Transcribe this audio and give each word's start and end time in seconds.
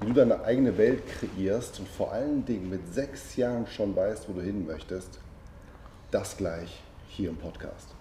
wie 0.00 0.06
du 0.06 0.12
deine 0.14 0.44
eigene 0.44 0.76
Welt 0.78 1.02
kreierst 1.06 1.80
und 1.80 1.88
vor 1.88 2.12
allen 2.12 2.44
Dingen 2.44 2.70
mit 2.70 2.94
sechs 2.94 3.36
Jahren 3.36 3.66
schon 3.66 3.94
weißt, 3.96 4.28
wo 4.28 4.34
du 4.34 4.40
hin 4.40 4.66
möchtest, 4.66 5.18
das 6.10 6.36
gleich 6.36 6.82
hier 7.08 7.30
im 7.30 7.36
Podcast. 7.36 7.97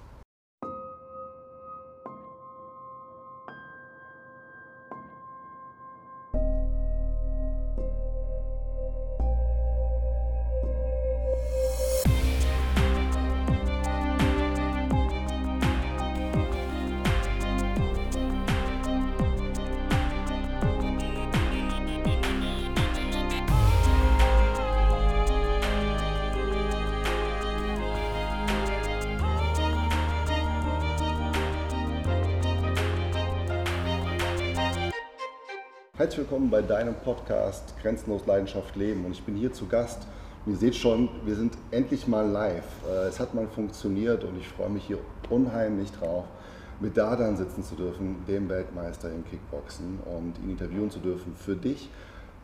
Willkommen 36.38 36.52
bei 36.52 36.62
deinem 36.62 36.94
Podcast 36.94 37.74
Grenzenlos 37.82 38.28
Leidenschaft 38.28 38.76
Leben 38.76 39.06
und 39.06 39.12
ich 39.12 39.24
bin 39.24 39.36
hier 39.36 39.52
zu 39.52 39.66
Gast. 39.66 40.06
Und 40.46 40.52
ihr 40.52 40.58
seht 40.60 40.76
schon, 40.76 41.10
wir 41.26 41.36
sind 41.36 41.58
endlich 41.72 42.08
mal 42.08 42.30
live. 42.30 42.64
Äh, 42.88 43.08
es 43.08 43.20
hat 43.20 43.34
mal 43.34 43.48
funktioniert 43.48 44.24
und 44.24 44.38
ich 44.38 44.48
freue 44.48 44.70
mich 44.70 44.84
hier 44.84 45.00
unheimlich 45.32 45.92
drauf, 45.94 46.26
mit 46.80 46.96
Dardan 46.96 47.38
sitzen 47.38 47.64
zu 47.64 47.74
dürfen, 47.74 48.24
dem 48.28 48.50
Weltmeister 48.50 49.12
im 49.12 49.26
Kickboxen 49.26 49.98
und 50.06 50.38
ihn 50.44 50.52
interviewen 50.52 50.92
zu 50.92 51.00
dürfen 51.00 51.34
für 51.36 51.56
dich, 51.56 51.90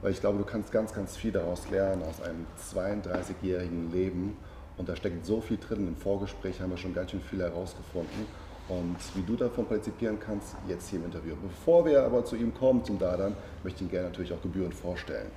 weil 0.02 0.12
ich 0.12 0.22
glaube, 0.22 0.40
du 0.40 0.44
kannst 0.44 0.72
ganz, 0.72 0.91
ganz 0.91 1.16
viel 1.16 1.32
daraus 1.32 1.70
lernen 1.70 2.02
aus 2.02 2.20
einem 2.20 2.48
32-jährigen 2.74 3.91
Leben 3.91 4.38
und 4.76 4.90
da 4.90 4.96
steckt 4.96 5.24
so 5.24 5.40
viel 5.40 5.57
drin. 5.57 5.88
Im 5.88 5.98
Vorgespräch 5.98 6.62
haben 6.62 6.72
wir 6.72 6.78
schon 6.78 6.96
ganz 6.96 7.12
schön 7.12 7.22
viel 7.22 7.41
herausgefunden 7.41 8.26
und 8.70 8.96
wie 9.16 9.22
du 9.22 9.36
davon 9.36 9.66
partizipieren 9.66 10.20
kannst, 10.20 10.56
jetzt 10.68 10.90
hier 10.90 11.00
im 11.00 11.06
Interview. 11.06 11.36
Bevor 11.42 11.86
wir 11.86 12.04
aber 12.04 12.24
zu 12.24 12.36
ihm 12.36 12.54
kommen, 12.54 12.84
zum 12.84 12.98
Dadan, 12.98 13.36
möchte 13.64 13.84
ich 13.84 13.90
ihn 13.90 13.92
gerne 13.92 14.08
natürlich 14.08 14.34
auch 14.34 14.42
gebührend 14.42 14.74
vorstellen. 14.74 15.28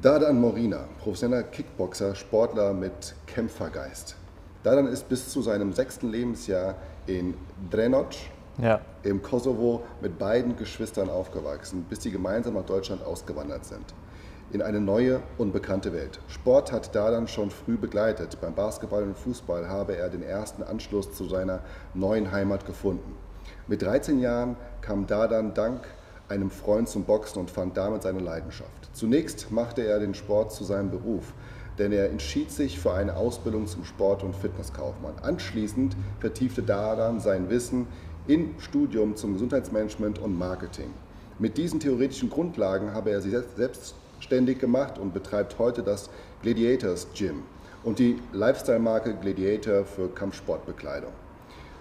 Dadan 0.00 0.40
Morina, 0.40 0.88
professioneller 1.00 1.44
Kickboxer, 1.44 2.14
Sportler 2.14 2.72
mit 2.72 3.14
Kämpfergeist. 3.26 4.16
Dadan 4.62 4.86
ist 4.86 5.08
bis 5.08 5.28
zu 5.28 5.42
seinem 5.42 5.72
sechsten 5.72 6.10
Lebensjahr 6.10 6.76
in 7.06 7.34
Drenoc 7.70 8.10
ja. 8.58 8.80
im 9.02 9.22
Kosovo 9.22 9.82
mit 10.00 10.18
beiden 10.18 10.56
Geschwistern 10.56 11.10
aufgewachsen, 11.10 11.84
bis 11.88 12.02
sie 12.02 12.10
gemeinsam 12.10 12.54
nach 12.54 12.64
Deutschland 12.64 13.04
ausgewandert 13.04 13.64
sind 13.64 13.94
in 14.52 14.62
eine 14.62 14.80
neue, 14.80 15.20
unbekannte 15.38 15.92
Welt. 15.92 16.20
Sport 16.28 16.72
hat 16.72 16.94
Dardan 16.94 17.28
schon 17.28 17.50
früh 17.50 17.76
begleitet. 17.76 18.38
Beim 18.40 18.54
Basketball 18.54 19.02
und 19.02 19.16
Fußball 19.16 19.68
habe 19.68 19.96
er 19.96 20.08
den 20.08 20.22
ersten 20.22 20.62
Anschluss 20.62 21.12
zu 21.12 21.24
seiner 21.24 21.60
neuen 21.94 22.30
Heimat 22.30 22.66
gefunden. 22.66 23.16
Mit 23.66 23.82
13 23.82 24.20
Jahren 24.20 24.56
kam 24.80 25.06
Dardan 25.06 25.54
dank 25.54 25.82
einem 26.28 26.50
Freund 26.50 26.88
zum 26.88 27.04
Boxen 27.04 27.40
und 27.40 27.50
fand 27.50 27.76
damit 27.76 28.02
seine 28.02 28.20
Leidenschaft. 28.20 28.90
Zunächst 28.92 29.50
machte 29.50 29.82
er 29.82 29.98
den 30.00 30.14
Sport 30.14 30.52
zu 30.52 30.64
seinem 30.64 30.90
Beruf, 30.90 31.34
denn 31.78 31.92
er 31.92 32.10
entschied 32.10 32.50
sich 32.50 32.78
für 32.78 32.92
eine 32.92 33.16
Ausbildung 33.16 33.66
zum 33.66 33.84
Sport- 33.84 34.22
und 34.22 34.34
Fitnesskaufmann. 34.34 35.14
Anschließend 35.22 35.96
vertiefte 36.20 36.62
Dardan 36.62 37.20
sein 37.20 37.50
Wissen 37.50 37.86
im 38.26 38.54
Studium 38.58 39.16
zum 39.16 39.34
Gesundheitsmanagement 39.34 40.18
und 40.18 40.38
Marketing. 40.38 40.90
Mit 41.38 41.58
diesen 41.58 41.80
theoretischen 41.80 42.30
Grundlagen 42.30 42.94
habe 42.94 43.10
er 43.10 43.20
sich 43.20 43.34
selbst 43.56 43.96
ständig 44.24 44.58
gemacht 44.58 44.98
und 44.98 45.14
betreibt 45.14 45.58
heute 45.58 45.82
das 45.82 46.10
Gladiators 46.42 47.06
Gym 47.14 47.44
und 47.84 47.98
die 47.98 48.18
Lifestyle-Marke 48.32 49.14
Gladiator 49.14 49.84
für 49.84 50.08
Kampfsportbekleidung. 50.08 51.12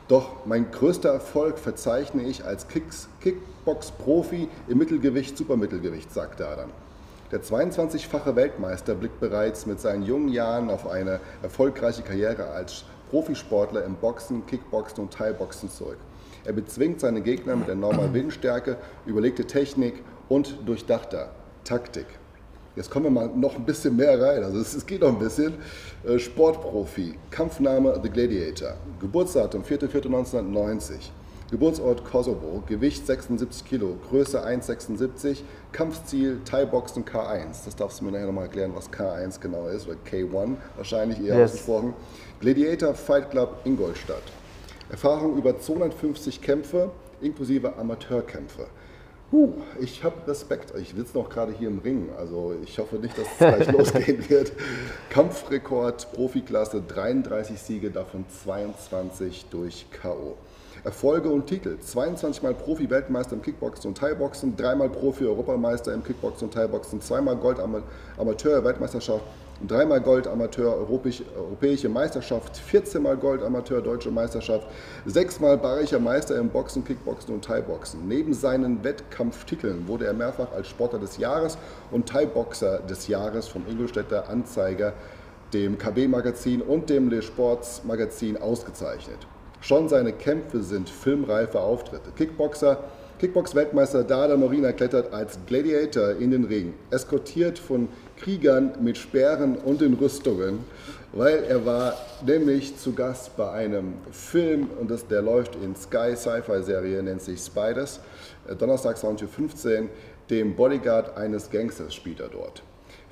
Doch 0.09 0.45
mein 0.45 0.69
größter 0.69 1.09
Erfolg 1.09 1.57
verzeichne 1.57 2.23
ich 2.23 2.43
als 2.45 2.67
Kickbox-Profi 2.67 4.49
im 4.67 4.77
Mittelgewicht, 4.77 5.37
Supermittelgewicht, 5.37 6.13
sagt 6.13 6.41
er. 6.41 6.67
Der 7.31 7.41
22-fache 7.41 8.35
Weltmeister 8.35 8.93
blickt 8.93 9.19
bereits 9.19 9.65
mit 9.65 9.79
seinen 9.79 10.03
jungen 10.03 10.27
Jahren 10.27 10.69
auf 10.69 10.87
eine 10.87 11.19
erfolgreiche 11.41 12.03
Karriere 12.03 12.47
als 12.49 12.83
Profisportler 13.09 13.85
im 13.85 13.95
Boxen, 13.95 14.45
Kickboxen 14.45 15.05
und 15.05 15.13
Thai-Boxen 15.13 15.69
zurück. 15.69 15.97
Er 16.43 16.53
bezwingt 16.53 16.99
seine 16.99 17.21
Gegner 17.21 17.55
mit 17.55 17.69
enormer 17.69 18.13
Willensstärke, 18.13 18.77
überlegte 19.05 19.45
Technik 19.45 20.03
und 20.27 20.57
durchdachter 20.65 21.29
Taktik. 21.63 22.07
Jetzt 22.75 22.89
kommen 22.89 23.05
wir 23.05 23.11
mal 23.11 23.29
noch 23.35 23.55
ein 23.55 23.65
bisschen 23.65 23.95
mehr 23.95 24.19
rein. 24.19 24.43
Also 24.43 24.59
es, 24.59 24.73
es 24.73 24.85
geht 24.85 25.01
noch 25.01 25.09
ein 25.09 25.19
bisschen. 25.19 25.53
Äh, 26.03 26.17
Sportprofi, 26.17 27.13
Kampfname 27.29 27.99
The 28.01 28.09
Gladiator, 28.09 28.75
Geburtsdatum 28.99 29.63
4.4.1990, 29.63 31.11
Geburtsort 31.51 32.03
Kosovo, 32.03 32.63
Gewicht 32.67 33.05
76 33.05 33.63
Kilo, 33.63 33.95
Größe 34.09 34.43
1,76, 34.43 35.43
Kampfziel 35.71 36.41
Thai-Boxen 36.45 37.05
K1. 37.05 37.65
Das 37.65 37.75
darfst 37.75 38.01
du 38.01 38.05
mir 38.05 38.11
nachher 38.11 38.25
nochmal 38.25 38.45
erklären, 38.45 38.71
was 38.73 38.91
K1 38.91 39.39
genau 39.39 39.67
ist, 39.67 39.87
oder 39.87 39.97
K1 40.09 40.55
wahrscheinlich 40.75 41.19
eher 41.19 41.37
yes. 41.37 41.51
ausgesprochen. 41.51 41.93
Gladiator 42.39 42.95
Fight 42.95 43.29
Club 43.29 43.59
Ingolstadt. 43.65 44.23
Erfahrung 44.89 45.37
über 45.37 45.59
250 45.59 46.41
Kämpfe 46.41 46.91
inklusive 47.21 47.75
Amateurkämpfe. 47.77 48.67
Huh, 49.33 49.49
ich 49.79 50.03
habe 50.03 50.27
Respekt. 50.27 50.75
Ich 50.79 50.89
sitze 50.89 51.17
noch 51.17 51.27
gerade 51.27 51.51
hier 51.51 51.67
im 51.67 51.79
Ring, 51.79 52.09
also 52.15 52.53
ich 52.63 52.77
hoffe 52.77 52.97
nicht, 52.97 53.17
dass 53.17 53.25
es 53.31 53.37
gleich 53.39 53.71
losgehen 53.77 54.29
wird. 54.29 54.51
Kampfrekord, 55.09 56.13
Profiklasse, 56.13 56.83
33 56.87 57.59
Siege, 57.59 57.89
davon 57.89 58.25
22 58.29 59.47
durch 59.49 59.87
K.O. 59.89 60.37
Erfolge 60.83 61.29
und 61.29 61.47
Titel. 61.47 61.79
22 61.79 62.43
Mal 62.43 62.53
Profi-Weltmeister 62.53 63.33
im 63.33 63.41
Kickboxen 63.41 63.87
und 63.87 63.97
Thai-Boxen, 63.97 64.55
dreimal 64.55 64.89
Profi-Europameister 64.89 65.95
im 65.95 66.03
Kickboxen 66.03 66.49
und 66.49 66.53
Thai-Boxen, 66.53 67.01
zweimal 67.01 67.35
Gold-Amateur-Weltmeisterschaft 67.37 69.23
dreimal 69.67 70.01
Gold 70.01 70.27
Amateur 70.27 70.75
Europäische 70.75 71.89
Meisterschaft, 71.89 72.57
14 72.57 73.01
Mal 73.01 73.17
Gold 73.17 73.43
Amateur 73.43 73.81
Deutsche 73.81 74.11
Meisterschaft, 74.11 74.67
sechsmal 75.05 75.57
Bayerischer 75.57 75.99
Meister 75.99 76.37
im 76.37 76.49
Boxen, 76.49 76.83
Kickboxen 76.83 77.35
und 77.35 77.45
Thai-Boxen. 77.45 78.07
Neben 78.07 78.33
seinen 78.33 78.83
Wettkampftiteln 78.83 79.87
wurde 79.87 80.05
er 80.05 80.13
mehrfach 80.13 80.51
als 80.51 80.67
Sportler 80.67 80.99
des 80.99 81.17
Jahres 81.17 81.57
und 81.91 82.07
Thai-Boxer 82.09 82.79
des 82.79 83.07
Jahres 83.07 83.47
vom 83.47 83.63
Ingolstädter 83.67 84.29
Anzeiger, 84.29 84.93
dem 85.53 85.77
KB-Magazin 85.77 86.61
und 86.61 86.89
dem 86.89 87.09
Le 87.09 87.21
Sports 87.21 87.83
Magazin 87.83 88.37
ausgezeichnet. 88.37 89.19
Schon 89.61 89.87
seine 89.87 90.11
Kämpfe 90.11 90.61
sind 90.61 90.89
filmreife 90.89 91.59
Auftritte. 91.59 92.11
Kickboxer 92.17 92.83
Kickbox-Weltmeister 93.23 94.03
Dada 94.03 94.35
Morina 94.35 94.73
klettert 94.73 95.13
als 95.13 95.39
Gladiator 95.47 96.09
in 96.19 96.31
den 96.31 96.43
Ring, 96.43 96.73
eskortiert 96.91 97.57
von 97.57 97.87
Kriegern 98.17 98.73
mit 98.81 98.97
Speeren 98.97 99.55
und 99.55 99.81
in 99.81 99.93
Rüstungen, 99.93 100.59
weil 101.13 101.41
er 101.45 101.65
war 101.65 101.93
nämlich 102.25 102.75
zu 102.75 102.91
Gast 102.91 103.37
bei 103.37 103.49
einem 103.49 103.93
Film 104.11 104.67
und 104.77 104.91
das, 104.91 105.07
der 105.07 105.21
läuft 105.21 105.55
in 105.55 105.73
Sky 105.73 106.17
Sci-Fi-Serie, 106.17 107.01
nennt 107.01 107.21
sich 107.21 107.39
Spiders. 107.39 108.01
Äh, 108.45 108.57
Donnerstag 108.57 108.97
20.15 108.97 109.83
Uhr, 109.83 109.89
dem 110.29 110.53
Bodyguard 110.53 111.15
eines 111.15 111.49
Gangsters 111.49 111.95
spielt 111.95 112.19
er 112.19 112.27
dort. 112.27 112.61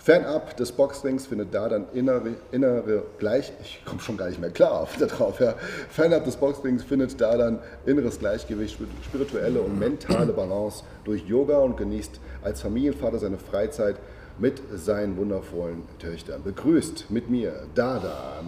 Fernab 0.03 0.57
des 0.57 0.71
Boxrings 0.71 1.27
findet 1.27 1.53
da 1.53 1.69
dann 1.69 1.85
innere, 1.93 2.33
innere 2.51 3.03
Gleich, 3.19 3.53
ich 3.61 3.83
komme 3.85 3.99
schon 4.01 4.17
gar 4.17 4.29
nicht 4.29 4.41
mehr 4.41 4.49
klar 4.49 4.81
auf, 4.81 4.97
darauf, 4.97 5.39
ja. 5.39 5.53
Fernab 5.89 6.25
des 6.25 6.37
Boxrings 6.37 6.83
findet 6.83 7.21
da 7.21 7.37
dann 7.37 7.59
inneres 7.85 8.17
Gleichgewicht, 8.17 8.79
spirituelle 9.05 9.61
und 9.61 9.77
mentale 9.77 10.33
Balance 10.33 10.83
durch 11.03 11.23
Yoga 11.27 11.59
und 11.59 11.77
genießt 11.77 12.19
als 12.41 12.61
Familienvater 12.61 13.19
seine 13.19 13.37
Freizeit 13.37 13.97
mit 14.39 14.59
seinen 14.73 15.17
wundervollen 15.17 15.83
Töchtern. 15.99 16.41
Begrüßt 16.41 17.11
mit 17.11 17.29
mir 17.29 17.67
Dada 17.75 18.41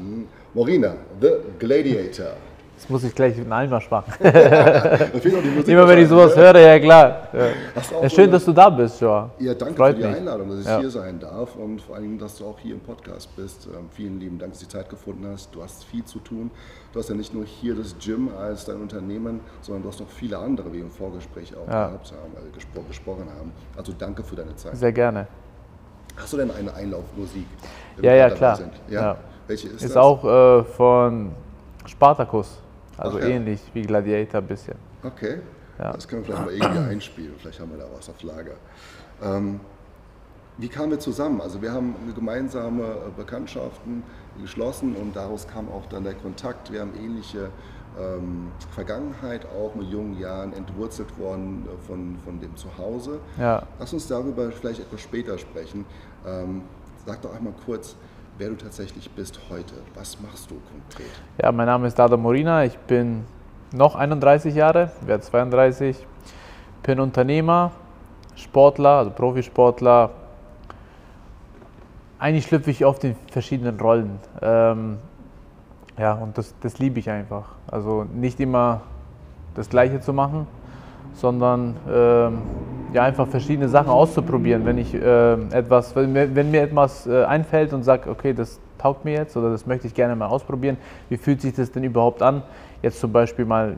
Morina, 0.55 0.95
the 1.21 1.33
Gladiator. 1.59 2.33
Das 2.83 2.89
muss 2.89 3.05
ich 3.05 3.15
gleich 3.15 3.37
in 3.37 3.49
Einmarsch 3.49 3.89
machen. 3.89 4.11
Immer 4.21 5.87
wenn 5.87 5.99
ich 5.99 6.09
sowas 6.09 6.35
höre, 6.35 6.59
ja 6.59 6.77
klar. 6.79 7.29
Ja. 7.31 8.01
ja 8.01 8.09
schön, 8.09 8.29
dass 8.29 8.43
du 8.43 8.51
da 8.51 8.69
bist, 8.69 8.99
Joa. 8.99 9.29
Ja, 9.39 9.53
danke 9.53 9.75
Freut 9.75 9.95
für 9.95 10.01
die 10.01 10.07
mich. 10.09 10.17
Einladung, 10.17 10.49
dass 10.49 10.59
ich 10.59 10.65
ja. 10.65 10.79
hier 10.79 10.89
sein 10.89 11.17
darf 11.17 11.55
und 11.55 11.81
vor 11.81 11.95
allem, 11.95 12.19
dass 12.19 12.39
du 12.39 12.45
auch 12.45 12.59
hier 12.59 12.73
im 12.73 12.81
Podcast 12.81 13.33
bist. 13.37 13.67
Ähm, 13.67 13.87
vielen 13.89 14.19
lieben 14.19 14.37
Dank, 14.37 14.51
dass 14.51 14.59
du 14.59 14.65
die 14.65 14.71
Zeit 14.73 14.89
gefunden 14.89 15.25
hast. 15.31 15.55
Du 15.55 15.63
hast 15.63 15.85
viel 15.85 16.03
zu 16.03 16.19
tun. 16.19 16.51
Du 16.91 16.99
hast 16.99 17.07
ja 17.07 17.15
nicht 17.15 17.33
nur 17.33 17.45
hier 17.45 17.73
das 17.73 17.95
Gym 17.97 18.29
als 18.37 18.65
dein 18.65 18.81
Unternehmen, 18.81 19.39
sondern 19.61 19.83
du 19.83 19.87
hast 19.87 20.01
noch 20.01 20.09
viele 20.09 20.37
andere, 20.37 20.67
wie 20.73 20.79
wir 20.79 20.83
im 20.83 20.91
Vorgespräch 20.91 21.55
auch 21.55 21.65
gehabt 21.65 22.11
haben, 22.11 22.35
also 22.35 22.49
gespro 22.53 22.81
gesprochen 22.81 23.29
haben. 23.39 23.53
Also 23.77 23.93
danke 23.97 24.23
für 24.23 24.35
deine 24.35 24.57
Zeit. 24.57 24.75
Sehr 24.75 24.91
gerne. 24.91 25.27
Hast 26.17 26.33
du 26.33 26.37
denn 26.37 26.51
eine 26.51 26.73
Einlaufmusik? 26.73 27.45
Ja, 28.01 28.13
ja, 28.13 28.29
klar. 28.29 28.59
Welche 29.47 29.67
ist, 29.67 29.75
ist 29.75 29.83
das? 29.83 29.91
Ist 29.91 29.97
auch 29.97 30.25
äh, 30.25 30.63
von 30.65 31.31
Spartacus. 31.85 32.59
Also 32.97 33.17
Ach, 33.19 33.25
ähnlich 33.25 33.59
wie 33.73 33.81
Gladiator 33.81 34.41
ein 34.41 34.47
bisschen. 34.47 34.75
Okay. 35.03 35.39
Ja. 35.79 35.93
Das 35.93 36.07
können 36.07 36.25
wir 36.27 36.35
vielleicht 36.35 36.45
mal 36.45 36.53
irgendwie 36.53 36.91
einspielen. 36.91 37.33
Vielleicht 37.39 37.59
haben 37.59 37.71
wir 37.71 37.79
da 37.79 37.85
was 37.95 38.09
auf 38.09 38.21
Lager. 38.21 38.53
Ähm, 39.23 39.59
wie 40.57 40.67
kamen 40.67 40.91
wir 40.91 40.99
zusammen? 40.99 41.41
Also 41.41 41.61
wir 41.61 41.71
haben 41.71 41.95
gemeinsame 42.13 43.11
Bekanntschaften 43.17 44.03
geschlossen 44.39 44.95
und 44.95 45.15
daraus 45.15 45.47
kam 45.47 45.69
auch 45.69 45.85
dann 45.87 46.03
der 46.03 46.13
Kontakt. 46.13 46.71
Wir 46.71 46.81
haben 46.81 46.93
ähnliche 46.95 47.49
ähm, 47.99 48.51
Vergangenheit 48.71 49.45
auch 49.45 49.73
mit 49.75 49.89
jungen 49.89 50.19
Jahren 50.19 50.53
entwurzelt 50.53 51.17
worden 51.19 51.65
äh, 51.67 51.87
von, 51.87 52.17
von 52.23 52.39
dem 52.39 52.55
Zuhause. 52.55 53.19
Ja. 53.39 53.63
Lass 53.79 53.93
uns 53.93 54.07
darüber 54.07 54.51
vielleicht 54.51 54.79
etwas 54.79 55.01
später 55.01 55.37
sprechen. 55.37 55.85
Ähm, 56.25 56.61
sag 57.05 57.21
doch 57.21 57.35
einmal 57.35 57.53
kurz, 57.65 57.95
wer 58.37 58.49
du 58.49 58.55
tatsächlich 58.55 59.09
bist 59.11 59.39
heute. 59.49 59.73
Was 59.95 60.19
machst 60.19 60.49
du 60.49 60.55
konkret? 60.55 61.11
Ja, 61.41 61.51
mein 61.51 61.67
Name 61.67 61.87
ist 61.87 61.97
Dada 61.97 62.17
Morina. 62.17 62.65
Ich 62.65 62.77
bin 62.77 63.25
noch 63.71 63.95
31 63.95 64.55
Jahre, 64.55 64.91
werde 65.01 65.23
32. 65.23 66.05
Bin 66.83 66.99
Unternehmer, 66.99 67.71
Sportler, 68.35 68.97
also 68.97 69.11
Profisportler. 69.11 70.11
Eigentlich 72.19 72.45
schlüpfe 72.45 72.71
ich 72.71 72.85
oft 72.85 73.03
in 73.03 73.15
verschiedenen 73.31 73.79
Rollen. 73.79 74.19
Ähm, 74.41 74.97
ja, 75.97 76.13
und 76.13 76.37
das, 76.37 76.55
das 76.61 76.79
liebe 76.79 76.99
ich 76.99 77.09
einfach. 77.09 77.45
Also 77.67 78.05
nicht 78.13 78.39
immer 78.39 78.81
das 79.55 79.69
Gleiche 79.69 79.99
zu 80.01 80.13
machen, 80.13 80.47
sondern 81.13 81.75
ähm, 81.89 82.41
ja, 82.93 83.03
einfach 83.03 83.27
verschiedene 83.27 83.69
Sachen 83.69 83.89
auszuprobieren. 83.89 84.65
Wenn, 84.65 84.77
ich, 84.77 84.93
äh, 84.93 85.33
etwas, 85.51 85.95
wenn, 85.95 86.13
mir, 86.13 86.35
wenn 86.35 86.51
mir 86.51 86.61
etwas 86.61 87.07
äh, 87.07 87.23
einfällt 87.23 87.73
und 87.73 87.83
sage, 87.83 88.09
okay, 88.09 88.33
das 88.33 88.59
taugt 88.77 89.05
mir 89.05 89.13
jetzt 89.13 89.35
oder 89.37 89.49
das 89.51 89.65
möchte 89.65 89.87
ich 89.87 89.93
gerne 89.93 90.15
mal 90.15 90.27
ausprobieren, 90.27 90.77
wie 91.09 91.17
fühlt 91.17 91.41
sich 91.41 91.53
das 91.53 91.71
denn 91.71 91.83
überhaupt 91.83 92.21
an, 92.21 92.43
jetzt 92.81 92.99
zum 92.99 93.11
Beispiel 93.11 93.45
mal 93.45 93.77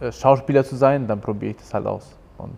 äh, 0.00 0.10
Schauspieler 0.10 0.64
zu 0.64 0.76
sein, 0.76 1.06
dann 1.06 1.20
probiere 1.20 1.52
ich 1.52 1.58
das 1.58 1.72
halt 1.72 1.86
aus. 1.86 2.16
Und 2.38 2.56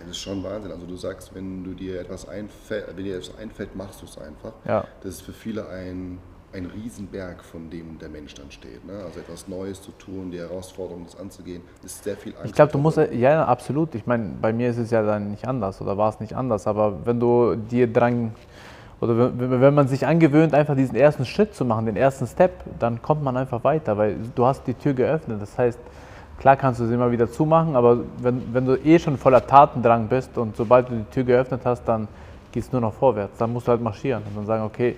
das 0.00 0.10
ist 0.10 0.18
schon 0.18 0.42
Wahnsinn. 0.44 0.70
Also 0.72 0.86
du 0.86 0.96
sagst, 0.96 1.34
wenn 1.34 1.64
du 1.64 1.74
dir 1.74 2.00
etwas 2.00 2.28
einfällt, 2.28 2.86
wenn 2.94 3.04
dir 3.04 3.16
etwas 3.16 3.36
einfällt, 3.38 3.74
machst 3.74 4.00
du 4.02 4.06
es 4.06 4.16
einfach. 4.18 4.52
Ja. 4.64 4.84
Das 5.02 5.14
ist 5.14 5.20
für 5.22 5.32
viele 5.32 5.68
ein 5.68 6.18
ein 6.52 6.66
Riesenberg, 6.66 7.44
von 7.44 7.68
dem 7.68 7.98
der 7.98 8.08
Mensch 8.08 8.34
dann 8.34 8.50
steht. 8.50 8.84
Ne? 8.86 8.94
Also 9.04 9.20
etwas 9.20 9.48
Neues 9.48 9.82
zu 9.82 9.92
tun, 9.92 10.30
die 10.30 10.38
Herausforderung, 10.38 11.04
das 11.04 11.18
anzugehen, 11.18 11.62
ist 11.84 12.02
sehr 12.02 12.16
viel 12.16 12.32
Angst. 12.32 12.46
Ich 12.46 12.52
glaube, 12.52 12.72
du 12.72 12.78
musst, 12.78 12.98
ja, 13.12 13.44
absolut. 13.44 13.94
Ich 13.94 14.06
meine, 14.06 14.30
bei 14.40 14.52
mir 14.52 14.70
ist 14.70 14.78
es 14.78 14.90
ja 14.90 15.02
dann 15.02 15.30
nicht 15.30 15.46
anders 15.46 15.80
oder 15.80 15.98
war 15.98 16.08
es 16.08 16.20
nicht 16.20 16.34
anders. 16.34 16.66
Aber 16.66 17.04
wenn 17.04 17.20
du 17.20 17.54
dir 17.54 17.92
dran, 17.92 18.32
oder 19.00 19.30
wenn 19.38 19.74
man 19.74 19.88
sich 19.88 20.06
angewöhnt, 20.06 20.54
einfach 20.54 20.74
diesen 20.74 20.96
ersten 20.96 21.24
Schritt 21.26 21.54
zu 21.54 21.64
machen, 21.64 21.86
den 21.86 21.96
ersten 21.96 22.26
Step, 22.26 22.52
dann 22.78 23.02
kommt 23.02 23.22
man 23.22 23.36
einfach 23.36 23.62
weiter, 23.62 23.98
weil 23.98 24.16
du 24.34 24.46
hast 24.46 24.66
die 24.66 24.74
Tür 24.74 24.94
geöffnet. 24.94 25.42
Das 25.42 25.56
heißt, 25.58 25.78
klar 26.38 26.56
kannst 26.56 26.80
du 26.80 26.86
sie 26.86 26.94
immer 26.94 27.10
wieder 27.12 27.30
zumachen, 27.30 27.76
aber 27.76 27.98
wenn, 28.18 28.54
wenn 28.54 28.64
du 28.64 28.76
eh 28.76 28.98
schon 28.98 29.18
voller 29.18 29.46
Tatendrang 29.46 30.08
bist 30.08 30.38
und 30.38 30.56
sobald 30.56 30.88
du 30.88 30.96
die 30.96 31.10
Tür 31.10 31.24
geöffnet 31.24 31.60
hast, 31.64 31.84
dann 31.84 32.08
geht 32.52 32.64
es 32.64 32.72
nur 32.72 32.80
noch 32.80 32.94
vorwärts. 32.94 33.36
Dann 33.36 33.52
musst 33.52 33.68
du 33.68 33.72
halt 33.72 33.82
marschieren 33.82 34.22
und 34.26 34.36
dann 34.36 34.46
sagen, 34.46 34.64
okay, 34.64 34.96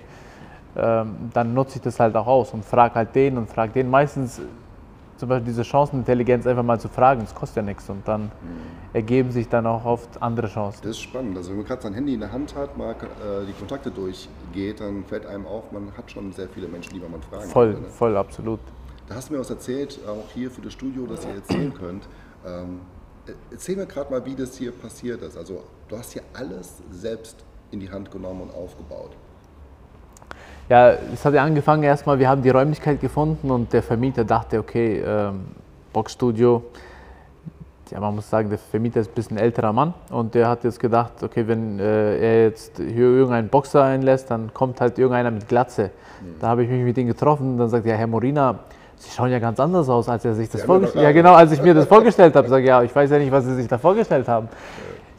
dann 0.74 1.54
nutze 1.54 1.76
ich 1.76 1.82
das 1.82 1.98
halt 1.98 2.14
auch 2.16 2.26
aus 2.26 2.52
und 2.52 2.64
frage 2.64 2.94
halt 2.94 3.14
den 3.14 3.38
und 3.38 3.48
frage 3.48 3.72
den. 3.72 3.90
Meistens 3.90 4.40
zum 5.20 5.28
Beispiel 5.28 5.46
diese 5.46 5.64
Chancenintelligenz 5.64 6.46
einfach 6.46 6.62
mal 6.62 6.80
zu 6.80 6.88
fragen, 6.88 7.20
das 7.20 7.34
kostet 7.34 7.56
ja 7.56 7.62
nichts 7.62 7.88
und 7.90 8.08
dann 8.08 8.22
mhm. 8.22 8.30
ergeben 8.94 9.30
sich 9.30 9.48
dann 9.48 9.66
auch 9.66 9.84
oft 9.84 10.22
andere 10.22 10.48
Chancen. 10.48 10.80
Das 10.82 10.92
ist 10.92 11.00
spannend. 11.00 11.36
Also 11.36 11.50
wenn 11.50 11.58
man 11.58 11.66
gerade 11.66 11.82
sein 11.82 11.92
Handy 11.92 12.14
in 12.14 12.20
der 12.20 12.32
Hand 12.32 12.56
hat, 12.56 12.78
mal 12.78 12.92
äh, 12.92 13.46
die 13.46 13.52
Kontakte 13.52 13.90
durchgeht, 13.90 14.80
dann 14.80 15.04
fällt 15.04 15.26
einem 15.26 15.46
auf, 15.46 15.70
man 15.72 15.92
hat 15.96 16.10
schon 16.10 16.32
sehr 16.32 16.48
viele 16.48 16.68
Menschen, 16.68 16.94
die 16.94 17.00
man 17.00 17.20
fragen 17.22 17.50
Voll, 17.50 17.74
kann, 17.74 17.82
ne? 17.82 17.88
voll, 17.88 18.16
absolut. 18.16 18.60
Da 19.06 19.16
hast 19.16 19.28
du 19.28 19.34
mir 19.34 19.40
was 19.40 19.50
erzählt, 19.50 19.98
auch 20.08 20.30
hier 20.32 20.50
für 20.50 20.62
das 20.62 20.72
Studio, 20.72 21.06
dass 21.06 21.26
ihr 21.26 21.34
erzählen 21.34 21.74
könnt. 21.74 22.08
Ähm, 22.46 22.80
erzähl 23.50 23.76
mir 23.76 23.86
gerade 23.86 24.10
mal, 24.10 24.24
wie 24.24 24.34
das 24.34 24.56
hier 24.56 24.72
passiert 24.72 25.20
ist. 25.20 25.36
Also 25.36 25.64
du 25.88 25.98
hast 25.98 26.12
hier 26.12 26.22
alles 26.32 26.78
selbst 26.90 27.44
in 27.72 27.80
die 27.80 27.90
Hand 27.90 28.10
genommen 28.10 28.40
und 28.40 28.54
aufgebaut. 28.54 29.10
Ja, 30.70 30.92
es 31.12 31.24
hat 31.24 31.34
ja 31.34 31.42
angefangen 31.42 31.82
erstmal, 31.82 32.20
wir 32.20 32.28
haben 32.28 32.42
die 32.42 32.50
Räumlichkeit 32.50 33.00
gefunden 33.00 33.50
und 33.50 33.72
der 33.72 33.82
Vermieter 33.82 34.24
dachte, 34.24 34.60
okay, 34.60 35.02
ähm, 35.04 35.40
Boxstudio, 35.92 36.62
ja, 37.90 37.98
man 37.98 38.14
muss 38.14 38.30
sagen, 38.30 38.50
der 38.50 38.58
Vermieter 38.58 39.00
ist 39.00 39.10
ein 39.10 39.14
bisschen 39.14 39.36
älterer 39.36 39.72
Mann 39.72 39.94
und 40.10 40.32
der 40.32 40.48
hat 40.48 40.62
jetzt 40.62 40.78
gedacht, 40.78 41.24
okay, 41.24 41.48
wenn 41.48 41.80
äh, 41.80 42.18
er 42.18 42.44
jetzt 42.44 42.76
hier 42.76 42.98
irgendeinen 42.98 43.48
Boxer 43.48 43.82
einlässt, 43.82 44.30
dann 44.30 44.54
kommt 44.54 44.80
halt 44.80 44.96
irgendeiner 44.96 45.32
mit 45.32 45.48
Glatze. 45.48 45.90
Mhm. 46.22 46.34
Da 46.38 46.46
habe 46.46 46.62
ich 46.62 46.70
mich 46.70 46.84
mit 46.84 46.96
ihm 46.98 47.08
getroffen 47.08 47.50
und 47.50 47.58
dann 47.58 47.68
sagt 47.68 47.84
er, 47.86 47.94
ja, 47.94 47.98
Herr 47.98 48.06
Morina, 48.06 48.60
Sie 48.96 49.10
schauen 49.10 49.32
ja 49.32 49.40
ganz 49.40 49.58
anders 49.58 49.88
aus, 49.88 50.08
als 50.08 50.24
er 50.24 50.34
sich 50.34 50.50
das 50.50 50.62
vorgestellt 50.62 50.98
hat. 50.98 51.02
Ja, 51.02 51.12
genau, 51.12 51.32
als 51.32 51.50
ich 51.50 51.62
mir 51.62 51.74
das 51.74 51.86
vorgestellt 51.86 52.36
habe. 52.36 52.48
Sage 52.48 52.66
ja, 52.66 52.82
ich 52.82 52.94
weiß 52.94 53.10
ja 53.10 53.18
nicht, 53.18 53.32
was 53.32 53.44
Sie 53.46 53.54
sich 53.54 53.66
da 53.66 53.78
vorgestellt 53.78 54.28
haben. 54.28 54.48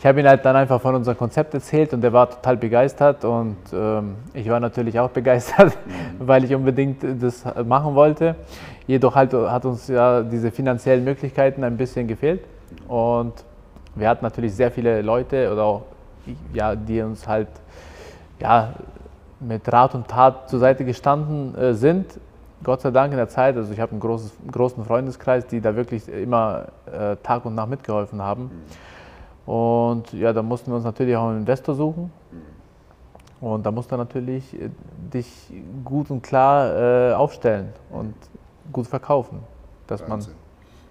Ich 0.01 0.07
habe 0.07 0.19
ihm 0.19 0.27
halt 0.27 0.43
dann 0.43 0.55
einfach 0.55 0.81
von 0.81 0.95
unserem 0.95 1.15
Konzept 1.15 1.53
erzählt 1.53 1.93
und 1.93 2.03
er 2.03 2.11
war 2.11 2.27
total 2.27 2.57
begeistert 2.57 3.23
und 3.23 3.57
ähm, 3.71 4.15
ich 4.33 4.49
war 4.49 4.59
natürlich 4.59 4.99
auch 4.99 5.09
begeistert, 5.19 5.77
mhm. 5.85 6.27
weil 6.27 6.43
ich 6.43 6.55
unbedingt 6.55 7.05
das 7.21 7.45
machen 7.63 7.93
wollte. 7.93 8.33
Jedoch 8.87 9.13
halt 9.13 9.31
hat 9.31 9.63
uns 9.63 9.87
ja 9.87 10.23
diese 10.23 10.49
finanziellen 10.49 11.03
Möglichkeiten 11.03 11.63
ein 11.63 11.77
bisschen 11.77 12.07
gefehlt 12.07 12.43
und 12.87 13.33
wir 13.93 14.09
hatten 14.09 14.25
natürlich 14.25 14.55
sehr 14.55 14.71
viele 14.71 15.03
Leute 15.03 15.51
oder 15.53 15.63
auch, 15.65 15.83
ja, 16.51 16.75
die 16.75 16.99
uns 17.03 17.27
halt 17.27 17.49
ja, 18.39 18.73
mit 19.39 19.71
Rat 19.71 19.93
und 19.93 20.07
Tat 20.07 20.49
zur 20.49 20.57
Seite 20.57 20.83
gestanden 20.83 21.53
äh, 21.53 21.75
sind. 21.75 22.19
Gott 22.63 22.81
sei 22.81 22.89
Dank 22.89 23.11
in 23.11 23.17
der 23.17 23.29
Zeit, 23.29 23.55
also 23.55 23.71
ich 23.71 23.79
habe 23.79 23.91
einen 23.91 23.99
großen 23.99 24.83
Freundeskreis, 24.83 25.45
die 25.45 25.61
da 25.61 25.75
wirklich 25.75 26.09
immer 26.09 26.69
äh, 26.91 27.17
Tag 27.17 27.45
und 27.45 27.53
Nacht 27.53 27.69
mitgeholfen 27.69 28.19
haben. 28.19 28.45
Mhm. 28.45 28.90
Und 29.45 30.13
ja, 30.13 30.33
da 30.33 30.41
mussten 30.41 30.71
wir 30.71 30.75
uns 30.75 30.85
natürlich 30.85 31.15
auch 31.15 31.29
einen 31.29 31.39
Investor 31.39 31.75
suchen. 31.75 32.11
Und 33.39 33.65
da 33.65 33.71
musst 33.71 33.91
du 33.91 33.97
natürlich 33.97 34.53
äh, 34.53 34.69
dich 35.13 35.51
gut 35.83 36.11
und 36.11 36.21
klar 36.21 37.09
äh, 37.09 37.13
aufstellen 37.13 37.73
und 37.89 38.13
gut 38.71 38.85
verkaufen. 38.85 39.39
Dass 39.87 40.01
Wahnsinn. 40.07 40.33
man 40.33 40.41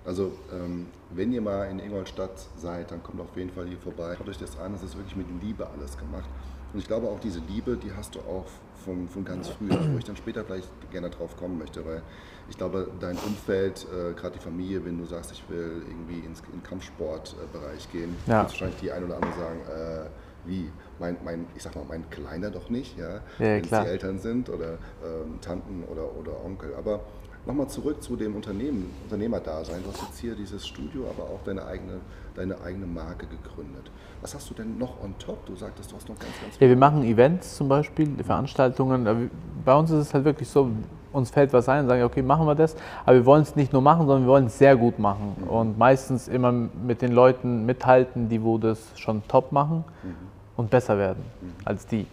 also 0.04 0.32
ähm, 0.52 0.86
wenn 1.10 1.32
ihr 1.32 1.40
mal 1.40 1.64
in 1.64 1.78
Ingolstadt 1.78 2.46
seid, 2.56 2.90
dann 2.90 3.02
kommt 3.02 3.20
auf 3.20 3.36
jeden 3.36 3.50
Fall 3.50 3.66
hier 3.66 3.78
vorbei. 3.78 4.14
Schaut 4.16 4.28
euch 4.28 4.38
das 4.38 4.58
an, 4.58 4.74
es 4.74 4.82
ist 4.82 4.96
wirklich 4.96 5.16
mit 5.16 5.26
Liebe 5.42 5.66
alles 5.66 5.96
gemacht. 5.98 6.28
Und 6.72 6.78
ich 6.78 6.86
glaube 6.86 7.08
auch 7.08 7.20
diese 7.20 7.40
Liebe, 7.48 7.76
die 7.76 7.92
hast 7.92 8.14
du 8.14 8.20
auch 8.20 8.46
von, 8.84 9.08
von 9.08 9.24
ganz 9.24 9.48
früher, 9.48 9.78
wo 9.92 9.98
ich 9.98 10.04
dann 10.04 10.16
später 10.16 10.44
vielleicht 10.44 10.68
gerne 10.90 11.10
drauf 11.10 11.36
kommen 11.36 11.58
möchte, 11.58 11.84
weil 11.84 12.02
ich 12.50 12.58
glaube, 12.58 12.88
dein 12.98 13.16
Umfeld, 13.16 13.86
äh, 13.90 14.12
gerade 14.12 14.36
die 14.36 14.42
Familie, 14.42 14.84
wenn 14.84 14.98
du 14.98 15.06
sagst, 15.06 15.32
ich 15.32 15.42
will 15.48 15.82
irgendwie 15.88 16.26
ins 16.26 16.42
in 16.52 16.62
Kampfsportbereich 16.62 17.90
gehen, 17.92 18.16
ja. 18.26 18.40
wird 18.40 18.50
wahrscheinlich 18.50 18.80
die 18.80 18.92
ein 18.92 19.04
oder 19.04 19.14
andere 19.14 19.32
sagen, 19.32 19.60
äh, 19.60 20.06
wie, 20.44 20.70
mein, 20.98 21.16
mein, 21.24 21.46
ich 21.54 21.62
sag 21.62 21.76
mal, 21.76 21.84
mein 21.88 22.08
Kleiner 22.10 22.50
doch 22.50 22.68
nicht, 22.68 22.98
ja, 22.98 23.14
ja 23.14 23.20
wenn 23.38 23.62
es 23.62 23.68
die 23.68 23.74
Eltern 23.74 24.18
sind 24.18 24.48
oder 24.48 24.72
ähm, 25.04 25.40
Tanten 25.40 25.84
oder, 25.84 26.16
oder 26.16 26.44
Onkel. 26.44 26.74
Aber 26.74 27.00
nochmal 27.46 27.68
zurück 27.68 28.02
zu 28.02 28.16
dem 28.16 28.34
Unternehmen, 28.34 28.90
Unternehmerdasein. 29.04 29.82
Du 29.84 29.92
hast 29.92 30.02
jetzt 30.02 30.18
hier 30.18 30.34
dieses 30.34 30.66
Studio, 30.66 31.08
aber 31.08 31.24
auch 31.24 31.42
deine 31.44 31.64
eigene, 31.64 32.00
deine 32.34 32.60
eigene 32.62 32.86
Marke 32.86 33.26
gegründet. 33.26 33.90
Was 34.22 34.34
hast 34.34 34.50
du 34.50 34.54
denn 34.54 34.76
noch 34.76 35.02
on 35.02 35.14
top? 35.18 35.46
Du 35.46 35.54
sagtest, 35.56 35.92
du 35.92 35.96
hast 35.96 36.08
noch 36.08 36.18
ganz, 36.18 36.32
ganz 36.42 36.56
viel. 36.56 36.66
Ja, 36.66 36.70
wir 36.70 36.78
machen 36.78 37.04
Events 37.04 37.56
zum 37.56 37.68
Beispiel, 37.68 38.08
Veranstaltungen. 38.24 39.30
Bei 39.64 39.74
uns 39.74 39.90
ist 39.90 39.98
es 39.98 40.14
halt 40.14 40.24
wirklich 40.24 40.48
so, 40.48 40.70
uns 41.12 41.30
fällt 41.30 41.52
was 41.52 41.68
ein 41.68 41.82
und 41.82 41.88
sagen, 41.88 42.02
okay, 42.02 42.22
machen 42.22 42.46
wir 42.46 42.54
das. 42.54 42.76
Aber 43.04 43.16
wir 43.16 43.26
wollen 43.26 43.42
es 43.42 43.56
nicht 43.56 43.72
nur 43.72 43.82
machen, 43.82 44.06
sondern 44.06 44.22
wir 44.22 44.28
wollen 44.28 44.46
es 44.46 44.58
sehr 44.58 44.76
gut 44.76 44.98
machen. 44.98 45.36
Mhm. 45.40 45.48
Und 45.48 45.78
meistens 45.78 46.28
immer 46.28 46.52
mit 46.52 47.02
den 47.02 47.12
Leuten 47.12 47.66
mithalten, 47.66 48.28
die 48.28 48.42
wo 48.42 48.58
das 48.58 48.78
schon 48.96 49.22
top 49.28 49.52
machen 49.52 49.84
mhm. 50.02 50.14
und 50.56 50.70
besser 50.70 50.98
werden 50.98 51.24
mhm. 51.40 51.52
als 51.64 51.86
die. 51.86 52.06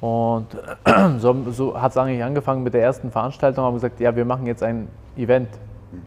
Und 0.00 0.46
so, 1.18 1.36
so 1.50 1.80
hat 1.80 1.92
es 1.92 1.96
eigentlich 1.96 2.24
angefangen 2.24 2.62
mit 2.62 2.74
der 2.74 2.82
ersten 2.82 3.10
Veranstaltung. 3.10 3.64
Haben 3.64 3.74
wir 3.74 3.80
gesagt, 3.80 4.00
ja, 4.00 4.14
wir 4.14 4.24
machen 4.24 4.46
jetzt 4.46 4.62
ein 4.62 4.88
Event. 5.16 5.50
Mhm. 5.92 6.02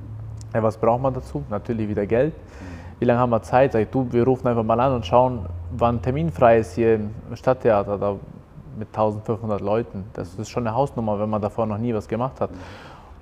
Ja, 0.53 0.63
was 0.63 0.77
braucht 0.77 1.01
man 1.01 1.13
dazu? 1.13 1.43
Natürlich 1.49 1.87
wieder 1.87 2.05
Geld. 2.05 2.33
Mhm. 2.33 2.99
Wie 2.99 3.05
lange 3.05 3.19
haben 3.19 3.29
wir 3.29 3.41
Zeit? 3.41 3.73
Sag 3.73 3.81
ich, 3.81 3.89
du, 3.89 4.07
wir 4.11 4.23
rufen 4.23 4.47
einfach 4.47 4.63
mal 4.63 4.79
an 4.79 4.93
und 4.93 5.05
schauen, 5.05 5.45
wann 5.71 6.01
terminfrei 6.01 6.59
ist 6.59 6.73
hier 6.73 6.95
im 6.95 7.11
Stadttheater. 7.33 7.97
Da 7.97 8.15
mit 8.77 8.89
1500 8.89 9.61
Leuten. 9.61 10.05
Das 10.13 10.35
ist 10.35 10.49
schon 10.49 10.67
eine 10.67 10.75
Hausnummer, 10.75 11.19
wenn 11.19 11.29
man 11.29 11.41
davor 11.41 11.65
noch 11.65 11.77
nie 11.77 11.93
was 11.93 12.07
gemacht 12.07 12.39
hat. 12.41 12.49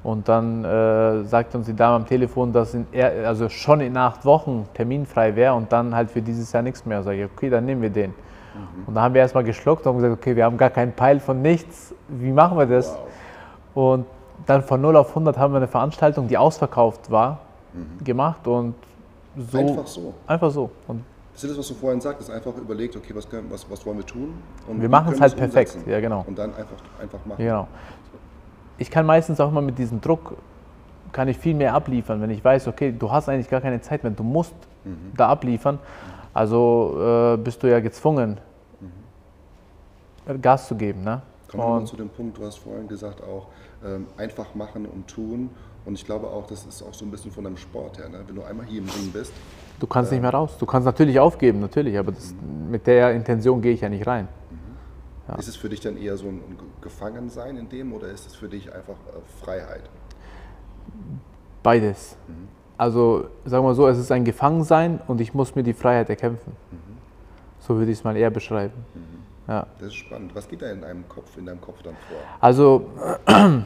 Und 0.03 0.27
dann 0.27 0.65
äh, 0.65 1.24
sagt 1.25 1.53
uns 1.53 1.67
die 1.67 1.75
Dame 1.75 1.98
am 1.98 2.05
Telefon, 2.08 2.51
dass 2.51 2.74
in, 2.74 2.88
also 3.25 3.50
schon 3.50 3.81
in 3.81 3.96
acht 3.96 4.25
Wochen 4.25 4.67
terminfrei 4.74 5.36
wäre 5.36 5.53
und 5.53 5.72
dann 5.72 5.93
halt 5.93 6.10
für 6.10 6.22
dieses 6.22 6.51
Jahr 6.51 6.63
nichts 6.63 6.86
mehr. 6.86 7.03
Sag 7.03 7.13
ich, 7.13 7.25
okay, 7.25 7.50
dann 7.50 7.65
nehmen 7.65 7.84
wir 7.84 7.91
den. 7.91 8.10
Mhm. 8.10 8.88
Und 8.88 8.96
dann 8.96 9.03
haben 9.03 9.13
wir 9.13 9.22
erstmal 9.22 9.43
geschluckt 9.43 9.86
und 9.86 9.98
gesagt, 9.98 10.13
okay, 10.13 10.36
wir 10.36 10.46
haben 10.46 10.58
gar 10.58 10.72
keinen 10.72 10.93
Peil 10.93 11.20
von 11.20 11.41
nichts. 11.41 11.93
Wie 12.08 12.31
machen 12.31 12.58
wir 12.58 12.65
das? 12.65 12.98
Wow. 13.74 13.93
Und 13.93 14.05
dann 14.48 14.63
von 14.63 14.81
0 14.81 14.96
auf 14.96 15.10
100 15.10 15.38
haben 15.38 15.53
wir 15.53 15.58
eine 15.58 15.67
Veranstaltung, 15.67 16.27
die 16.27 16.38
ausverkauft 16.38 17.12
war, 17.12 17.39
mhm. 17.74 18.03
gemacht 18.03 18.48
und 18.48 18.74
so. 19.38 19.58
Einfach 19.58 19.88
so. 19.88 20.13
Einfach 20.27 20.51
so. 20.51 20.72
Und 20.88 21.03
ist 21.43 21.51
das, 21.51 21.57
was 21.57 21.67
du 21.67 21.74
vorhin 21.74 22.01
sagtest, 22.01 22.29
einfach 22.29 22.55
überlegt, 22.57 22.95
okay, 22.95 23.13
was, 23.15 23.29
können, 23.29 23.50
was, 23.50 23.69
was 23.69 23.86
wollen 23.86 23.98
wir 23.98 24.05
tun? 24.05 24.33
Und 24.67 24.81
wir 24.81 24.89
machen 24.89 25.13
es 25.13 25.21
halt 25.21 25.36
perfekt, 25.36 25.77
ja 25.86 26.00
genau. 26.00 26.24
Und 26.27 26.38
dann 26.38 26.53
einfach, 26.55 26.77
einfach 27.00 27.25
machen. 27.25 27.43
Genau. 27.43 27.67
Ich 28.77 28.89
kann 28.89 29.05
meistens 29.05 29.39
auch 29.39 29.50
immer 29.50 29.62
mit 29.62 29.77
diesem 29.77 30.01
Druck, 30.01 30.36
kann 31.12 31.27
ich 31.27 31.38
viel 31.38 31.53
mehr 31.53 31.74
abliefern, 31.74 32.21
wenn 32.21 32.29
ich 32.29 32.43
weiß, 32.43 32.67
okay, 32.67 32.93
du 32.98 33.12
hast 33.12 33.29
eigentlich 33.29 33.50
gar 33.50 33.62
keine 33.62 33.81
Zeit 33.81 34.03
mehr, 34.03 34.12
du 34.12 34.24
musst 34.24 34.55
mhm. 34.83 35.12
da 35.15 35.29
abliefern. 35.29 35.79
Also 36.33 37.33
äh, 37.33 37.38
bist 37.38 37.62
du 37.62 37.69
ja 37.69 37.79
gezwungen, 37.79 38.39
mhm. 38.79 40.41
Gas 40.41 40.67
zu 40.67 40.75
geben. 40.75 41.03
Ne? 41.03 41.21
Kommen 41.50 41.81
wir 41.81 41.86
zu 41.86 41.98
dem 41.98 42.10
Punkt, 42.10 42.38
du 42.38 42.45
hast 42.45 42.57
vorhin 42.57 42.88
gesagt 42.88 43.21
auch, 43.21 43.48
ähm, 43.86 44.07
einfach 44.17 44.55
machen 44.55 44.86
und 44.86 45.07
tun. 45.07 45.50
Und 45.86 45.95
ich 45.95 46.05
glaube 46.05 46.27
auch, 46.27 46.45
das 46.48 46.65
ist 46.65 46.81
auch 46.81 46.93
so 46.93 47.05
ein 47.05 47.12
bisschen 47.12 47.31
von 47.31 47.43
deinem 47.43 47.57
Sport 47.57 47.98
her. 47.98 48.07
Ne? 48.07 48.19
Wenn 48.25 48.36
du 48.36 48.43
einmal 48.43 48.65
hier 48.65 48.81
im 48.81 48.89
Ring 48.89 49.12
bist. 49.12 49.33
Du 49.81 49.88
kannst 49.88 50.11
nicht 50.11 50.21
mehr 50.21 50.29
raus. 50.29 50.57
Du 50.59 50.67
kannst 50.67 50.85
natürlich 50.85 51.19
aufgeben, 51.19 51.59
natürlich, 51.59 51.97
aber 51.97 52.11
das, 52.11 52.35
mit 52.69 52.85
der 52.85 53.15
Intention 53.15 53.63
gehe 53.63 53.73
ich 53.73 53.81
ja 53.81 53.89
nicht 53.89 54.05
rein. 54.05 54.27
Mhm. 54.51 54.57
Ja. 55.27 55.35
Ist 55.39 55.47
es 55.47 55.55
für 55.55 55.69
dich 55.69 55.79
dann 55.79 55.97
eher 55.97 56.17
so 56.17 56.27
ein 56.27 56.39
Gefangensein 56.81 57.57
in 57.57 57.67
dem 57.67 57.91
oder 57.91 58.09
ist 58.09 58.27
es 58.27 58.35
für 58.35 58.47
dich 58.47 58.71
einfach 58.71 58.93
äh, 58.93 59.43
Freiheit? 59.43 59.89
Beides. 61.63 62.15
Mhm. 62.27 62.47
Also 62.77 63.25
sagen 63.43 63.65
wir 63.65 63.73
so, 63.73 63.88
es 63.88 63.97
ist 63.97 64.11
ein 64.11 64.23
Gefangensein 64.23 65.01
und 65.07 65.19
ich 65.19 65.33
muss 65.33 65.55
mir 65.55 65.63
die 65.63 65.73
Freiheit 65.73 66.11
erkämpfen. 66.11 66.53
Mhm. 66.69 66.97
So 67.57 67.75
würde 67.75 67.91
ich 67.91 67.97
es 67.97 68.03
mal 68.03 68.15
eher 68.15 68.29
beschreiben. 68.29 68.85
Mhm. 68.93 69.51
Ja. 69.51 69.65
Das 69.79 69.88
ist 69.88 69.95
spannend. 69.95 70.35
Was 70.35 70.47
geht 70.47 70.61
da 70.61 70.69
in 70.69 70.81
deinem 70.81 71.09
Kopf, 71.09 71.35
in 71.38 71.47
deinem 71.47 71.61
Kopf 71.61 71.81
dann 71.81 71.95
vor? 72.07 72.19
Also 72.39 72.85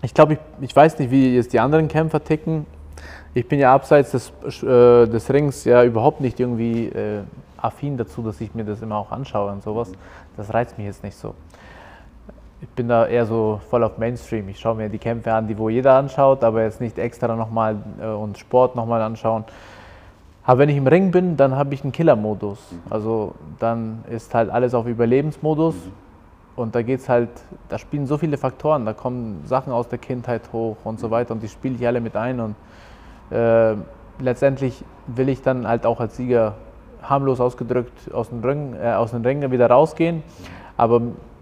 ich 0.00 0.14
glaube, 0.14 0.32
ich, 0.32 0.38
ich 0.62 0.74
weiß 0.74 0.98
nicht, 0.98 1.10
wie 1.10 1.34
jetzt 1.34 1.52
die 1.52 1.60
anderen 1.60 1.88
Kämpfer 1.88 2.24
ticken. 2.24 2.64
Ich 3.34 3.48
bin 3.48 3.58
ja 3.58 3.74
abseits 3.74 4.10
des, 4.10 4.32
äh, 4.62 5.06
des 5.06 5.32
Rings 5.32 5.64
ja 5.64 5.84
überhaupt 5.84 6.20
nicht 6.20 6.38
irgendwie 6.38 6.86
äh, 6.88 7.22
affin 7.56 7.96
dazu, 7.96 8.22
dass 8.22 8.40
ich 8.40 8.54
mir 8.54 8.64
das 8.64 8.82
immer 8.82 8.96
auch 8.96 9.10
anschaue 9.10 9.52
und 9.52 9.62
sowas. 9.62 9.90
Das 10.36 10.52
reizt 10.52 10.76
mich 10.76 10.86
jetzt 10.86 11.02
nicht 11.02 11.16
so 11.16 11.34
ich 12.62 12.68
bin 12.68 12.88
da 12.88 13.06
eher 13.06 13.26
so 13.26 13.60
voll 13.68 13.82
auf 13.82 13.98
Mainstream. 13.98 14.48
Ich 14.48 14.60
schaue 14.60 14.76
mir 14.76 14.88
die 14.88 14.98
Kämpfe 14.98 15.32
an, 15.32 15.48
die 15.48 15.58
wo 15.58 15.68
jeder 15.68 15.94
anschaut, 15.94 16.44
aber 16.44 16.62
jetzt 16.62 16.80
nicht 16.80 16.96
extra 16.96 17.34
nochmal 17.34 17.76
äh, 18.00 18.06
und 18.06 18.38
Sport 18.38 18.76
nochmal 18.76 19.02
anschauen. 19.02 19.44
Aber 20.44 20.60
wenn 20.60 20.68
ich 20.68 20.76
im 20.76 20.86
Ring 20.86 21.10
bin, 21.10 21.36
dann 21.36 21.56
habe 21.56 21.74
ich 21.74 21.82
einen 21.82 21.92
Killer-Modus. 21.92 22.58
Mhm. 22.70 22.78
Also 22.92 23.34
dann 23.58 24.04
ist 24.08 24.32
halt 24.32 24.48
alles 24.48 24.74
auf 24.74 24.86
Überlebensmodus. 24.86 25.74
Mhm. 25.74 25.92
Und 26.54 26.74
da 26.74 26.82
geht's 26.82 27.08
halt, 27.08 27.30
da 27.68 27.78
spielen 27.78 28.06
so 28.06 28.16
viele 28.16 28.36
Faktoren, 28.36 28.84
da 28.84 28.92
kommen 28.92 29.42
Sachen 29.46 29.72
aus 29.72 29.88
der 29.88 29.98
Kindheit 29.98 30.42
hoch 30.52 30.76
und 30.84 31.00
so 31.00 31.08
mhm. 31.08 31.12
weiter 31.12 31.34
und 31.34 31.42
die 31.42 31.48
spiele 31.48 31.74
ich 31.74 31.86
alle 31.86 32.00
mit 32.00 32.14
ein. 32.14 32.38
Und 32.38 32.54
äh, 33.32 33.76
letztendlich 34.18 34.84
will 35.06 35.28
ich 35.28 35.42
dann 35.42 35.66
halt 35.66 35.86
auch 35.86 36.00
als 36.00 36.16
Sieger 36.16 36.54
harmlos 37.02 37.40
ausgedrückt 37.40 38.12
aus 38.12 38.28
dem 38.28 38.42
Ring, 38.42 38.74
äh, 38.80 38.92
aus 38.92 39.10
dem 39.10 39.22
Ring 39.22 39.50
wieder 39.50 39.68
rausgehen. 39.68 40.22
Aber 40.76 41.00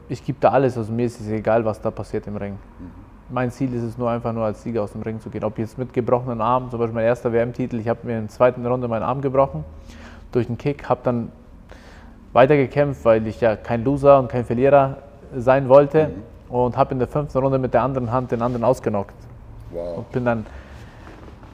ich 0.09 0.25
gebe 0.25 0.38
da 0.40 0.50
alles. 0.50 0.76
Also 0.76 0.92
mir 0.92 1.06
ist 1.06 1.20
es 1.20 1.28
egal, 1.28 1.64
was 1.64 1.80
da 1.80 1.90
passiert 1.90 2.26
im 2.26 2.37
Ring. 2.37 2.52
Mhm. 2.52 2.90
Mein 3.32 3.50
Ziel 3.50 3.73
ist 3.75 3.82
es 3.82 3.97
nur 3.97 4.11
einfach 4.11 4.32
nur 4.32 4.44
als 4.44 4.62
Sieger 4.62 4.82
aus 4.82 4.92
dem 4.92 5.02
Ring 5.02 5.20
zu 5.20 5.30
gehen. 5.30 5.44
Ob 5.44 5.59
jetzt 5.59 5.78
mit 5.78 5.92
gebrochenen 5.92 6.40
Arm, 6.40 6.68
zum 6.70 6.80
Beispiel 6.80 6.94
mein 6.94 7.04
erster 7.04 7.32
WM-Titel, 7.32 7.78
ich 7.78 7.88
habe 7.88 8.00
mir 8.04 8.14
in 8.14 8.25
der 8.25 8.30
zweiten 8.30 8.66
Runde 8.66 8.88
meinen 8.88 9.04
Arm 9.04 9.20
gebrochen 9.20 9.64
durch 10.32 10.49
einen 10.49 10.59
Kick, 10.59 10.88
habe 10.88 11.00
dann 11.04 11.30
weitergekämpft, 12.32 13.04
weil 13.04 13.26
ich 13.26 13.40
ja 13.40 13.56
kein 13.56 13.85
Loser 13.85 14.18
und 14.18 14.28
kein 14.28 14.44
Verlierer 14.44 14.97
sein 15.37 15.68
wollte 15.68 16.09
mhm. 16.09 16.54
und 16.54 16.76
habe 16.76 16.92
in 16.92 16.99
der 16.99 17.09
fünften 17.09 17.38
Runde 17.38 17.59
mit 17.59 17.73
der 17.73 17.82
anderen 17.82 18.11
Hand 18.11 18.32
den 18.32 18.42
anderen 18.42 18.64
ausgenockt. 18.64 19.14
Wow. 19.70 19.99
Und 19.99 20.12
bin 20.12 20.25
dann 20.25 20.47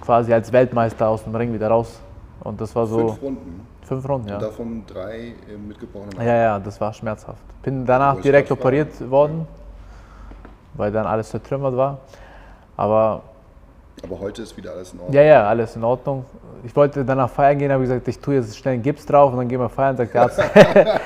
quasi 0.07 0.33
als 0.33 0.53
Weltmeister 0.53 1.09
aus 1.09 1.25
dem 1.25 1.35
Ring 1.35 1.53
wieder 1.53 1.69
raus. 1.69 2.01
Und 2.41 2.61
das 2.61 2.75
war 2.75 2.87
so. 2.87 3.09
Fünf 3.09 3.23
Runden. 3.23 3.67
Fünf 3.83 4.09
Runden, 4.09 4.29
ja. 4.29 4.35
Und 4.37 4.43
davon 4.43 4.85
drei 4.87 5.35
mit 5.67 5.79
gebrochenen 5.79 6.19
Arm. 6.19 6.27
Ja, 6.27 6.35
ja, 6.35 6.59
das 6.59 6.81
war 6.81 6.93
schmerzhaft. 6.93 7.43
Bin 7.63 7.85
danach 7.85 8.21
direkt 8.21 8.51
operiert 8.51 9.01
war. 9.01 9.11
worden, 9.11 9.49
weil 10.75 10.91
dann 10.91 11.07
alles 11.07 11.29
zertrümmert 11.29 11.77
war. 11.77 11.99
Aber 12.77 13.23
aber 14.05 14.21
heute 14.21 14.43
ist 14.43 14.57
wieder 14.57 14.73
alles 14.73 14.93
in 14.93 15.01
Ordnung. 15.01 15.15
Ja, 15.15 15.23
ja, 15.23 15.49
alles 15.49 15.75
in 15.75 15.83
Ordnung. 15.85 16.25
Ich 16.65 16.75
wollte 16.77 17.05
danach 17.05 17.31
feiern 17.31 17.59
gehen, 17.59 17.73
habe 17.73 17.83
gesagt, 17.83 18.07
ich 18.09 18.19
tue 18.19 18.35
jetzt 18.35 18.57
schnell 18.57 18.75
einen 18.75 18.83
Gips 18.83 19.07
drauf 19.07 19.33
und 19.33 19.39
dann 19.39 19.49
gehen 19.49 19.61
wir 19.61 19.69
feiern. 19.69 19.97
Sagt 19.97 20.15
der 20.15 20.23
Arzt, 20.23 20.41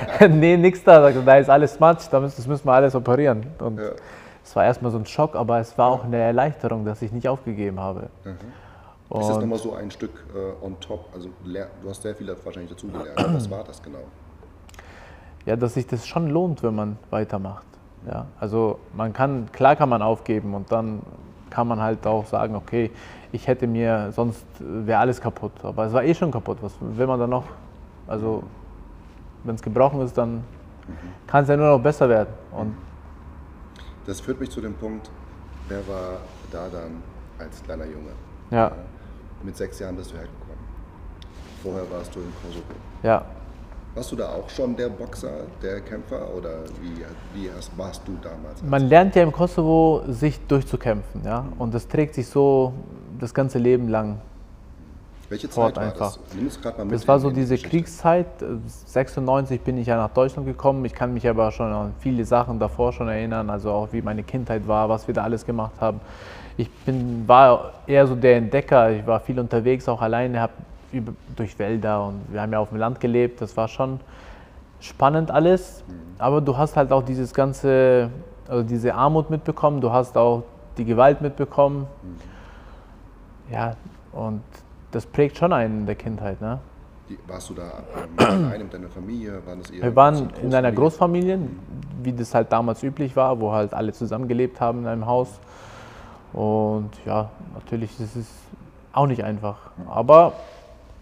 nee, 0.29 0.57
nix 0.57 0.83
da. 0.83 1.01
Sagt, 1.01 1.25
da 1.25 1.37
ist 1.37 1.49
alles 1.49 1.79
Matsch, 1.79 2.07
das 2.11 2.47
müssen 2.47 2.65
wir 2.65 2.73
alles 2.73 2.93
operieren. 2.93 3.45
Und 3.59 3.79
ja. 3.79 3.91
es 4.43 4.55
war 4.55 4.65
erstmal 4.65 4.91
so 4.91 4.97
ein 4.97 5.05
Schock, 5.05 5.35
aber 5.35 5.59
es 5.59 5.77
war 5.77 5.87
auch 5.87 6.03
eine 6.03 6.17
Erleichterung, 6.17 6.83
dass 6.83 7.01
ich 7.01 7.11
nicht 7.11 7.29
aufgegeben 7.29 7.79
habe. 7.79 8.09
Mhm. 8.25 8.37
Und 9.11 9.21
ist 9.21 9.27
das 9.27 9.39
nochmal 9.39 9.59
so 9.59 9.73
ein 9.73 9.91
Stück 9.91 10.23
äh, 10.33 10.65
on 10.65 10.79
top? 10.79 11.09
Also 11.13 11.29
du 11.43 11.89
hast 11.89 12.01
sehr 12.01 12.15
viel 12.15 12.33
wahrscheinlich 12.45 12.71
dazugelernt. 12.71 13.11
Was 13.35 13.49
war 13.51 13.61
das 13.65 13.83
genau? 13.83 13.99
Ja, 15.45 15.57
dass 15.57 15.73
sich 15.73 15.85
das 15.85 16.07
schon 16.07 16.29
lohnt, 16.29 16.63
wenn 16.63 16.73
man 16.73 16.97
weitermacht. 17.09 17.65
Ja, 18.07 18.27
also 18.39 18.79
man 18.93 19.11
kann, 19.11 19.51
klar 19.51 19.75
kann 19.75 19.89
man 19.89 20.01
aufgeben 20.01 20.53
und 20.53 20.71
dann 20.71 21.01
kann 21.49 21.67
man 21.67 21.81
halt 21.81 22.07
auch 22.07 22.25
sagen, 22.25 22.55
okay, 22.55 22.89
ich 23.33 23.47
hätte 23.47 23.67
mir, 23.67 24.13
sonst 24.13 24.45
wäre 24.59 24.99
alles 24.99 25.19
kaputt. 25.19 25.51
Aber 25.61 25.87
es 25.87 25.93
war 25.93 26.05
eh 26.05 26.13
schon 26.13 26.31
kaputt. 26.31 26.59
Was 26.61 26.73
will 26.79 27.05
man 27.05 27.19
dann 27.19 27.31
noch? 27.31 27.45
Also 28.07 28.43
wenn 29.43 29.55
es 29.55 29.61
gebrochen 29.61 29.99
ist, 30.01 30.17
dann 30.17 30.35
mhm. 30.35 30.41
kann 31.27 31.43
es 31.43 31.49
ja 31.49 31.57
nur 31.57 31.67
noch 31.67 31.83
besser 31.83 32.07
werden. 32.07 32.29
Und 32.53 32.77
das 34.05 34.21
führt 34.21 34.39
mich 34.39 34.49
zu 34.49 34.61
dem 34.61 34.73
Punkt, 34.75 35.11
wer 35.67 35.85
war 35.85 36.19
da 36.49 36.69
dann 36.69 37.03
als 37.37 37.61
kleiner 37.61 37.85
Junge? 37.85 38.11
Ja. 38.51 38.71
Mit 39.43 39.57
sechs 39.57 39.79
Jahren 39.79 39.95
bist 39.95 40.11
du 40.11 40.15
hergekommen. 40.15 40.41
Vorher 41.63 41.89
warst 41.91 42.15
du 42.15 42.19
in 42.19 42.31
Kosovo. 42.41 42.63
Ja. 43.03 43.25
Warst 43.93 44.11
du 44.11 44.15
da 44.15 44.29
auch 44.29 44.49
schon 44.49 44.75
der 44.75 44.89
Boxer, 44.89 45.41
der 45.61 45.81
Kämpfer 45.81 46.33
oder 46.33 46.63
wie, 46.81 47.03
wie 47.33 47.49
warst 47.75 48.01
du 48.07 48.17
damals? 48.21 48.63
Man 48.63 48.87
lernt 48.87 49.15
ja 49.15 49.23
im 49.23 49.31
Kosovo, 49.31 50.03
sich 50.07 50.39
durchzukämpfen. 50.47 51.23
Ja? 51.25 51.45
Und 51.57 51.73
das 51.73 51.87
trägt 51.87 52.15
sich 52.15 52.27
so 52.27 52.73
das 53.19 53.33
ganze 53.33 53.59
Leben 53.59 53.89
lang. 53.89 54.21
Welche 55.27 55.49
Zeit 55.49 55.75
war 55.75 55.83
einfach. 55.83 56.17
das? 56.17 56.59
Das 56.89 57.07
war 57.07 57.19
so 57.19 57.31
diese 57.31 57.57
Kriegszeit. 57.57 58.27
96 58.85 59.61
bin 59.61 59.77
ich 59.77 59.87
ja 59.87 59.95
nach 59.95 60.09
Deutschland 60.09 60.45
gekommen. 60.45 60.83
Ich 60.85 60.93
kann 60.93 61.13
mich 61.13 61.27
aber 61.27 61.51
schon 61.51 61.71
an 61.71 61.93
viele 61.99 62.25
Sachen 62.25 62.59
davor 62.59 62.91
schon 62.91 63.07
erinnern, 63.07 63.49
also 63.49 63.71
auch 63.71 63.89
wie 63.91 64.01
meine 64.01 64.23
Kindheit 64.23 64.67
war, 64.67 64.89
was 64.89 65.07
wir 65.07 65.13
da 65.13 65.23
alles 65.23 65.45
gemacht 65.45 65.73
haben 65.79 66.01
ich 66.61 66.69
bin, 66.85 67.27
war 67.27 67.73
eher 67.87 68.05
so 68.05 68.15
der 68.15 68.37
Entdecker. 68.37 68.91
Ich 68.91 69.05
war 69.05 69.19
viel 69.19 69.39
unterwegs, 69.39 69.89
auch 69.89 70.01
alleine, 70.01 70.39
habe 70.39 70.53
durch 71.35 71.57
Wälder 71.57 72.05
und 72.05 72.21
wir 72.31 72.41
haben 72.41 72.51
ja 72.51 72.59
auf 72.59 72.69
dem 72.69 72.77
Land 72.77 72.99
gelebt. 72.99 73.41
Das 73.41 73.55
war 73.57 73.67
schon 73.67 73.99
spannend 74.79 75.31
alles. 75.31 75.83
Mhm. 75.87 75.93
Aber 76.19 76.41
du 76.41 76.55
hast 76.57 76.75
halt 76.75 76.91
auch 76.91 77.03
dieses 77.03 77.33
ganze, 77.33 78.09
also 78.47 78.63
diese 78.63 78.93
Armut 78.93 79.29
mitbekommen. 79.29 79.81
Du 79.81 79.91
hast 79.91 80.17
auch 80.17 80.43
die 80.77 80.85
Gewalt 80.85 81.21
mitbekommen. 81.21 81.87
Mhm. 82.03 83.53
Ja, 83.53 83.75
und 84.11 84.43
das 84.91 85.05
prägt 85.05 85.37
schon 85.37 85.53
einen 85.53 85.79
in 85.81 85.85
der 85.85 85.95
Kindheit. 85.95 86.41
Ne? 86.41 86.59
warst 87.27 87.49
du 87.49 87.53
da 87.55 87.83
ähm, 87.97 88.43
mit 88.43 88.53
einem 88.53 88.69
deiner 88.69 88.87
Familie? 88.87 89.45
Waren 89.45 89.61
wir 89.69 89.95
waren 89.95 90.29
in 90.41 90.53
einer 90.53 90.71
Großfamilie, 90.71 91.39
wie 92.03 92.13
das 92.13 92.33
halt 92.33 92.51
damals 92.53 92.81
üblich 92.83 93.15
war, 93.17 93.37
wo 93.39 93.51
halt 93.51 93.73
alle 93.73 93.91
zusammengelebt 93.91 94.61
haben 94.61 94.79
in 94.79 94.87
einem 94.87 95.05
Haus. 95.05 95.39
Und 96.33 96.91
ja, 97.05 97.29
natürlich 97.53 97.99
ist 97.99 98.15
es 98.15 98.27
auch 98.93 99.07
nicht 99.07 99.23
einfach. 99.23 99.57
Aber 99.89 100.33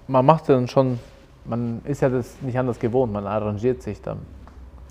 man 0.07 0.25
macht 0.25 0.49
dann 0.49 0.67
schon, 0.67 0.99
man 1.45 1.81
ist 1.83 2.01
ja 2.01 2.09
das 2.09 2.41
nicht 2.41 2.57
anders 2.57 2.79
gewohnt, 2.79 3.13
man 3.13 3.27
arrangiert 3.27 3.81
sich 3.81 4.01
dann. 4.01 4.19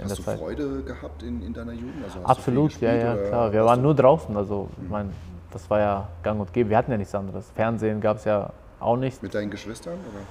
Hast 0.00 0.18
du 0.18 0.22
Zeit. 0.22 0.38
Freude 0.38 0.82
gehabt 0.82 1.24
in, 1.24 1.42
in 1.42 1.52
deiner 1.52 1.72
Jugend? 1.72 2.04
Also 2.04 2.20
Absolut, 2.22 2.80
ja, 2.80 2.94
ja, 2.94 3.16
klar. 3.16 3.52
Wir 3.52 3.64
waren 3.64 3.82
nur 3.82 3.94
draußen, 3.94 4.36
also 4.36 4.68
ich 4.80 4.88
meine, 4.88 5.10
das 5.50 5.68
war 5.68 5.80
ja 5.80 6.08
gang 6.22 6.40
und 6.40 6.52
gäbe. 6.52 6.70
Wir 6.70 6.76
hatten 6.76 6.92
ja 6.92 6.96
nichts 6.96 7.14
anderes. 7.14 7.50
Fernsehen 7.54 8.00
gab 8.00 8.18
es 8.18 8.24
ja 8.24 8.50
auch 8.78 8.96
nicht. 8.96 9.20
Mit 9.22 9.34
deinen 9.34 9.50
Geschwistern? 9.50 9.94
Oder? 9.94 10.22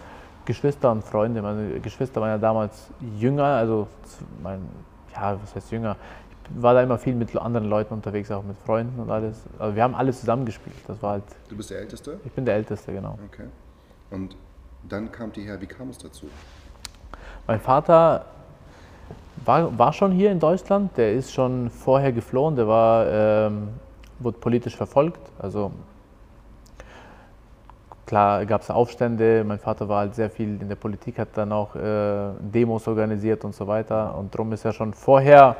Geschwister 0.46 0.92
und 0.92 1.04
Freunde. 1.04 1.42
Meine 1.42 1.82
Geschwister 1.82 2.22
waren 2.22 2.30
ja 2.30 2.38
damals 2.38 2.88
jünger, 3.18 3.44
also 3.44 3.88
mein, 4.42 4.62
ja, 5.14 5.38
was 5.42 5.54
heißt 5.54 5.72
jünger? 5.72 5.98
War 6.56 6.74
da 6.74 6.82
immer 6.82 6.98
viel 6.98 7.16
mit 7.16 7.36
anderen 7.36 7.70
Leuten 7.70 7.94
unterwegs, 7.94 8.32
auch 8.32 8.44
mit 8.44 8.58
Freunden 8.58 9.00
und 9.00 9.10
alles. 9.10 9.44
Also 9.60 9.76
wir 9.76 9.84
haben 9.84 9.96
alles 9.96 10.20
zusammengespielt. 10.20 10.76
Das 10.88 11.02
war 11.02 11.12
halt. 11.14 11.24
Du 11.50 11.58
bist 11.58 11.70
der 11.70 11.80
Älteste? 11.80 12.20
Ich 12.26 12.32
bin 12.32 12.46
der 12.46 12.56
Älteste, 12.56 12.92
genau. 12.92 13.18
Okay. 13.32 13.48
Und 14.12 14.36
dann 14.88 15.12
kam 15.12 15.32
die 15.32 15.42
her. 15.42 15.60
Wie 15.60 15.68
kam 15.68 15.90
es 15.90 15.98
dazu? 15.98 16.28
Mein 17.46 17.60
Vater 17.60 18.26
war, 19.46 19.78
war 19.78 19.94
schon 19.94 20.12
hier 20.12 20.32
in 20.32 20.40
Deutschland. 20.40 20.98
Der 20.98 21.14
ist 21.14 21.32
schon 21.32 21.70
vorher 21.70 22.12
geflohen. 22.12 22.56
Der 22.56 22.68
war, 22.68 23.06
ähm, 23.08 23.70
wurde 24.20 24.38
politisch 24.38 24.76
verfolgt. 24.76 25.20
Also 25.40 25.72
klar 28.06 28.46
gab 28.46 28.62
es 28.62 28.70
Aufstände. 28.70 29.44
Mein 29.44 29.60
Vater 29.60 29.88
war 29.88 30.00
halt 30.00 30.16
sehr 30.16 30.30
viel 30.30 30.62
in 30.62 30.70
der 30.70 30.76
Politik, 30.76 31.20
hat 31.20 31.30
dann 31.36 31.52
auch 31.52 31.76
äh, 31.76 32.32
Demos 32.40 32.88
organisiert 32.88 33.44
und 33.44 33.54
so 33.54 33.68
weiter. 33.68 34.18
Und 34.18 34.34
darum 34.34 34.52
ist 34.54 34.66
er 34.66 34.74
schon 34.74 34.94
vorher 34.94 35.56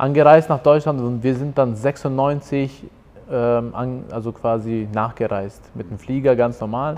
angereist 0.00 0.48
nach 0.48 0.62
Deutschland 0.62 1.00
und 1.00 1.22
wir 1.22 1.34
sind 1.34 1.58
dann 1.58 1.76
96 1.76 2.84
ähm, 3.30 3.74
an, 3.74 4.04
also 4.10 4.32
quasi 4.32 4.88
nachgereist 4.92 5.74
mit 5.76 5.90
dem 5.90 5.98
Flieger 5.98 6.34
ganz 6.36 6.60
normal. 6.60 6.96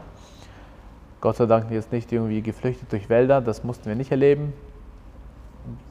Gott 1.21 1.37
sei 1.37 1.47
Dank 1.47 1.71
jetzt 1.71 1.93
nicht 1.93 2.11
irgendwie 2.11 2.43
geflüchtet 2.43 2.91
durch 2.93 3.09
Wälder, 3.09 3.41
das 3.41 3.65
mussten 3.65 3.87
wir 3.87 3.95
nicht 3.95 4.11
erleben. 4.11 4.53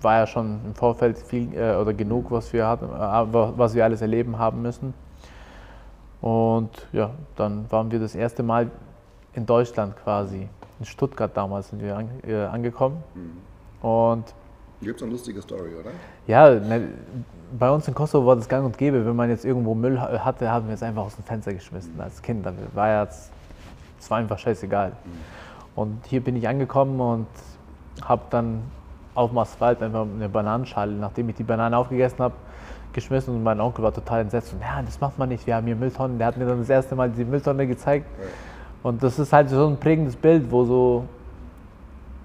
War 0.01 0.19
ja 0.19 0.27
schon 0.27 0.59
im 0.65 0.75
Vorfeld 0.75 1.17
viel 1.17 1.53
äh, 1.55 1.75
oder 1.75 1.93
genug, 1.93 2.31
was 2.31 2.51
wir, 2.53 2.67
hatten, 2.67 2.85
äh, 2.85 3.33
was 3.57 3.75
wir 3.75 3.83
alles 3.83 4.01
erleben 4.01 4.39
haben 4.39 4.61
müssen. 4.61 4.93
Und 6.21 6.87
ja, 6.91 7.11
dann 7.35 7.69
waren 7.71 7.91
wir 7.91 7.99
das 7.99 8.15
erste 8.15 8.43
Mal 8.43 8.69
in 9.33 9.45
Deutschland 9.45 9.95
quasi. 10.03 10.47
in 10.79 10.85
Stuttgart 10.85 11.31
damals 11.35 11.69
sind 11.69 11.81
wir 11.81 11.95
an, 11.97 12.09
äh, 12.27 12.35
angekommen. 12.45 13.03
Mhm. 13.15 13.87
Und 13.87 14.33
Gibt 14.81 14.97
es 14.97 15.03
eine 15.03 15.11
lustige 15.11 15.41
Story, 15.41 15.69
oder? 15.79 15.91
Ja, 16.27 16.49
ne, 16.49 16.87
bei 17.57 17.69
uns 17.69 17.87
in 17.87 17.93
Kosovo 17.93 18.25
war 18.25 18.35
das 18.35 18.47
gang 18.47 18.65
und 18.65 18.77
gäbe, 18.77 19.05
wenn 19.05 19.15
man 19.15 19.29
jetzt 19.29 19.45
irgendwo 19.45 19.75
Müll 19.75 19.99
hatte, 19.99 20.49
haben 20.49 20.67
wir 20.67 20.73
es 20.73 20.83
einfach 20.83 21.03
aus 21.03 21.15
dem 21.15 21.23
Fenster 21.23 21.53
geschmissen 21.53 21.99
als 21.99 22.21
Kind. 22.21 22.45
Das 22.45 22.53
war 22.73 22.87
ja, 22.87 23.03
es 23.03 24.09
war 24.09 24.17
einfach 24.17 24.39
scheißegal. 24.39 24.89
Mhm. 24.89 25.11
Und 25.75 26.05
hier 26.07 26.21
bin 26.21 26.35
ich 26.35 26.47
angekommen 26.47 26.99
und 26.99 27.27
habe 28.03 28.23
dann 28.29 28.61
auf 29.13 29.29
dem 29.29 29.37
Asphalt 29.37 29.81
einfach 29.83 30.05
eine 30.05 30.29
Bananenschale, 30.29 30.93
nachdem 30.93 31.29
ich 31.29 31.35
die 31.35 31.43
Banane 31.43 31.77
aufgegessen 31.77 32.19
habe, 32.19 32.35
geschmissen 32.93 33.35
und 33.35 33.43
mein 33.43 33.59
Onkel 33.59 33.83
war 33.83 33.93
total 33.93 34.21
entsetzt. 34.21 34.53
Und 34.53 34.61
ja, 34.61 34.81
das 34.81 34.99
macht 34.99 35.17
man 35.17 35.29
nicht, 35.29 35.45
wir 35.45 35.55
haben 35.55 35.67
hier 35.67 35.75
Mülltonnen. 35.75 36.17
Der 36.17 36.27
hat 36.27 36.37
mir 36.37 36.45
dann 36.45 36.59
das 36.59 36.69
erste 36.69 36.95
Mal 36.95 37.09
die 37.09 37.25
Mülltonne 37.25 37.67
gezeigt. 37.67 38.05
Und 38.83 39.03
das 39.03 39.19
ist 39.19 39.31
halt 39.31 39.49
so 39.49 39.67
ein 39.67 39.77
prägendes 39.77 40.15
Bild, 40.15 40.49
wo 40.51 40.65
so 40.65 41.05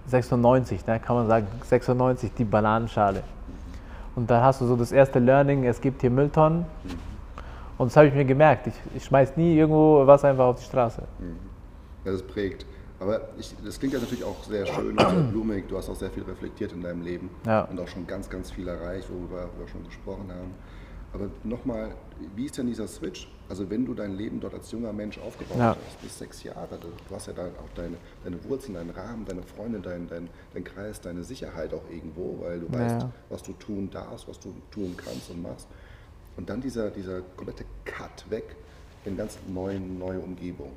96, 0.07 0.87
ne, 0.87 1.01
kann 1.01 1.17
man 1.17 1.27
sagen, 1.27 1.47
96 1.65 2.33
die 2.37 2.45
Bananenschale. 2.45 3.23
Und 4.15 4.31
dann 4.31 4.43
hast 4.43 4.61
du 4.61 4.67
so 4.67 4.77
das 4.77 4.93
erste 4.93 5.19
Learning, 5.19 5.65
es 5.65 5.81
gibt 5.81 6.01
hier 6.01 6.11
Mülltonnen. 6.11 6.65
Und 7.79 7.89
das 7.89 7.97
habe 7.97 8.07
ich 8.09 8.15
mir 8.15 8.25
gemerkt. 8.25 8.69
Ich, 8.69 8.75
ich 8.95 9.05
schmeiß 9.05 9.37
nie 9.37 9.57
irgendwo 9.57 10.07
was 10.07 10.25
einfach 10.25 10.47
auf 10.47 10.59
die 10.59 10.65
Straße. 10.65 11.03
Ja, 12.05 12.13
das 12.13 12.23
prägt. 12.23 12.65
Aber 12.99 13.29
ich, 13.37 13.55
das 13.63 13.79
klingt 13.79 13.93
ja 13.93 14.01
natürlich 14.01 14.25
auch 14.25 14.43
sehr 14.45 14.65
schön 14.65 14.99
und 14.99 15.01
sehr 15.01 15.21
blumig. 15.31 15.69
Du 15.69 15.77
hast 15.77 15.91
auch 15.91 15.97
sehr 15.97 16.11
viel 16.11 16.23
reflektiert 16.23 16.73
in 16.73 16.81
deinem 16.81 17.03
Leben 17.03 17.29
ja. 17.45 17.63
und 17.65 17.79
auch 17.79 17.89
schon 17.89 18.07
ganz, 18.07 18.31
ganz 18.31 18.51
viel 18.51 18.69
erreicht, 18.69 19.11
worüber 19.11 19.49
wir 19.59 19.69
schon 19.69 19.85
gesprochen 19.85 20.31
haben. 20.31 20.55
Aber 21.13 21.27
nochmal, 21.45 21.91
wie 22.35 22.47
ist 22.47 22.57
denn 22.57 22.67
dieser 22.67 22.89
Switch? 22.89 23.29
Also 23.49 23.71
wenn 23.71 23.85
du 23.87 23.95
dein 23.95 24.17
Leben 24.17 24.41
dort 24.41 24.55
als 24.55 24.73
junger 24.73 24.93
Mensch 24.93 25.19
aufgebaut 25.19 25.59
ja. 25.59 25.69
hast, 25.69 26.03
bis 26.03 26.19
sechs 26.19 26.43
Jahre, 26.43 26.79
du 26.81 27.15
hast 27.15 27.29
ja 27.29 27.33
da 27.33 27.45
auch 27.45 27.75
deine, 27.77 27.97
deine 28.25 28.43
Wurzeln, 28.45 28.75
deinen 28.75 28.91
Rahmen, 28.91 29.25
deine 29.25 29.43
Freunde, 29.43 29.79
dein, 29.79 30.09
dein, 30.09 30.29
dein 30.53 30.65
Kreis, 30.65 31.01
deine 31.01 31.23
Sicherheit 31.23 31.73
auch 31.73 31.89
irgendwo, 31.91 32.39
weil 32.41 32.61
du 32.61 32.67
ja. 32.67 32.81
weißt, 32.81 33.07
was 33.31 33.43
du 33.43 33.53
tun 33.53 33.89
darfst, 33.91 34.27
was 34.27 34.41
du 34.41 34.53
tun 34.71 34.97
kannst 34.97 35.31
und 35.31 35.43
machst. 35.43 35.69
Und 36.37 36.51
dann 36.51 36.61
dieser, 36.61 36.91
dieser 36.91 37.21
komplette 37.37 37.65
Cut 37.85 38.29
weg 38.29 38.57
in 39.05 39.17
ganz 39.17 39.39
neuen, 39.47 39.99
neue 39.99 40.19
Umgebung. 40.19 40.73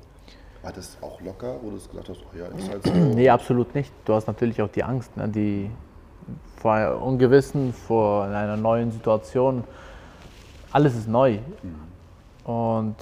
War 0.61 0.71
das 0.71 0.97
auch 1.01 1.19
locker, 1.21 1.55
wo 1.61 1.71
du 1.71 1.77
gesagt 1.77 2.09
hast, 2.09 2.21
oh 2.21 2.37
ja, 2.37 2.45
ist 2.47 2.69
halt 2.69 2.83
so? 2.83 2.91
Nee, 3.15 3.29
absolut 3.29 3.73
nicht. 3.73 3.91
Du 4.05 4.13
hast 4.13 4.27
natürlich 4.27 4.61
auch 4.61 4.69
die 4.69 4.83
Angst, 4.83 5.15
ne, 5.17 5.27
die 5.27 5.71
vor 6.57 7.01
Ungewissen, 7.01 7.73
vor 7.73 8.25
einer 8.25 8.57
neuen 8.57 8.91
Situation. 8.91 9.63
Alles 10.71 10.95
ist 10.95 11.07
neu. 11.07 11.39
Mhm. 11.63 11.88
Und 12.49 12.95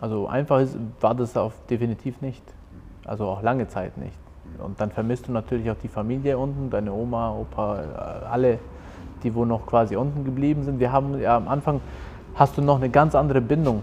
also 0.00 0.28
einfach 0.28 0.60
ist, 0.60 0.78
war 1.00 1.16
das 1.16 1.36
auch 1.36 1.50
definitiv 1.68 2.20
nicht. 2.20 2.42
Also 3.04 3.24
auch 3.24 3.42
lange 3.42 3.66
Zeit 3.66 3.98
nicht. 3.98 4.16
Und 4.58 4.80
dann 4.80 4.92
vermisst 4.92 5.26
du 5.26 5.32
natürlich 5.32 5.68
auch 5.72 5.76
die 5.82 5.88
Familie 5.88 6.38
unten, 6.38 6.70
deine 6.70 6.92
Oma, 6.92 7.32
Opa, 7.32 7.80
äh, 7.80 8.26
alle, 8.30 8.58
die 9.24 9.34
wo 9.34 9.44
noch 9.44 9.66
quasi 9.66 9.96
unten 9.96 10.24
geblieben 10.24 10.62
sind. 10.62 10.78
Wir 10.78 10.92
haben 10.92 11.20
ja 11.20 11.36
am 11.36 11.48
Anfang 11.48 11.80
hast 12.36 12.56
du 12.58 12.62
noch 12.62 12.76
eine 12.76 12.88
ganz 12.88 13.16
andere 13.16 13.40
Bindung 13.40 13.82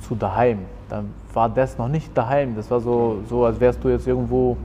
zu 0.00 0.14
daheim. 0.14 0.60
Dann 0.88 1.10
war 1.32 1.48
das 1.48 1.76
noch 1.76 1.88
nicht 1.88 2.16
daheim. 2.16 2.54
Das 2.54 2.70
war 2.70 2.78
so, 2.78 3.22
so 3.28 3.44
als 3.44 3.58
wärst 3.58 3.82
du 3.82 3.88
jetzt 3.88 4.06
irgendwo, 4.06 4.56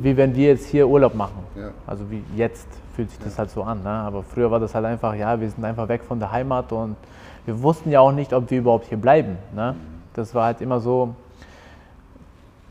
wie 0.00 0.16
wenn 0.16 0.34
wir 0.34 0.48
jetzt 0.48 0.68
hier 0.68 0.88
Urlaub 0.88 1.14
machen. 1.14 1.44
Ja. 1.54 1.70
Also 1.86 2.10
wie 2.10 2.22
jetzt 2.34 2.68
fühlt 2.94 3.10
sich 3.10 3.18
das 3.18 3.38
halt 3.38 3.50
so 3.50 3.62
an. 3.62 3.82
Ne? 3.82 3.90
Aber 3.90 4.22
früher 4.22 4.50
war 4.50 4.60
das 4.60 4.74
halt 4.74 4.86
einfach, 4.86 5.14
ja, 5.14 5.38
wir 5.38 5.50
sind 5.50 5.62
einfach 5.64 5.86
weg 5.88 6.02
von 6.02 6.18
der 6.18 6.32
Heimat 6.32 6.72
und 6.72 6.96
wir 7.46 7.62
wussten 7.62 7.90
ja 7.90 8.00
auch 8.00 8.12
nicht, 8.12 8.32
ob 8.32 8.50
wir 8.50 8.58
überhaupt 8.58 8.86
hier 8.86 8.98
bleiben. 8.98 9.38
Ne? 9.54 9.72
Mhm. 9.72 10.02
Das 10.14 10.34
war 10.34 10.46
halt 10.46 10.60
immer 10.60 10.80
so 10.80 11.14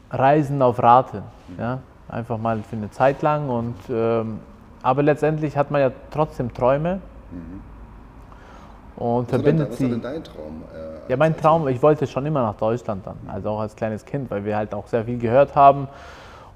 Reisen 0.09 0.61
auf 0.61 0.81
Rate. 0.81 1.23
Mhm. 1.47 1.59
Ja? 1.59 1.79
Einfach 2.09 2.37
mal 2.37 2.61
für 2.63 2.75
eine 2.75 2.91
Zeit 2.91 3.21
lang. 3.21 3.49
Und, 3.49 3.75
ähm, 3.89 4.39
aber 4.81 5.03
letztendlich 5.03 5.57
hat 5.57 5.71
man 5.71 5.81
ja 5.81 5.91
trotzdem 6.11 6.53
Träume. 6.53 6.99
Mhm. 7.31 7.61
Und 8.95 9.23
was 9.23 9.29
verbindet 9.29 9.71
was 9.71 9.77
sie. 9.77 9.85
Was 9.85 9.91
war 9.91 10.11
denn 10.11 10.23
dein 10.23 10.23
Traum? 10.23 10.63
Äh, 10.73 11.11
ja, 11.11 11.17
mein 11.17 11.35
Traum, 11.35 11.67
ich 11.67 11.81
wollte 11.81 12.07
schon 12.07 12.25
immer 12.25 12.41
nach 12.43 12.55
Deutschland 12.55 13.05
dann, 13.05 13.17
also 13.27 13.49
auch 13.49 13.59
als 13.59 13.75
kleines 13.75 14.05
Kind, 14.05 14.29
weil 14.31 14.45
wir 14.45 14.55
halt 14.55 14.73
auch 14.73 14.87
sehr 14.87 15.03
viel 15.03 15.17
gehört 15.17 15.55
haben. 15.55 15.87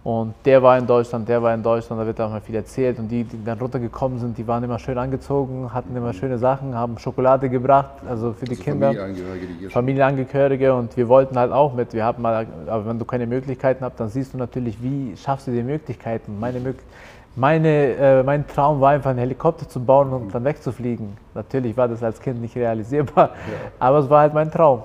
Und 0.07 0.35
der 0.45 0.63
war 0.63 0.77
in 0.77 0.87
Deutschland, 0.87 1.27
der 1.27 1.43
war 1.43 1.53
in 1.53 1.61
Deutschland, 1.61 2.01
da 2.01 2.05
wird 2.05 2.21
auch 2.21 2.29
mal 2.29 2.39
viel 2.39 2.55
erzählt. 2.55 2.97
Und 2.97 3.09
die, 3.09 3.25
die 3.25 3.43
dann 3.43 3.59
runtergekommen 3.59 4.19
sind, 4.19 4.37
die 4.37 4.47
waren 4.47 4.63
immer 4.63 4.79
schön 4.79 4.97
angezogen, 4.97 5.73
hatten 5.73 5.93
immer 5.97 6.13
schöne 6.13 6.37
Sachen, 6.37 6.73
haben 6.73 6.97
Schokolade 6.97 7.49
gebracht, 7.49 7.91
also 8.07 8.31
für 8.31 8.43
also 8.43 8.53
die 8.53 8.55
Kinder. 8.55 8.87
Familienangehörige, 8.87 9.47
die 9.47 9.69
Familienangehörige. 9.69 10.73
Und 10.75 10.95
wir 10.95 11.09
wollten 11.09 11.37
halt 11.37 11.51
auch 11.51 11.73
mit. 11.73 11.93
Wir 11.93 12.05
haben 12.05 12.21
mal, 12.21 12.47
aber 12.67 12.85
wenn 12.85 12.97
du 12.97 13.03
keine 13.03 13.27
Möglichkeiten 13.27 13.83
hast, 13.83 13.99
dann 13.99 14.07
siehst 14.07 14.33
du 14.33 14.37
natürlich, 14.37 14.81
wie 14.81 15.17
schaffst 15.17 15.47
du 15.47 15.51
die 15.51 15.61
Möglichkeiten. 15.61 16.39
Meine 16.39 16.61
Möglichkeiten 16.61 16.93
meine, 17.35 17.67
äh, 17.67 18.23
mein 18.23 18.47
Traum 18.47 18.79
war 18.79 18.91
einfach, 18.91 19.09
einen 19.09 19.19
Helikopter 19.19 19.67
zu 19.67 19.83
bauen 19.83 20.11
und 20.13 20.33
dann 20.33 20.45
wegzufliegen. 20.45 21.17
Natürlich 21.33 21.75
war 21.75 21.89
das 21.89 22.01
als 22.01 22.21
Kind 22.21 22.41
nicht 22.41 22.55
realisierbar, 22.55 23.31
ja. 23.31 23.71
aber 23.77 23.99
es 23.99 24.09
war 24.09 24.21
halt 24.21 24.33
mein 24.33 24.49
Traum. 24.49 24.83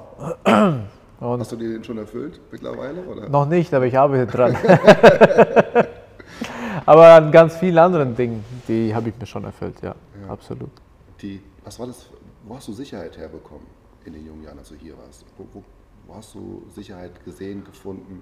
Und 1.22 1.38
Hast 1.38 1.52
du 1.52 1.56
dir 1.56 1.68
den 1.68 1.84
schon 1.84 1.98
erfüllt 1.98 2.40
mittlerweile? 2.50 3.00
Oder? 3.02 3.28
Noch 3.28 3.46
nicht, 3.46 3.72
aber 3.72 3.86
ich 3.86 3.96
arbeite 3.96 4.26
dran. 4.26 4.56
aber 6.86 7.14
an 7.14 7.30
ganz 7.30 7.56
vielen 7.56 7.78
anderen 7.78 8.16
Dingen, 8.16 8.44
die 8.66 8.92
habe 8.92 9.10
ich 9.10 9.16
mir 9.16 9.26
schon 9.26 9.44
erfüllt, 9.44 9.80
ja, 9.82 9.94
ja. 10.20 10.28
absolut. 10.28 10.70
Die, 11.20 11.40
was 11.64 11.78
war 11.78 11.86
das, 11.86 12.06
wo 12.42 12.56
hast 12.56 12.66
du 12.66 12.72
Sicherheit 12.72 13.16
herbekommen 13.16 13.68
in 14.04 14.14
den 14.14 14.26
jungen 14.26 14.42
Jahren, 14.42 14.58
als 14.58 14.70
du 14.70 14.74
hier 14.74 14.94
warst? 14.98 15.24
Wo, 15.38 15.46
wo, 15.52 15.62
wo 16.08 16.14
hast 16.16 16.34
du 16.34 16.64
Sicherheit 16.74 17.24
gesehen, 17.24 17.62
gefunden? 17.64 18.20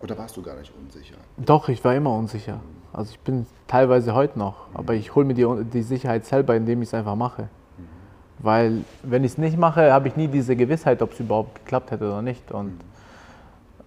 Oder 0.00 0.18
warst 0.18 0.36
du 0.36 0.42
gar 0.42 0.56
nicht 0.56 0.72
unsicher? 0.76 1.16
Doch, 1.36 1.68
ich 1.68 1.84
war 1.84 1.94
immer 1.94 2.12
unsicher. 2.12 2.60
Also 2.92 3.12
ich 3.12 3.20
bin 3.20 3.46
teilweise 3.68 4.14
heute 4.14 4.36
noch, 4.36 4.68
mhm. 4.70 4.76
aber 4.78 4.94
ich 4.94 5.14
hole 5.14 5.26
mir 5.26 5.34
die, 5.34 5.46
die 5.72 5.82
Sicherheit 5.82 6.24
selber, 6.26 6.56
indem 6.56 6.82
ich 6.82 6.88
es 6.88 6.94
einfach 6.94 7.14
mache. 7.14 7.48
Weil 8.44 8.84
wenn 9.02 9.24
ich 9.24 9.32
es 9.32 9.38
nicht 9.38 9.56
mache, 9.56 9.90
habe 9.90 10.08
ich 10.08 10.16
nie 10.16 10.28
diese 10.28 10.54
Gewissheit, 10.54 11.00
ob 11.00 11.12
es 11.12 11.20
überhaupt 11.20 11.54
geklappt 11.64 11.90
hätte 11.90 12.04
oder 12.04 12.20
nicht. 12.20 12.52
Und 12.52 12.66
mhm. 12.66 12.80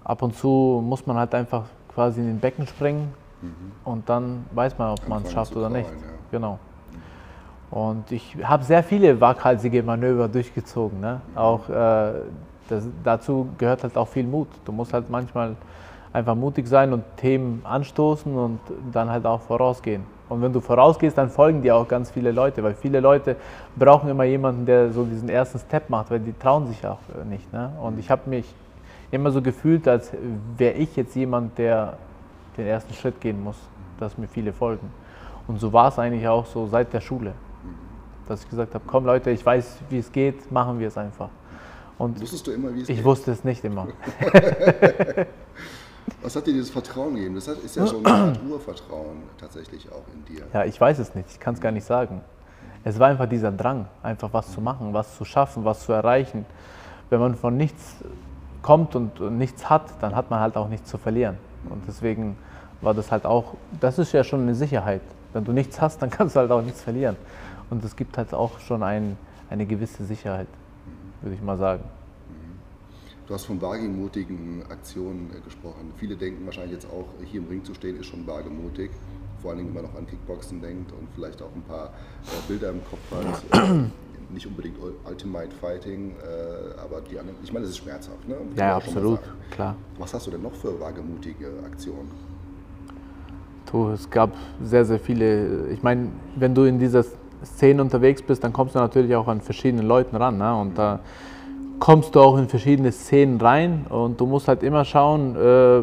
ab 0.04 0.24
und 0.24 0.36
zu 0.36 0.84
muss 0.84 1.06
man 1.06 1.15
halt 1.15 1.36
einfach 1.36 1.65
quasi 1.93 2.22
in 2.22 2.28
den 2.28 2.39
Becken 2.39 2.65
springen 2.65 3.13
mhm. 3.43 3.72
und 3.84 4.10
dann 4.10 4.48
weiß 4.56 4.76
man, 4.80 4.93
ob 4.93 5.08
man 5.08 5.22
es 5.22 5.32
schafft 5.32 5.56
oder 5.56 5.70
nicht. 5.70 5.89
Ja. 5.89 5.98
Genau. 6.32 6.60
Und 7.70 8.12
ich 8.12 8.36
habe 8.43 8.63
sehr 8.63 8.82
viele 8.82 9.22
waghalsige 9.22 9.84
Manöver 9.84 10.28
durchgezogen. 10.28 11.02
Ne? 11.02 11.22
Mhm. 11.34 11.38
Auch 11.38 11.70
äh, 11.70 12.13
das, 12.67 12.88
dazu 13.04 13.50
gehört 13.60 13.84
halt 13.84 13.96
auch 13.96 14.08
viel 14.08 14.26
Mut. 14.26 14.48
Du 14.65 14.72
musst 14.72 14.91
halt 14.91 15.08
manchmal 15.12 15.56
einfach 16.12 16.34
mutig 16.34 16.67
sein 16.67 16.93
und 16.93 17.04
Themen 17.17 17.62
anstoßen 17.63 18.36
und 18.36 18.60
dann 18.91 19.08
halt 19.12 19.28
auch 19.28 19.41
vorausgehen. 19.41 20.16
Und 20.30 20.42
wenn 20.42 20.52
du 20.52 20.60
vorausgehst, 20.60 21.18
dann 21.18 21.30
folgen 21.30 21.62
dir 21.62 21.76
auch 21.76 21.88
ganz 21.88 22.12
viele 22.12 22.32
Leute, 22.32 22.62
weil 22.63 22.74
viele 22.74 23.00
Leute 23.00 23.38
brauchen 23.76 24.10
immer 24.10 24.26
jemanden, 24.26 24.66
der 24.66 24.92
so 24.92 25.06
diesen 25.06 25.30
ersten 25.30 25.60
Step 25.60 25.90
macht, 25.90 26.12
weil 26.12 26.20
die 26.20 26.34
trauen 26.38 26.68
sich 26.68 26.86
auch 26.86 27.00
nicht. 27.30 27.52
Ne? 27.54 27.72
Und 27.82 27.98
ich 27.98 28.12
habe 28.12 28.30
mich 28.30 28.46
immer 29.12 29.32
so 29.32 29.42
gefühlt, 29.42 29.88
als 29.88 30.12
wäre 30.58 30.74
ich 30.74 30.96
jetzt 30.96 31.16
jemand, 31.16 31.58
der 31.58 31.98
den 32.58 32.68
ersten 32.68 32.94
Schritt 32.94 33.22
gehen 33.22 33.42
muss, 33.42 33.58
dass 34.00 34.18
mir 34.18 34.28
viele 34.28 34.52
folgen. 34.52 34.90
Und 35.48 35.60
so 35.62 35.72
war 35.72 35.88
es 35.88 36.00
eigentlich 36.00 36.28
auch 36.28 36.46
so 36.46 36.68
seit 36.68 36.92
der 36.92 37.00
Schule, 37.02 37.32
dass 38.28 38.44
ich 38.44 38.50
gesagt 38.50 38.74
habe, 38.74 38.84
komm 38.86 39.06
Leute, 39.06 39.30
ich 39.32 39.46
weiß, 39.46 39.78
wie 39.90 40.00
es 40.00 40.12
geht, 40.12 40.52
machen 40.52 40.80
wir 40.80 40.90
es 40.90 40.98
einfach. 40.98 41.30
Und 41.98 42.20
Wusstest 42.20 42.46
du 42.48 42.52
immer, 42.52 42.74
wie 42.76 42.82
es 42.82 42.84
ich 42.84 42.88
geht? 42.88 42.98
Ich 42.98 43.06
wusste 43.06 43.32
es 43.32 43.44
nicht 43.46 43.63
immer. 43.63 43.88
Was 46.22 46.36
hat 46.36 46.48
dir 46.48 46.54
dieses 46.54 46.70
Vertrauen 46.70 47.15
gegeben? 47.15 47.36
Das 47.36 47.48
ist 47.48 47.76
ja 47.76 47.86
so 47.86 47.98
eine 48.00 48.08
Art 48.08 48.39
Urvertrauen 48.50 49.24
tatsächlich 49.38 49.88
auch 49.91 50.04
in 50.13 50.26
dir. 50.26 50.43
Ja, 50.54 50.65
ich 50.65 50.80
weiß 50.80 51.00
es 51.00 51.15
nicht, 51.15 51.30
ich 51.32 51.39
kann 51.39 51.54
es 51.54 51.62
gar 51.62 51.72
nicht 51.72 51.86
sagen. 51.86 52.22
Es 52.84 53.00
war 53.00 53.08
einfach 53.08 53.28
dieser 53.28 53.52
Drang, 53.52 53.88
einfach 54.04 54.30
was 54.32 54.52
zu 54.52 54.62
machen, 54.62 54.93
was 54.93 55.17
zu 55.17 55.26
schaffen, 55.26 55.65
was 55.65 55.86
zu 55.86 55.91
erreichen. 55.91 56.46
Wenn 57.10 57.20
man 57.20 57.36
von 57.36 57.58
nichts 57.58 57.96
kommt 58.62 58.96
und 58.96 59.20
nichts 59.38 59.70
hat, 59.70 60.02
dann 60.02 60.15
hat 60.15 60.30
man 60.30 60.39
halt 60.39 60.58
auch 60.58 60.70
nichts 60.70 60.89
zu 60.89 60.98
verlieren. 60.98 61.38
Und 61.70 61.84
deswegen 61.88 62.38
war 62.82 62.93
das 62.93 63.12
halt 63.12 63.26
auch, 63.26 63.56
das 63.80 64.00
ist 64.00 64.12
ja 64.12 64.24
schon 64.24 64.41
eine 64.41 64.56
Sicherheit. 64.56 65.02
Wenn 65.34 65.43
du 65.43 65.52
nichts 65.52 65.82
hast, 65.82 66.02
dann 66.02 66.10
kannst 66.10 66.36
du 66.36 66.39
halt 66.39 66.52
auch 66.52 66.62
nichts 66.62 66.82
verlieren. 66.82 67.17
Und 67.70 67.84
es 67.84 67.96
gibt 67.96 68.17
halt 68.17 68.34
auch 68.34 68.60
schon 68.60 68.84
ein, 68.84 69.17
eine 69.50 69.65
gewisse 69.65 70.06
Sicherheit, 70.06 70.48
würde 71.22 71.36
ich 71.36 71.41
mal 71.41 71.58
sagen. 71.58 71.84
Du 73.28 73.34
hast 73.34 73.46
von 73.46 73.62
wagemutigen 73.62 74.63
Aktionen 74.70 75.30
äh, 75.36 75.42
gesprochen. 75.42 75.92
Viele 75.98 76.16
denken 76.16 76.46
wahrscheinlich 76.46 76.76
jetzt 76.76 76.86
auch, 76.86 77.08
hier 77.26 77.42
im 77.42 77.48
Ring 77.48 77.63
zu 77.63 77.74
stehen, 77.74 78.00
ist 78.00 78.06
schon 78.06 78.26
wagemutig. 78.26 78.90
Vor 79.42 79.52
allen 79.52 79.58
Dingen, 79.58 79.76
wenn 79.76 79.84
man 79.84 79.92
noch 79.92 80.00
an 80.00 80.08
Kickboxen 80.08 80.62
denkt 80.62 80.94
und 80.94 81.10
vielleicht 81.13 81.42
auch 81.42 81.54
ein 81.54 81.62
paar 81.63 81.88
äh, 81.88 82.48
Bilder 82.48 82.70
im 82.70 82.80
Kopf 82.86 83.12
hat. 83.12 83.70
Äh, 83.70 83.90
nicht 84.30 84.48
unbedingt 84.48 84.76
Ultimate 85.06 85.56
Fighting, 85.62 86.13
aber 86.84 87.00
die 87.00 87.18
anderen, 87.18 87.38
ich 87.42 87.54
meine, 87.54 87.63
es 87.63 87.72
ist 87.72 87.78
schmerzhaft. 87.78 88.28
Ne? 88.28 88.36
Ja, 88.58 88.76
absolut, 88.76 89.22
klar. 89.52 89.78
Was 89.98 90.13
hast 90.13 90.28
du 90.28 90.32
denn 90.32 90.42
noch 90.42 90.54
für 90.54 90.78
wagemutige 90.82 91.48
Aktionen? 91.66 92.12
Du, 93.72 93.88
es 93.92 94.10
gab 94.10 94.34
sehr, 94.62 94.84
sehr 94.84 95.00
viele. 95.00 95.70
Ich 95.70 95.82
meine, 95.82 96.10
wenn 96.36 96.54
du 96.54 96.63
in 96.63 96.78
dieser 96.78 97.06
Szene 97.46 97.82
unterwegs 97.82 98.22
bist, 98.22 98.44
dann 98.44 98.52
kommst 98.52 98.76
du 98.76 98.80
natürlich 98.80 99.16
auch 99.16 99.30
an 99.30 99.40
verschiedene 99.40 99.84
Leuten 99.84 100.18
ran. 100.18 100.38
Ne? 100.38 100.54
Und 100.60 100.78
da 100.78 101.00
kommst 101.80 102.16
du 102.16 102.22
auch 102.22 102.38
in 102.38 102.48
verschiedene 102.48 102.92
Szenen 102.92 103.40
rein 103.40 103.86
und 103.90 104.20
du 104.20 104.26
musst 104.26 104.48
halt 104.48 104.63
immer 104.63 104.86
schauen, 104.86 105.36
äh, 105.36 105.82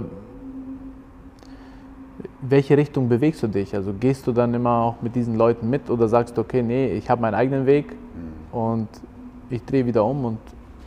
welche 2.40 2.76
Richtung 2.76 3.08
bewegst 3.08 3.42
du 3.42 3.46
dich? 3.46 3.74
Also 3.74 3.92
gehst 3.98 4.26
du 4.26 4.32
dann 4.32 4.52
immer 4.54 4.82
auch 4.82 5.02
mit 5.02 5.14
diesen 5.14 5.36
Leuten 5.36 5.70
mit 5.70 5.88
oder 5.90 6.08
sagst 6.08 6.36
du, 6.36 6.42
okay, 6.42 6.62
nee, 6.62 6.88
ich 6.92 7.08
habe 7.08 7.22
meinen 7.22 7.34
eigenen 7.34 7.66
Weg 7.66 7.92
mhm. 7.92 8.58
und 8.58 8.88
ich 9.50 9.64
drehe 9.64 9.86
wieder 9.86 10.04
um 10.04 10.24
und 10.24 10.38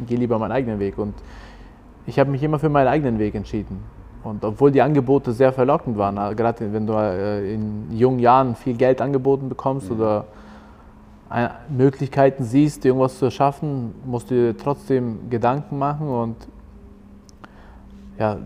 gehe 0.08 0.18
lieber 0.18 0.38
meinen 0.38 0.52
eigenen 0.52 0.80
Weg. 0.80 0.98
Und 0.98 1.14
ich 2.06 2.20
habe 2.20 2.30
mich 2.30 2.44
immer 2.44 2.60
für 2.60 2.70
meinen 2.70 2.88
eigenen 2.88 3.20
Weg 3.20 3.36
entschieden. 3.36 3.84
Und 4.24 4.44
obwohl 4.44 4.72
die 4.72 4.82
Angebote 4.82 5.32
sehr 5.32 5.54
verlockend 5.54 5.98
waren, 5.98 6.18
äh, 6.18 6.36
gerade 6.36 6.72
wenn 6.74 6.86
du 6.86 6.94
äh, 6.94 7.54
in 7.54 7.92
jungen 7.92 8.20
Jahren 8.20 8.56
viel 8.56 8.76
Geld 8.76 9.02
angeboten 9.02 9.50
bekommst 9.50 9.90
mhm. 9.90 9.98
oder 9.98 10.26
Möglichkeiten 11.70 12.44
siehst, 12.44 12.86
irgendwas 12.86 13.20
zu 13.20 13.26
erschaffen, 13.26 13.94
musst 14.06 14.32
du 14.32 14.36
dir 14.36 14.58
trotzdem 14.58 15.30
Gedanken 15.30 15.78
machen 15.78 16.08
und 16.08 16.36
ja, 18.18 18.38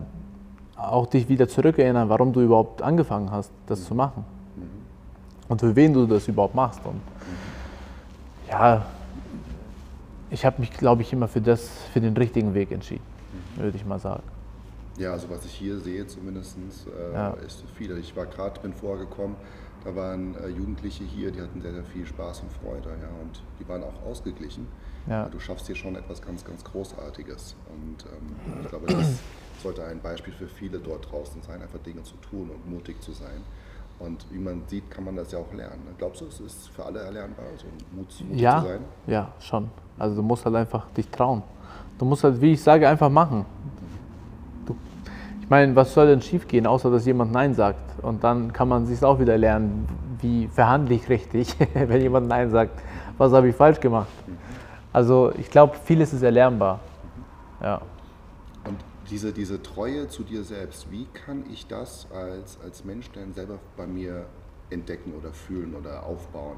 auch 0.76 1.06
dich 1.06 1.28
wieder 1.28 1.48
zurückerinnern, 1.48 2.08
warum 2.08 2.32
du 2.32 2.40
überhaupt 2.40 2.82
angefangen 2.82 3.30
hast, 3.30 3.52
das 3.66 3.80
mhm. 3.80 3.84
zu 3.84 3.94
machen. 3.94 4.24
Und 5.48 5.60
für 5.60 5.74
wen 5.76 5.92
du 5.92 6.06
das 6.06 6.26
überhaupt 6.28 6.54
machst. 6.54 6.80
Und 6.84 7.00
ja, 8.48 8.84
ich 10.30 10.44
habe 10.44 10.60
mich, 10.60 10.72
glaube 10.72 11.02
ich, 11.02 11.12
immer 11.12 11.28
für, 11.28 11.40
das, 11.40 11.68
für 11.92 12.00
den 12.00 12.16
richtigen 12.16 12.54
Weg 12.54 12.72
entschieden, 12.72 13.04
würde 13.56 13.76
ich 13.76 13.84
mal 13.84 13.98
sagen. 13.98 14.22
Ja, 14.98 15.12
also 15.12 15.28
was 15.30 15.44
ich 15.44 15.52
hier 15.52 15.78
sehe 15.78 16.06
zumindest, 16.06 16.56
äh, 16.86 17.14
ja. 17.14 17.30
ist 17.46 17.64
viel. 17.76 17.96
Ich 17.98 18.14
war 18.16 18.26
gerade, 18.26 18.60
bin 18.60 18.72
vorgekommen, 18.72 19.36
da 19.84 19.94
waren 19.96 20.34
äh, 20.36 20.48
Jugendliche 20.48 21.04
hier, 21.04 21.30
die 21.30 21.40
hatten 21.40 21.60
sehr, 21.60 21.72
sehr 21.72 21.84
viel 21.84 22.06
Spaß 22.06 22.40
und 22.40 22.52
Freude, 22.52 22.88
ja, 22.88 23.08
und 23.20 23.42
die 23.58 23.68
waren 23.68 23.82
auch 23.82 24.02
ausgeglichen. 24.08 24.66
Ja. 25.08 25.28
Du 25.28 25.40
schaffst 25.40 25.66
hier 25.66 25.74
schon 25.74 25.96
etwas 25.96 26.22
ganz, 26.22 26.44
ganz 26.44 26.62
Großartiges. 26.64 27.56
Und 27.68 28.04
ähm, 28.06 28.60
ich 28.62 28.68
glaube, 28.68 28.86
das 28.86 29.18
sollte 29.62 29.84
ein 29.84 30.00
Beispiel 30.00 30.32
für 30.32 30.46
viele 30.46 30.78
dort 30.78 31.10
draußen 31.10 31.42
sein, 31.42 31.60
einfach 31.60 31.80
Dinge 31.80 32.02
zu 32.04 32.14
tun 32.16 32.50
und 32.50 32.70
mutig 32.70 33.00
zu 33.00 33.12
sein. 33.12 33.42
Und 33.98 34.26
wie 34.30 34.38
man 34.38 34.62
sieht, 34.66 34.90
kann 34.90 35.04
man 35.04 35.16
das 35.16 35.32
ja 35.32 35.38
auch 35.38 35.52
lernen. 35.52 35.82
Glaubst 35.98 36.20
du, 36.20 36.26
es 36.26 36.40
ist 36.40 36.68
für 36.68 36.84
alle 36.84 37.00
erlernbar, 37.00 37.46
so 37.56 37.66
Mut, 37.94 38.06
mutig 38.20 38.40
ja, 38.40 38.60
zu 38.60 38.68
sein? 38.68 38.80
Ja, 39.06 39.32
schon. 39.38 39.70
Also 39.98 40.16
du 40.16 40.22
musst 40.22 40.44
halt 40.44 40.56
einfach 40.56 40.88
dich 40.90 41.08
trauen. 41.08 41.42
Du 41.98 42.04
musst 42.04 42.24
halt, 42.24 42.40
wie 42.40 42.52
ich 42.52 42.62
sage, 42.62 42.88
einfach 42.88 43.10
machen. 43.10 43.44
Meine, 45.52 45.76
was 45.76 45.92
soll 45.92 46.06
denn 46.06 46.22
schiefgehen, 46.22 46.66
außer 46.66 46.90
dass 46.90 47.04
jemand 47.04 47.30
Nein 47.30 47.52
sagt? 47.52 48.02
Und 48.02 48.24
dann 48.24 48.54
kann 48.54 48.68
man 48.68 48.86
sich 48.86 49.04
auch 49.04 49.18
wieder 49.20 49.36
lernen, 49.36 49.86
wie 50.22 50.48
verhandle 50.48 50.94
ich 50.94 51.10
richtig, 51.10 51.54
wenn 51.74 52.00
jemand 52.00 52.26
Nein 52.26 52.50
sagt. 52.50 52.80
Was 53.18 53.34
habe 53.34 53.50
ich 53.50 53.54
falsch 53.54 53.78
gemacht? 53.78 54.08
Also 54.94 55.30
ich 55.36 55.50
glaube, 55.50 55.76
vieles 55.84 56.14
ist 56.14 56.22
erlernbar. 56.22 56.80
Ja. 57.62 57.82
Und 58.64 58.78
diese, 59.10 59.30
diese 59.30 59.62
Treue 59.62 60.08
zu 60.08 60.22
dir 60.22 60.42
selbst, 60.42 60.90
wie 60.90 61.04
kann 61.12 61.44
ich 61.52 61.66
das 61.66 62.06
als, 62.14 62.58
als 62.64 62.86
Mensch 62.86 63.10
denn 63.10 63.34
selber 63.34 63.58
bei 63.76 63.86
mir 63.86 64.24
entdecken 64.70 65.12
oder 65.12 65.34
fühlen 65.34 65.74
oder 65.74 66.06
aufbauen? 66.06 66.56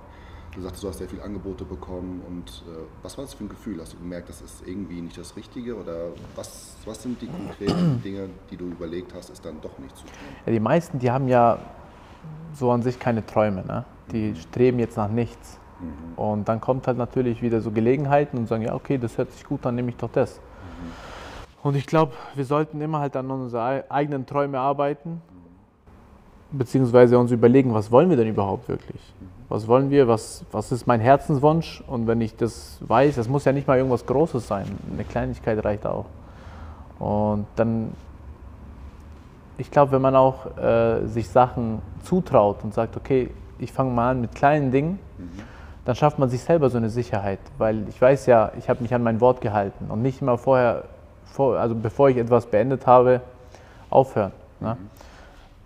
Du 0.55 0.61
sagst, 0.61 0.85
du 0.85 0.89
hast 0.89 0.99
sehr 0.99 1.09
viele 1.09 1.23
Angebote 1.23 1.65
bekommen 1.65 2.23
und 2.29 2.63
äh, 2.69 2.85
was 3.03 3.19
war 3.19 3.25
das 3.25 3.35
für 3.35 3.45
ein 3.45 3.49
Gefühl? 3.49 3.81
Hast 3.81 3.95
du 3.95 3.99
gemerkt, 3.99 4.29
das 4.29 4.41
ist 4.41 4.63
irgendwie 4.67 5.01
nicht 5.01 5.19
das 5.19 5.37
Richtige 5.37 5.75
oder 5.75 6.11
was, 6.37 6.77
was 6.85 7.03
sind 7.03 7.21
die 7.21 7.27
konkreten 7.27 8.01
Dinge, 8.05 8.29
die 8.51 8.57
du 8.57 8.67
überlegt 8.67 9.13
hast, 9.15 9.31
ist 9.31 9.45
dann 9.45 9.61
doch 9.61 9.77
nicht 9.79 9.97
zu 9.97 10.05
tun? 10.05 10.13
Ja, 10.47 10.53
die 10.53 10.61
meisten, 10.61 11.01
die 11.01 11.11
haben 11.11 11.27
ja 11.27 11.59
so 12.55 12.71
an 12.71 12.83
sich 12.83 13.01
keine 13.01 13.27
Träume, 13.27 13.65
ne? 13.65 13.85
die 14.13 14.31
mhm. 14.31 14.37
streben 14.37 14.79
jetzt 14.79 14.97
nach 14.97 15.09
nichts. 15.09 15.59
Mhm. 15.81 16.19
Und 16.19 16.49
dann 16.49 16.61
kommt 16.61 16.87
halt 16.87 16.99
natürlich 16.99 17.43
wieder 17.43 17.61
so 17.61 17.73
Gelegenheiten 17.73 18.39
und 18.39 18.47
sagen, 18.47 18.63
ja 18.63 18.75
okay, 18.75 18.97
das 18.97 19.19
hört 19.19 19.33
sich 19.33 19.45
gut, 19.45 19.65
dann 19.65 19.75
nehme 19.75 19.89
ich 19.91 19.97
doch 19.97 20.11
das. 20.13 20.37
Mhm. 20.37 21.69
Und 21.69 21.75
ich 21.75 21.87
glaube, 21.87 22.13
wir 22.37 22.45
sollten 22.45 22.81
immer 22.81 23.01
halt 23.01 23.17
an 23.17 23.29
unsere 23.29 23.91
eigenen 23.91 24.25
Träume 24.25 24.61
arbeiten, 24.61 25.21
beziehungsweise 26.53 27.19
uns 27.19 27.33
überlegen, 27.33 27.75
was 27.75 27.91
wollen 27.91 28.09
wir 28.09 28.17
denn 28.17 28.29
überhaupt 28.29 28.69
wirklich? 28.69 29.01
Was 29.55 29.69
wollen 29.69 29.89
wir? 29.89 30.09
Was, 30.09 30.45
was 30.51 30.73
ist 30.73 30.89
mein 30.89 30.99
Herzenswunsch? 30.99 31.81
Und 31.87 32.09
wenn 32.09 32.21
ich 32.21 32.35
das 32.35 32.79
weiß, 32.81 33.15
das 33.15 33.29
muss 33.29 33.45
ja 33.45 33.53
nicht 33.53 33.69
mal 33.69 33.77
irgendwas 33.77 34.05
Großes 34.05 34.49
sein. 34.49 34.67
Eine 34.93 35.05
Kleinigkeit 35.05 35.65
reicht 35.65 35.87
auch. 35.87 36.07
Und 36.99 37.47
dann, 37.55 37.93
ich 39.57 39.71
glaube, 39.71 39.93
wenn 39.93 40.03
man 40.03 40.17
auch 40.17 40.59
äh, 40.59 41.07
sich 41.07 41.29
Sachen 41.29 41.83
zutraut 42.03 42.65
und 42.65 42.75
sagt, 42.75 42.97
okay, 42.97 43.31
ich 43.61 43.73
fange 43.73 43.93
mal 43.93 44.11
an 44.11 44.23
mit 44.23 44.35
kleinen 44.35 44.73
Dingen, 44.73 44.99
mhm. 45.19 45.31
dann 45.85 45.95
schafft 45.95 46.19
man 46.19 46.29
sich 46.31 46.43
selber 46.43 46.69
so 46.69 46.79
eine 46.79 46.91
Sicherheit. 46.91 47.39
Weil 47.57 47.89
ich 47.89 48.03
weiß 48.03 48.27
ja, 48.27 48.51
ich 48.59 48.69
habe 48.69 48.83
mich 48.83 48.93
an 48.93 49.05
mein 49.05 49.21
Wort 49.21 49.41
gehalten 49.41 49.87
und 49.89 50.03
nicht 50.03 50.21
immer 50.21 50.37
vorher, 50.37 50.83
vor, 51.27 51.61
also 51.61 51.77
bevor 51.77 52.09
ich 52.09 52.17
etwas 52.17 52.47
beendet 52.47 52.89
habe, 52.89 53.21
aufhören. 53.89 54.33
Ne? 54.59 54.77
Mhm. 54.81 54.91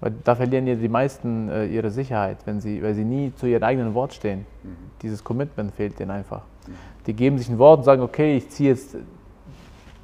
Weil 0.00 0.12
da 0.22 0.34
verlieren 0.36 0.66
ja 0.66 0.74
die 0.76 0.88
meisten 0.88 1.48
äh, 1.48 1.66
ihre 1.66 1.90
Sicherheit, 1.90 2.38
wenn 2.44 2.60
sie, 2.60 2.82
weil 2.82 2.94
sie 2.94 3.04
nie 3.04 3.32
zu 3.34 3.46
ihrem 3.46 3.64
eigenen 3.64 3.94
Wort 3.94 4.14
stehen. 4.14 4.46
Mhm. 4.62 4.76
Dieses 5.02 5.24
Commitment 5.24 5.74
fehlt 5.74 5.98
denen 5.98 6.12
einfach. 6.12 6.42
Mhm. 6.66 6.72
Die 7.06 7.14
geben 7.14 7.38
sich 7.38 7.48
ein 7.48 7.58
Wort 7.58 7.78
und 7.78 7.84
sagen, 7.84 8.02
okay, 8.02 8.36
ich 8.36 8.48
ziehe 8.50 8.70
jetzt, 8.70 8.96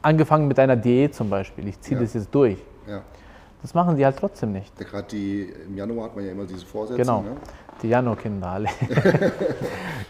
angefangen 0.02 0.48
mit 0.48 0.58
einer 0.58 0.76
Diät 0.76 1.14
zum 1.14 1.30
Beispiel, 1.30 1.68
ich 1.68 1.80
ziehe 1.80 1.96
ja. 1.96 2.02
das 2.02 2.14
jetzt 2.14 2.34
durch. 2.34 2.58
Ja. 2.88 3.02
Das 3.62 3.72
machen 3.72 3.96
sie 3.96 4.04
halt 4.04 4.18
trotzdem 4.18 4.52
nicht. 4.52 4.78
Ja, 4.78 4.86
Gerade 4.86 5.08
die, 5.10 5.52
im 5.66 5.76
Januar 5.76 6.06
hat 6.06 6.16
man 6.16 6.24
ja 6.24 6.32
immer 6.32 6.44
diese 6.44 6.66
Vorsätze. 6.66 6.98
Genau, 6.98 7.22
ne? 7.22 7.36
die 7.82 7.88
Januarkinder 7.88 8.48
alle. 8.48 8.68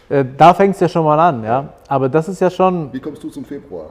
Äh, 0.07 0.23
da 0.37 0.53
fängt 0.53 0.75
es 0.75 0.79
ja 0.81 0.87
schon 0.87 1.03
mal 1.03 1.19
an, 1.19 1.43
ja. 1.43 1.73
Aber 1.87 2.07
das 2.07 2.29
ist 2.29 2.39
ja 2.39 2.47
schon... 2.51 2.93
Wie 2.93 2.99
kommst 2.99 3.23
du 3.23 3.29
zum 3.29 3.43
Februar? 3.43 3.89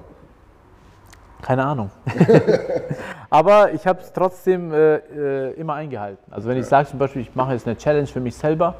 Keine 1.44 1.62
Ahnung. 1.66 1.90
Aber 3.30 3.72
ich 3.74 3.86
habe 3.86 4.00
es 4.00 4.10
trotzdem 4.14 4.72
äh, 4.72 4.96
äh, 4.96 5.52
immer 5.60 5.74
eingehalten. 5.74 6.32
Also 6.32 6.48
wenn 6.48 6.56
ja. 6.56 6.62
ich 6.62 6.68
sage 6.68 6.88
zum 6.88 6.98
Beispiel, 6.98 7.20
ich 7.20 7.34
mache 7.34 7.52
jetzt 7.52 7.66
eine 7.66 7.76
Challenge 7.76 8.06
für 8.06 8.20
mich 8.20 8.34
selber, 8.34 8.76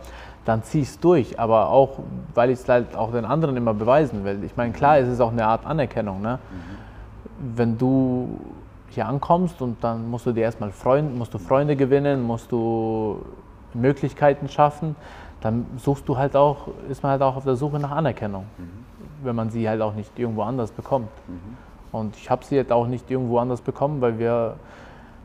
dann 0.46 0.62
ziehe 0.62 0.82
ich 0.82 0.88
es 0.88 0.98
durch. 0.98 1.38
Aber 1.38 1.68
auch, 1.68 1.98
weil 2.32 2.48
ich 2.48 2.60
es 2.60 2.66
halt 2.66 2.96
auch 2.96 3.12
den 3.12 3.26
anderen 3.26 3.54
immer 3.58 3.74
beweisen 3.74 4.24
will. 4.24 4.42
Ich 4.44 4.56
meine, 4.56 4.72
klar, 4.72 4.96
es 4.96 5.08
ist 5.08 5.20
auch 5.20 5.30
eine 5.30 5.46
Art 5.46 5.66
Anerkennung. 5.66 6.22
Ne? 6.22 6.38
Mhm. 6.38 7.56
Wenn 7.56 7.76
du 7.76 8.40
hier 8.88 9.06
ankommst 9.08 9.60
und 9.60 9.84
dann 9.84 10.08
musst 10.08 10.24
du 10.24 10.32
dir 10.32 10.44
erstmal 10.44 10.70
Freunde, 10.70 11.12
musst 11.12 11.34
du 11.34 11.38
Freunde 11.38 11.76
gewinnen, 11.76 12.22
musst 12.22 12.50
du 12.50 13.26
Möglichkeiten 13.74 14.48
schaffen, 14.48 14.96
dann 15.42 15.66
suchst 15.76 16.08
du 16.08 16.16
halt 16.16 16.34
auch, 16.34 16.68
ist 16.88 17.02
man 17.02 17.12
halt 17.12 17.20
auch 17.20 17.36
auf 17.36 17.44
der 17.44 17.56
Suche 17.56 17.78
nach 17.78 17.90
Anerkennung, 17.90 18.46
mhm. 18.56 18.70
wenn 19.22 19.36
man 19.36 19.50
sie 19.50 19.68
halt 19.68 19.82
auch 19.82 19.94
nicht 19.94 20.18
irgendwo 20.18 20.44
anders 20.44 20.70
bekommt. 20.70 21.10
Mhm. 21.28 21.73
Und 21.94 22.16
ich 22.16 22.28
habe 22.28 22.44
sie 22.44 22.56
jetzt 22.56 22.72
auch 22.72 22.88
nicht 22.88 23.08
irgendwo 23.08 23.38
anders 23.38 23.60
bekommen, 23.60 24.00
weil 24.00 24.18
wir, 24.18 24.56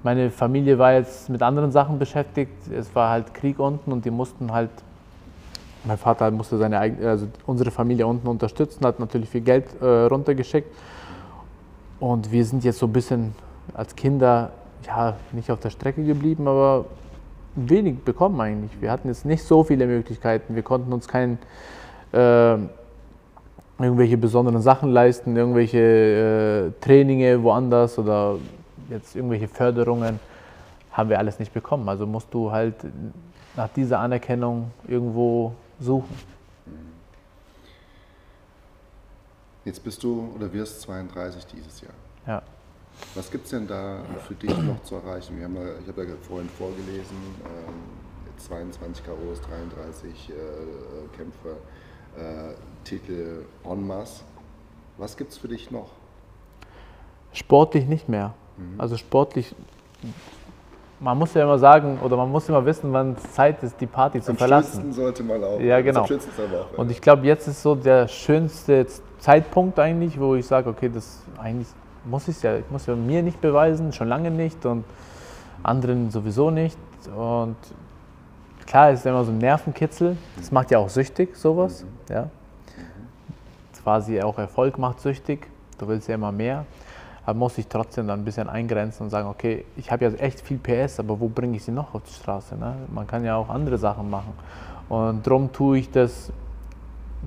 meine 0.04 0.30
Familie 0.30 0.78
war 0.78 0.94
jetzt 0.94 1.28
mit 1.28 1.42
anderen 1.42 1.72
Sachen 1.72 1.98
beschäftigt. 1.98 2.68
Es 2.72 2.94
war 2.94 3.10
halt 3.10 3.34
Krieg 3.34 3.58
unten 3.58 3.92
und 3.92 4.06
die 4.06 4.12
mussten 4.12 4.54
halt, 4.54 4.70
mein 5.84 5.98
Vater 5.98 6.30
musste 6.30 6.60
seine 6.60 6.78
eigene, 6.78 7.10
also 7.10 7.28
unsere 7.48 7.72
Familie 7.72 8.06
unten 8.06 8.28
unterstützen, 8.28 8.86
hat 8.86 9.00
natürlich 9.00 9.30
viel 9.30 9.42
Geld 9.42 9.66
äh, 9.82 9.86
runtergeschickt. 9.86 10.72
Und 12.00 12.32
wir 12.32 12.46
sind 12.46 12.64
jetzt 12.64 12.78
so 12.78 12.86
ein 12.86 12.94
bisschen 12.94 13.34
als 13.74 13.96
Kinder, 13.96 14.52
ja, 14.86 15.16
nicht 15.32 15.50
auf 15.50 15.60
der 15.60 15.72
Strecke 15.72 16.04
geblieben, 16.04 16.48
aber 16.48 16.86
wenig 17.56 18.04
bekommen 18.04 18.40
eigentlich. 18.40 18.80
Wir 18.80 18.92
hatten 18.92 19.08
jetzt 19.08 19.26
nicht 19.26 19.44
so 19.44 19.64
viele 19.64 19.88
Möglichkeiten. 19.88 20.54
Wir 20.54 20.64
konnten 20.64 20.94
uns 20.94 21.08
kein 21.08 21.40
äh, 22.12 22.58
irgendwelche 23.80 24.18
besonderen 24.18 24.62
Sachen 24.62 24.92
leisten, 24.92 25.36
irgendwelche 25.36 26.74
äh, 26.78 26.84
Traininge 26.84 27.42
woanders 27.44 27.98
oder 27.98 28.38
jetzt 28.90 29.16
irgendwelche 29.16 29.48
Förderungen, 29.48 30.20
haben 30.92 31.10
wir 31.10 31.20
alles 31.20 31.40
nicht 31.40 31.54
bekommen. 31.54 31.88
Also 31.88 32.06
musst 32.06 32.34
du 32.34 32.52
halt 32.52 32.76
nach 33.56 33.70
dieser 33.70 34.00
Anerkennung 34.00 34.72
irgendwo 34.88 35.54
suchen. 35.80 36.16
Jetzt 39.66 39.84
bist 39.84 40.04
du 40.04 40.32
oder 40.36 40.52
wirst 40.52 40.82
32 40.82 41.46
dieses 41.46 41.82
Jahr. 41.82 41.94
Ja. 42.26 42.42
Was 43.16 43.30
gibt 43.32 43.46
es 43.46 43.52
denn 43.52 43.68
da 43.68 44.00
für 44.28 44.34
dich 44.34 44.58
noch 44.58 44.82
zu 44.84 44.96
erreichen? 44.96 45.38
Wir 45.38 45.46
haben 45.46 45.56
ja, 45.56 45.62
ich 45.82 45.88
habe 45.88 46.04
ja 46.04 46.16
vorhin 46.22 46.50
vorgelesen, 46.50 47.18
ähm, 47.46 47.74
22 48.38 49.06
KOs, 49.06 49.42
33 49.42 50.30
äh, 50.30 51.16
Kämpfer 51.16 51.58
äh, 52.18 52.54
Titel 52.84 53.46
en 53.64 53.88
masse. 53.88 54.24
Was 54.98 55.16
gibt 55.16 55.32
es 55.32 55.38
für 55.38 55.48
dich 55.48 55.72
noch? 55.72 55.88
Sportlich 57.34 57.86
nicht 57.88 58.10
mehr. 58.10 58.34
Mhm. 58.58 58.80
Also 58.80 58.98
sportlich, 58.98 59.56
man 61.00 61.18
muss 61.18 61.34
ja 61.34 61.44
immer 61.44 61.58
sagen 61.58 62.00
oder 62.04 62.18
man 62.18 62.30
muss 62.32 62.50
immer 62.50 62.66
wissen, 62.66 62.92
wann 62.92 63.14
es 63.14 63.32
Zeit 63.34 63.64
ist, 63.64 63.80
die 63.80 63.86
Party 63.88 64.22
zu 64.22 64.32
Am 64.32 64.38
verlassen. 64.38 64.92
sollte 64.92 65.24
man 65.24 65.44
auch. 65.44 65.60
Ja, 65.60 65.80
genau. 65.82 66.02
Auch, 66.02 66.78
Und 66.78 66.92
ich 66.92 67.02
glaube, 67.02 67.26
jetzt 67.26 67.48
ist 67.48 67.62
so 67.62 67.76
der 67.76 68.08
schönste 68.08 68.86
Zeitpunkt 69.20 69.80
eigentlich, 69.80 70.20
wo 70.20 70.36
ich 70.36 70.46
sage, 70.46 70.70
okay, 70.70 70.90
das 70.94 71.22
eigentlich 71.38 71.68
muss 72.06 72.28
ich 72.28 72.42
ja, 72.42 72.58
ich 72.58 72.70
muss 72.70 72.86
ja 72.86 72.96
mir 72.96 73.24
nicht 73.24 73.40
beweisen, 73.40 73.94
schon 73.94 74.08
lange 74.08 74.32
nicht 74.32 74.66
und 74.66 74.84
anderen 75.64 76.10
sowieso 76.12 76.50
nicht. 76.50 76.78
Und 77.16 77.56
klar, 78.66 78.92
es 78.92 79.00
ist 79.00 79.06
immer 79.06 79.24
so 79.24 79.32
ein 79.32 79.38
Nervenkitzel. 79.38 80.18
Das 80.38 80.52
macht 80.52 80.72
ja 80.72 80.80
auch 80.80 80.90
süchtig, 80.90 81.36
sowas. 81.36 81.84
Mhm. 81.84 82.14
Ja. 82.14 82.30
Quasi 83.90 84.22
auch 84.22 84.38
Erfolg 84.38 84.78
macht 84.78 85.00
süchtig. 85.00 85.48
Du 85.80 85.88
willst 85.88 86.08
ja 86.08 86.14
immer 86.14 86.32
mehr, 86.32 86.64
aber 87.26 87.40
muss 87.40 87.56
sich 87.56 87.66
trotzdem 87.66 88.06
dann 88.06 88.20
ein 88.20 88.24
bisschen 88.24 88.48
eingrenzen 88.48 89.06
und 89.06 89.10
sagen, 89.10 89.28
okay, 89.28 89.66
ich 89.78 89.92
habe 89.92 90.06
ja 90.06 90.12
echt 90.12 90.42
viel 90.42 90.60
PS, 90.60 91.00
aber 91.00 91.20
wo 91.20 91.28
bringe 91.28 91.58
ich 91.58 91.64
sie 91.64 91.72
noch 91.72 91.96
auf 91.96 92.04
die 92.04 92.14
Straße? 92.14 92.56
Ne? 92.56 92.76
Man 92.94 93.08
kann 93.08 93.26
ja 93.26 93.36
auch 93.36 93.50
andere 93.50 93.80
Sachen 93.80 94.08
machen. 94.12 94.34
Und 94.90 95.26
darum 95.26 95.52
tue 95.52 95.80
ich 95.80 95.90
das, 95.90 96.32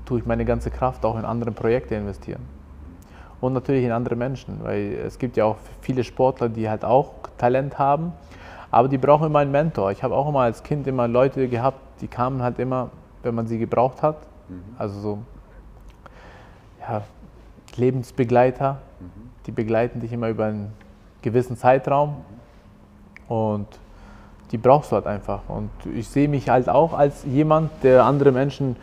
tue 0.04 0.20
ich 0.20 0.24
meine 0.24 0.44
ganze 0.44 0.70
Kraft 0.70 1.04
auch 1.04 1.18
in 1.18 1.24
andere 1.24 1.50
Projekte 1.50 1.96
investieren. 1.96 2.42
Und 3.40 3.54
natürlich 3.54 3.84
in 3.84 3.90
andere 3.90 4.14
Menschen, 4.14 4.60
weil 4.62 5.00
es 5.04 5.18
gibt 5.18 5.36
ja 5.36 5.46
auch 5.46 5.56
viele 5.80 6.04
Sportler, 6.04 6.48
die 6.48 6.70
halt 6.70 6.84
auch 6.84 7.10
Talent 7.38 7.80
haben, 7.80 8.12
aber 8.70 8.86
die 8.86 8.98
brauchen 8.98 9.26
immer 9.26 9.40
einen 9.40 9.50
Mentor. 9.50 9.90
Ich 9.90 10.04
habe 10.04 10.14
auch 10.14 10.28
immer 10.28 10.42
als 10.42 10.62
Kind 10.62 10.86
immer 10.86 11.08
Leute 11.08 11.48
gehabt, 11.48 11.80
die 12.00 12.06
kamen 12.06 12.40
halt 12.40 12.60
immer, 12.60 12.90
wenn 13.24 13.34
man 13.34 13.48
sie 13.48 13.58
gebraucht 13.58 14.00
hat. 14.04 14.18
Mhm. 14.48 14.62
Also 14.78 15.00
so 15.00 15.18
ja, 16.88 17.02
Lebensbegleiter, 17.76 18.80
mhm. 19.00 19.30
die 19.46 19.52
begleiten 19.52 20.00
dich 20.00 20.12
immer 20.12 20.28
über 20.28 20.46
einen 20.46 20.72
gewissen 21.22 21.56
Zeitraum 21.56 22.16
und 23.28 23.66
die 24.50 24.58
brauchst 24.58 24.92
du 24.92 24.96
halt 24.96 25.06
einfach. 25.06 25.40
Und 25.48 25.70
ich 25.94 26.08
sehe 26.08 26.28
mich 26.28 26.48
halt 26.50 26.68
auch 26.68 26.92
als 26.92 27.24
jemand, 27.24 27.70
der 27.82 28.04
andere 28.04 28.32
Menschen 28.32 28.76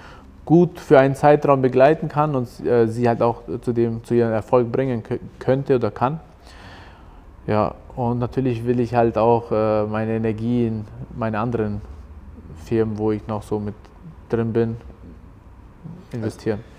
gut 0.45 0.79
für 0.79 0.99
einen 0.99 1.13
Zeitraum 1.13 1.61
begleiten 1.61 2.09
kann 2.09 2.35
und 2.35 2.47
äh, 2.65 2.87
sie 2.87 3.07
halt 3.07 3.21
auch 3.21 3.43
zu, 3.61 3.71
dem, 3.71 4.03
zu 4.03 4.15
ihrem 4.15 4.31
Erfolg 4.31 4.71
bringen 4.71 5.03
könnte 5.37 5.75
oder 5.75 5.91
kann. 5.91 6.19
Ja, 7.45 7.75
und 7.95 8.17
natürlich 8.17 8.65
will 8.65 8.79
ich 8.79 8.95
halt 8.95 9.17
auch 9.17 9.51
äh, 9.51 9.83
meine 9.83 10.13
Energie 10.13 10.67
in 10.67 10.85
meine 11.15 11.39
anderen 11.39 11.81
Firmen, 12.65 12.97
wo 12.97 13.11
ich 13.11 13.27
noch 13.27 13.43
so 13.43 13.59
mit 13.59 13.75
drin 14.29 14.53
bin, 14.53 14.77
investieren. 16.11 16.59
Also 16.59 16.78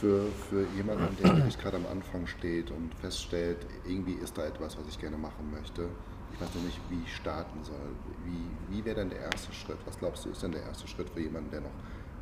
für, 0.00 0.26
für 0.48 0.66
jemanden, 0.76 1.16
der 1.22 1.36
wirklich 1.36 1.58
gerade 1.58 1.76
am 1.76 1.86
Anfang 1.90 2.26
steht 2.26 2.70
und 2.70 2.94
feststellt, 3.00 3.58
irgendwie 3.86 4.14
ist 4.14 4.36
da 4.36 4.44
etwas, 4.44 4.76
was 4.78 4.86
ich 4.88 4.98
gerne 4.98 5.16
machen 5.16 5.50
möchte, 5.50 5.88
ich 6.32 6.40
weiß 6.40 6.54
noch 6.54 6.62
nicht, 6.62 6.78
wie 6.90 7.02
ich 7.04 7.16
starten 7.16 7.62
soll. 7.62 7.74
Wie, 8.24 8.76
wie 8.76 8.84
wäre 8.84 8.96
denn 8.96 9.10
der 9.10 9.20
erste 9.20 9.52
Schritt? 9.52 9.78
Was 9.86 9.98
glaubst 9.98 10.24
du, 10.24 10.30
ist 10.30 10.42
denn 10.42 10.52
der 10.52 10.62
erste 10.62 10.86
Schritt 10.86 11.08
für 11.08 11.20
jemanden, 11.20 11.50
der 11.50 11.60
noch 11.60 11.70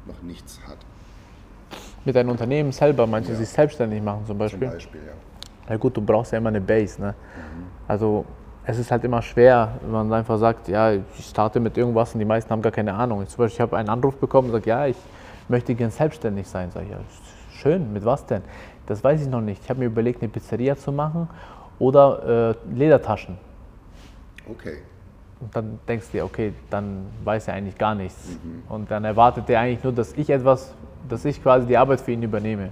noch 0.06 0.22
nichts 0.22 0.60
hat. 0.66 0.78
Mit 2.04 2.16
einem 2.16 2.30
Unternehmen 2.30 2.72
selber, 2.72 3.06
manche 3.06 3.32
ja. 3.32 3.38
sich 3.38 3.48
selbstständig 3.48 4.02
machen 4.02 4.24
zum 4.26 4.38
Beispiel? 4.38 4.68
Zum 4.68 4.76
Beispiel, 4.76 5.00
ja. 5.06 5.72
Ja 5.72 5.76
gut, 5.78 5.96
du 5.96 6.02
brauchst 6.02 6.32
ja 6.32 6.38
immer 6.38 6.50
eine 6.50 6.60
Base. 6.60 7.00
Ne? 7.00 7.08
Mhm. 7.08 7.64
Also 7.88 8.24
es 8.64 8.78
ist 8.78 8.90
halt 8.90 9.04
immer 9.04 9.22
schwer, 9.22 9.78
wenn 9.82 9.90
man 9.90 10.12
einfach 10.12 10.38
sagt, 10.38 10.68
ja, 10.68 10.92
ich 10.92 11.02
starte 11.20 11.60
mit 11.60 11.76
irgendwas 11.76 12.12
und 12.12 12.18
die 12.18 12.24
meisten 12.24 12.50
haben 12.50 12.62
gar 12.62 12.72
keine 12.72 12.92
Ahnung. 12.92 13.22
Ich, 13.22 13.28
zum 13.30 13.38
Beispiel, 13.38 13.56
ich 13.56 13.60
habe 13.60 13.76
einen 13.76 13.88
Anruf 13.88 14.16
bekommen 14.16 14.48
und 14.48 14.52
sage, 14.52 14.68
ja, 14.68 14.86
ich 14.86 14.96
möchte 15.48 15.74
gern 15.74 15.90
selbstständig 15.90 16.46
sein. 16.46 16.70
Sag 16.72 16.84
ich, 16.84 16.90
ja, 16.90 16.98
schön, 17.54 17.92
mit 17.92 18.04
was 18.04 18.26
denn? 18.26 18.42
Das 18.86 19.02
weiß 19.02 19.22
ich 19.22 19.28
noch 19.28 19.40
nicht. 19.40 19.62
Ich 19.62 19.70
habe 19.70 19.80
mir 19.80 19.86
überlegt, 19.86 20.22
eine 20.22 20.30
Pizzeria 20.30 20.76
zu 20.76 20.92
machen 20.92 21.28
oder 21.78 22.50
äh, 22.50 22.74
Ledertaschen. 22.74 23.36
Okay. 24.50 24.78
Und 25.40 25.54
dann 25.54 25.78
denkst 25.88 26.06
du 26.12 26.18
dir, 26.18 26.24
okay, 26.24 26.52
dann 26.70 27.06
weiß 27.24 27.48
er 27.48 27.54
eigentlich 27.54 27.76
gar 27.76 27.94
nichts. 27.94 28.28
Mhm. 28.28 28.62
Und 28.68 28.90
dann 28.90 29.04
erwartet 29.04 29.48
er 29.48 29.60
eigentlich 29.60 29.82
nur, 29.82 29.92
dass 29.92 30.12
ich 30.14 30.30
etwas, 30.30 30.74
dass 31.08 31.24
ich 31.24 31.42
quasi 31.42 31.66
die 31.66 31.76
Arbeit 31.76 32.00
für 32.00 32.12
ihn 32.12 32.22
übernehme. 32.22 32.64
Mhm. 32.64 32.70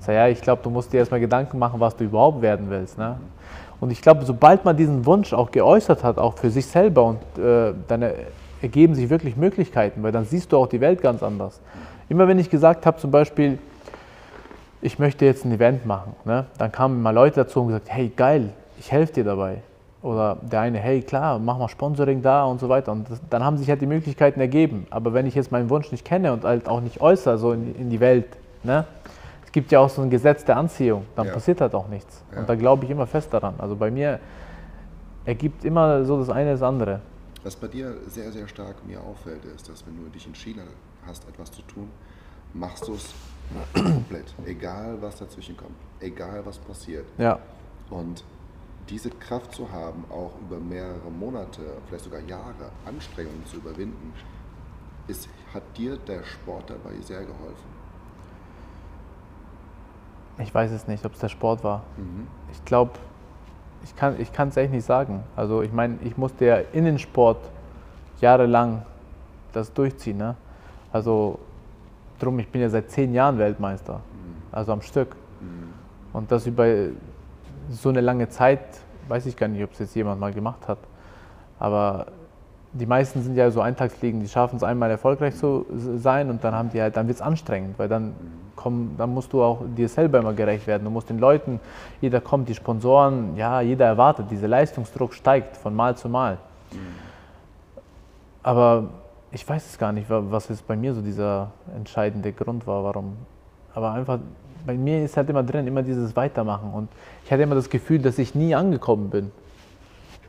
Sag 0.00 0.14
ja, 0.14 0.28
ich 0.28 0.40
glaube, 0.40 0.62
du 0.62 0.70
musst 0.70 0.92
dir 0.92 0.98
erstmal 0.98 1.20
Gedanken 1.20 1.58
machen, 1.58 1.80
was 1.80 1.96
du 1.96 2.04
überhaupt 2.04 2.40
werden 2.40 2.70
willst. 2.70 2.98
Ne? 2.98 3.16
Und 3.80 3.90
ich 3.90 4.00
glaube, 4.00 4.24
sobald 4.24 4.64
man 4.64 4.76
diesen 4.76 5.04
Wunsch 5.06 5.32
auch 5.32 5.50
geäußert 5.50 6.04
hat, 6.04 6.18
auch 6.18 6.36
für 6.36 6.50
sich 6.50 6.66
selber, 6.66 7.04
und 7.04 7.20
äh, 7.38 7.74
dann 7.86 8.04
ergeben 8.60 8.94
sich 8.94 9.08
wirklich 9.08 9.36
Möglichkeiten, 9.36 10.02
weil 10.02 10.12
dann 10.12 10.24
siehst 10.24 10.52
du 10.52 10.56
auch 10.56 10.66
die 10.66 10.80
Welt 10.80 11.00
ganz 11.00 11.22
anders. 11.22 11.60
Immer 12.08 12.26
wenn 12.26 12.38
ich 12.38 12.50
gesagt 12.50 12.86
habe, 12.86 12.98
zum 12.98 13.10
Beispiel, 13.10 13.58
ich 14.80 14.98
möchte 14.98 15.24
jetzt 15.24 15.44
ein 15.44 15.52
Event 15.52 15.86
machen, 15.86 16.14
ne? 16.24 16.46
dann 16.58 16.72
kamen 16.72 17.02
mal 17.02 17.10
Leute 17.10 17.36
dazu 17.36 17.60
und 17.60 17.68
gesagt, 17.68 17.88
hey 17.88 18.12
geil, 18.14 18.50
ich 18.78 18.92
helfe 18.92 19.14
dir 19.14 19.24
dabei. 19.24 19.62
Oder 20.00 20.36
der 20.42 20.60
eine, 20.60 20.78
hey 20.78 21.02
klar, 21.02 21.40
mach 21.40 21.58
mal 21.58 21.68
Sponsoring 21.68 22.22
da 22.22 22.44
und 22.44 22.60
so 22.60 22.68
weiter. 22.68 22.92
Und 22.92 23.10
das, 23.10 23.20
dann 23.28 23.42
haben 23.42 23.58
sich 23.58 23.68
halt 23.68 23.80
die 23.80 23.86
Möglichkeiten 23.86 24.38
ergeben. 24.38 24.86
Aber 24.90 25.12
wenn 25.12 25.26
ich 25.26 25.34
jetzt 25.34 25.50
meinen 25.50 25.68
Wunsch 25.70 25.90
nicht 25.90 26.04
kenne 26.04 26.32
und 26.32 26.44
halt 26.44 26.68
auch 26.68 26.80
nicht 26.80 27.00
äußere, 27.00 27.36
so 27.36 27.52
in, 27.52 27.74
in 27.74 27.90
die 27.90 27.98
Welt, 27.98 28.26
ne? 28.62 28.84
es 29.44 29.50
gibt 29.50 29.72
ja 29.72 29.80
auch 29.80 29.88
so 29.88 30.02
ein 30.02 30.10
Gesetz 30.10 30.44
der 30.44 30.56
Anziehung, 30.56 31.04
dann 31.16 31.26
ja. 31.26 31.32
passiert 31.32 31.60
halt 31.60 31.74
auch 31.74 31.88
nichts. 31.88 32.22
Ja. 32.32 32.40
Und 32.40 32.48
da 32.48 32.54
glaube 32.54 32.84
ich 32.84 32.90
immer 32.90 33.08
fest 33.08 33.34
daran. 33.34 33.54
Also 33.58 33.74
bei 33.74 33.90
mir 33.90 34.20
ergibt 35.24 35.64
immer 35.64 36.04
so 36.04 36.18
das 36.18 36.30
eine 36.30 36.52
das 36.52 36.62
andere. 36.62 37.00
Was 37.42 37.56
bei 37.56 37.66
dir 37.66 37.94
sehr, 38.06 38.30
sehr 38.30 38.46
stark 38.46 38.76
mir 38.86 39.00
auffällt, 39.00 39.44
ist, 39.44 39.68
dass 39.68 39.84
wenn 39.86 39.96
du 39.96 40.08
dich 40.10 40.26
entschieden 40.26 40.62
hast, 41.06 41.28
etwas 41.28 41.50
zu 41.50 41.62
tun, 41.62 41.88
machst 42.54 42.86
du 42.86 42.94
es 42.94 43.14
komplett. 43.74 44.34
Egal, 44.46 44.96
was 45.00 45.16
dazwischen 45.16 45.56
kommt. 45.56 45.76
Egal, 46.00 46.44
was 46.44 46.58
passiert. 46.58 47.06
Ja. 47.18 47.38
Und 47.90 48.24
diese 48.88 49.10
Kraft 49.10 49.52
zu 49.54 49.70
haben, 49.70 50.04
auch 50.10 50.32
über 50.40 50.58
mehrere 50.58 51.10
Monate, 51.10 51.62
vielleicht 51.86 52.04
sogar 52.04 52.20
Jahre 52.20 52.70
Anstrengungen 52.86 53.44
zu 53.46 53.56
überwinden, 53.56 54.12
ist, 55.06 55.28
hat 55.52 55.62
dir 55.76 55.96
der 55.96 56.22
Sport 56.24 56.70
dabei 56.70 56.94
sehr 57.02 57.20
geholfen? 57.20 57.78
Ich 60.38 60.54
weiß 60.54 60.70
es 60.70 60.86
nicht, 60.86 61.04
ob 61.04 61.14
es 61.14 61.20
der 61.20 61.28
Sport 61.28 61.64
war. 61.64 61.82
Mhm. 61.96 62.28
Ich 62.52 62.64
glaube, 62.64 62.92
ich 63.82 63.96
kann 63.96 64.14
es 64.14 64.56
ich 64.56 64.62
echt 64.62 64.72
nicht 64.72 64.84
sagen. 64.84 65.24
Also 65.34 65.62
ich 65.62 65.72
meine, 65.72 65.98
ich 66.02 66.16
musste 66.16 66.44
ja 66.44 66.56
in 66.72 66.84
den 66.84 66.98
Sport 66.98 67.38
jahrelang 68.20 68.82
das 69.52 69.72
durchziehen. 69.72 70.18
Ne? 70.18 70.36
Also 70.92 71.38
drum, 72.18 72.38
ich 72.38 72.48
bin 72.48 72.60
ja 72.60 72.68
seit 72.68 72.90
zehn 72.90 73.12
Jahren 73.12 73.38
Weltmeister, 73.38 73.94
mhm. 73.94 74.42
also 74.52 74.72
am 74.72 74.82
Stück. 74.82 75.16
Mhm. 75.40 75.72
Und 76.12 76.32
das 76.32 76.46
über 76.46 76.66
so 77.70 77.88
eine 77.88 78.00
lange 78.00 78.28
Zeit, 78.28 78.60
weiß 79.08 79.26
ich 79.26 79.36
gar 79.36 79.48
nicht, 79.48 79.62
ob 79.62 79.72
es 79.72 79.78
jetzt 79.78 79.94
jemand 79.94 80.20
mal 80.20 80.32
gemacht 80.32 80.68
hat. 80.68 80.78
Aber 81.58 82.06
die 82.72 82.86
meisten 82.86 83.22
sind 83.22 83.36
ja 83.36 83.50
so 83.50 83.60
Eintagsfliegen, 83.60 84.20
die 84.20 84.28
schaffen 84.28 84.56
es 84.56 84.62
einmal 84.62 84.90
erfolgreich 84.90 85.36
zu 85.36 85.66
sein 85.96 86.30
und 86.30 86.44
dann 86.44 86.54
haben 86.54 86.70
die 86.70 86.80
halt, 86.80 86.96
dann 86.96 87.06
wird 87.06 87.16
es 87.16 87.22
anstrengend, 87.22 87.78
weil 87.78 87.88
dann 87.88 88.14
komm, 88.56 88.94
dann 88.98 89.14
musst 89.14 89.32
du 89.32 89.42
auch 89.42 89.62
dir 89.76 89.88
selber 89.88 90.18
immer 90.18 90.34
gerecht 90.34 90.66
werden. 90.66 90.84
Du 90.84 90.90
musst 90.90 91.08
den 91.08 91.18
Leuten, 91.18 91.60
jeder 92.00 92.20
kommt, 92.20 92.48
die 92.48 92.54
Sponsoren, 92.54 93.36
ja, 93.36 93.60
jeder 93.60 93.86
erwartet, 93.86 94.26
dieser 94.30 94.48
Leistungsdruck 94.48 95.14
steigt 95.14 95.56
von 95.56 95.74
Mal 95.74 95.96
zu 95.96 96.08
Mal. 96.08 96.38
Aber 98.42 98.88
ich 99.30 99.48
weiß 99.48 99.66
es 99.66 99.78
gar 99.78 99.92
nicht, 99.92 100.06
was 100.08 100.48
jetzt 100.48 100.66
bei 100.66 100.76
mir 100.76 100.94
so 100.94 101.02
dieser 101.02 101.52
entscheidende 101.74 102.32
Grund 102.32 102.66
war, 102.66 102.84
warum. 102.84 103.16
Aber 103.74 103.92
einfach 103.92 104.18
bei 104.66 104.74
mir 104.74 105.04
ist 105.04 105.16
halt 105.16 105.28
immer 105.30 105.42
drin, 105.42 105.66
immer 105.66 105.82
dieses 105.82 106.16
Weitermachen. 106.16 106.72
Und 106.72 106.88
ich 107.24 107.32
hatte 107.32 107.42
immer 107.42 107.54
das 107.54 107.70
Gefühl, 107.70 108.00
dass 108.00 108.18
ich 108.18 108.34
nie 108.34 108.54
angekommen 108.54 109.10
bin. 109.10 109.30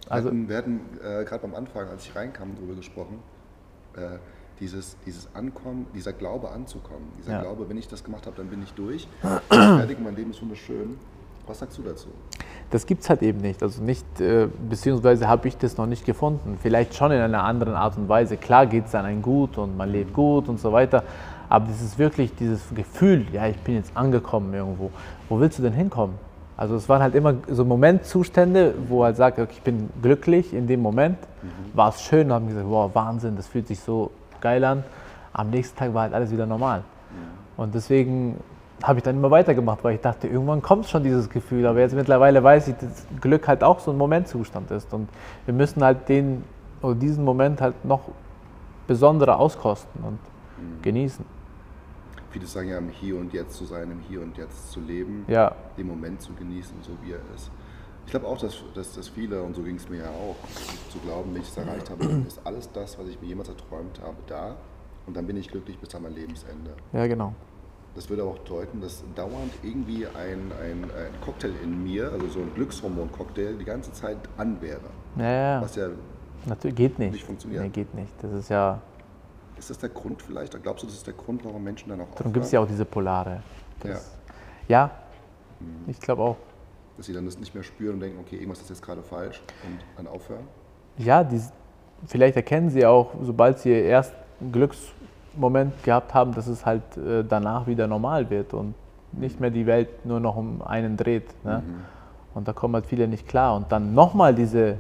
Also, 0.10 0.32
wir 0.32 0.58
hatten, 0.58 0.82
äh, 1.04 1.24
gerade 1.24 1.44
am 1.44 1.56
Anfang, 1.56 1.88
als 1.88 2.06
ich 2.06 2.16
reinkam, 2.16 2.56
darüber 2.56 2.76
gesprochen, 2.76 3.20
äh, 3.96 4.18
dieses, 4.60 4.98
dieses 5.06 5.34
Ankommen, 5.36 5.88
dieser 5.94 6.14
Glaube 6.14 6.50
anzukommen. 6.50 7.08
Dieser 7.20 7.34
ja. 7.34 7.42
Glaube, 7.42 7.70
wenn 7.70 7.78
ich 7.78 7.88
das 7.88 8.04
gemacht 8.04 8.26
habe, 8.26 8.36
dann 8.36 8.48
bin 8.48 8.64
ich 8.64 8.74
durch. 8.74 9.08
Fertig, 9.50 10.00
mein 10.00 10.16
Leben 10.16 10.32
ist 10.32 10.42
wunderschön. 10.42 10.98
Was 11.50 11.58
sagst 11.58 11.80
du 11.80 11.82
dazu? 11.82 12.10
Das 12.70 12.86
gibt 12.86 13.02
es 13.02 13.10
halt 13.10 13.24
eben 13.24 13.40
nicht. 13.40 13.64
Also 13.64 13.82
nicht, 13.82 14.06
äh, 14.22 14.48
beziehungsweise 14.70 15.28
habe 15.28 15.48
ich 15.48 15.58
das 15.58 15.78
noch 15.78 15.88
nicht 15.88 16.06
gefunden. 16.06 16.60
Vielleicht 16.62 16.94
schon 16.94 17.12
in 17.12 17.20
einer 17.20 17.44
anderen 17.44 17.74
Art 17.74 17.98
und 17.98 18.08
Weise. 18.08 18.38
Klar 18.38 18.68
geht 18.68 18.86
es 18.86 18.92
dann 18.92 19.06
ein 19.06 19.24
gut 19.24 19.58
und 19.58 19.76
man 19.76 19.92
lebt 19.92 20.14
gut 20.14 20.48
und 20.48 20.60
so 20.60 20.72
weiter. 20.72 21.04
Aber 21.50 21.66
das 21.66 21.82
ist 21.82 21.98
wirklich 21.98 22.36
dieses 22.36 22.62
Gefühl, 22.76 23.26
ja, 23.32 23.48
ich 23.48 23.58
bin 23.62 23.74
jetzt 23.74 23.98
angekommen 23.98 24.54
irgendwo. 24.54 24.92
Wo 25.28 25.40
willst 25.40 25.58
du 25.58 25.64
denn 25.64 25.74
hinkommen? 25.74 26.14
Also 26.56 26.76
es 26.76 26.88
waren 26.88 27.02
halt 27.02 27.16
immer 27.16 27.34
so 27.48 27.66
Momentzustände, 27.66 28.76
wo 28.88 29.04
halt 29.04 29.16
sagt, 29.16 29.40
okay, 29.40 29.50
ich 29.52 29.62
bin 29.64 29.90
glücklich 30.04 30.54
in 30.54 30.68
dem 30.68 30.84
Moment, 30.84 31.18
mhm. 31.42 31.76
war 31.76 31.90
es 31.90 32.04
schön, 32.04 32.28
und 32.28 32.34
haben 32.34 32.48
gesagt, 32.48 32.68
wow, 32.70 32.94
Wahnsinn, 32.94 33.36
das 33.36 33.48
fühlt 33.48 33.68
sich 33.68 33.80
so 33.80 34.12
geil 34.40 34.64
an. 34.64 34.84
Am 35.34 35.50
nächsten 35.50 35.80
Tag 35.80 35.96
war 35.96 36.04
halt 36.04 36.14
alles 36.14 36.32
wieder 36.32 36.46
normal. 36.46 36.80
Mhm. 36.80 37.64
Und 37.64 37.74
deswegen 37.74 38.38
habe 38.84 39.00
ich 39.00 39.04
dann 39.04 39.16
immer 39.16 39.32
weitergemacht, 39.32 39.84
weil 39.84 39.96
ich 39.96 40.02
dachte, 40.02 40.28
irgendwann 40.28 40.62
kommt 40.62 40.88
schon 40.88 41.04
dieses 41.04 41.30
Gefühl. 41.30 41.66
Aber 41.66 41.80
jetzt 41.80 41.96
mittlerweile 41.96 42.44
weiß 42.44 42.70
ich, 42.70 42.76
dass 42.76 43.06
Glück 43.22 43.48
halt 43.48 43.64
auch 43.64 43.80
so 43.80 43.92
ein 43.92 43.98
Momentzustand 43.98 44.72
ist. 44.72 44.94
Und 44.94 45.10
wir 45.46 45.54
müssen 45.54 45.84
halt 45.84 46.08
den 46.10 46.44
oder 46.82 46.96
diesen 46.96 47.26
Moment 47.26 47.62
halt 47.62 47.84
noch 47.84 48.02
besonderer 48.88 49.40
auskosten 49.40 50.02
und 50.04 50.14
mhm. 50.14 50.82
genießen 50.82 51.26
viele 52.32 52.46
sagen 52.46 52.70
ja, 52.70 52.78
im 52.78 52.90
Hier 52.90 53.18
und 53.18 53.34
Jetzt 53.34 53.56
zu 53.56 53.66
sein, 53.66 53.92
im 53.92 54.00
Hier 54.02 54.22
und 54.22 54.38
Jetzt 54.38 54.72
zu 54.72 54.80
leben, 54.80 55.26
ja. 55.28 55.56
den 55.78 55.88
Moment 55.88 56.22
zu 56.22 56.34
genießen, 56.34 56.76
so 56.82 56.92
wie 57.02 57.14
er 57.14 57.22
ist. 57.36 57.52
Ich 58.06 58.12
glaube 58.12 58.28
auch, 58.28 58.38
dass, 58.38 58.64
dass, 58.74 58.96
dass 58.96 59.08
viele, 59.08 59.42
und 59.42 59.56
so 59.56 59.62
ging 59.62 59.76
es 59.76 59.88
mir 59.90 59.98
ja 59.98 60.10
auch, 60.10 60.36
zu 60.92 60.98
glauben, 61.00 61.34
wenn 61.34 61.42
ich 61.42 61.48
es 61.48 61.58
erreicht 61.58 61.90
habe, 61.90 62.06
ist 62.28 62.42
alles 62.44 62.72
das, 62.72 62.98
was 62.98 63.08
ich 63.08 63.22
mir 63.22 63.28
jemals 63.28 63.50
erträumt 63.50 64.00
habe, 64.02 64.18
da 64.28 64.56
und 65.06 65.16
dann 65.16 65.26
bin 65.28 65.38
ich 65.38 65.50
glücklich 65.50 65.78
bis 65.80 65.94
an 65.96 66.04
mein 66.04 66.14
Lebensende. 66.14 66.72
Ja, 66.94 67.08
genau. 67.08 67.34
Das 68.00 68.10
würde 68.10 68.22
aber 68.22 68.32
auch 68.32 68.40
deuten, 68.40 68.80
dass 68.80 69.04
dauernd 69.14 69.52
irgendwie 69.62 70.08
ein, 70.08 70.54
ein, 70.64 70.84
ein 70.86 71.22
Cocktail 71.22 71.52
in 71.62 71.84
mir, 71.84 72.10
also 72.10 72.30
so 72.30 72.40
ein 72.40 72.50
Glückshormon-Cocktail, 72.56 73.58
die 73.58 73.66
ganze 73.66 73.92
Zeit 73.92 74.16
an 74.38 74.62
wäre. 74.62 74.80
Ja, 75.18 75.32
ja. 75.32 75.62
Was 75.62 75.76
ja 75.76 75.90
Natürlich 76.46 76.78
geht 76.78 76.98
nicht. 76.98 77.12
nicht 77.12 77.26
funktioniert. 77.26 77.62
Nee, 77.62 77.68
geht 77.68 77.94
nicht. 77.94 78.14
Das 78.22 78.32
ist 78.32 78.48
ja 78.48 78.80
ist 79.58 79.70
das 79.70 79.80
der 79.80 79.90
Grund 79.90 80.22
vielleicht? 80.22 80.64
Glaubst 80.64 80.84
du, 80.84 80.88
das 80.88 80.96
ist 80.96 81.08
der 81.08 81.14
Grund, 81.14 81.44
warum 81.44 81.62
Menschen 81.62 81.90
dann 81.90 82.00
auch 82.00 82.08
Darum 82.16 82.32
gibt 82.32 82.46
es 82.46 82.54
ja 82.54 82.62
auch 82.62 82.68
diese 82.68 82.86
Polare. 82.86 83.44
Das, 83.82 84.16
ja. 84.70 84.90
ja, 85.60 85.68
Ich 85.88 86.00
glaube 86.00 86.22
auch. 86.22 86.38
Dass 86.96 87.08
sie 87.08 87.14
dann 87.14 87.26
das 87.26 87.38
nicht 87.38 87.54
mehr 87.54 87.64
spüren 87.64 87.96
und 87.96 88.00
denken, 88.00 88.18
okay, 88.22 88.38
irgendwas 88.38 88.62
ist 88.62 88.70
jetzt 88.70 88.82
gerade 88.82 89.04
falsch 89.04 89.42
und 89.66 89.78
dann 89.98 90.08
aufhören? 90.08 90.48
Ja, 90.98 91.26
die, 91.26 91.42
vielleicht 92.08 92.38
erkennen 92.38 92.70
sie 92.70 92.86
auch, 92.86 93.12
sobald 93.22 93.60
sie 93.60 93.72
erst 93.72 94.14
einen 94.40 94.54
Glücksmoment 95.34 95.84
gehabt 95.84 96.14
haben, 96.14 96.34
dass 96.34 96.48
es 96.48 96.66
halt 96.66 96.82
äh, 96.98 97.24
danach 97.28 97.68
wieder 97.68 97.88
normal 97.88 98.30
wird 98.30 98.54
und 98.54 98.74
nicht 99.12 99.40
mehr 99.40 99.50
die 99.50 99.66
Welt 99.66 100.06
nur 100.06 100.20
noch 100.20 100.36
um 100.36 100.62
einen 100.62 100.98
dreht. 100.98 101.26
Ne? 101.44 101.64
Mhm. 101.66 101.76
Und 102.36 102.48
da 102.48 102.54
kommen 102.54 102.76
halt 102.76 102.86
viele 102.86 103.08
nicht 103.08 103.28
klar. 103.28 103.56
Und 103.56 103.72
dann 103.72 103.94
nochmal 103.94 104.34
diese 104.34 104.76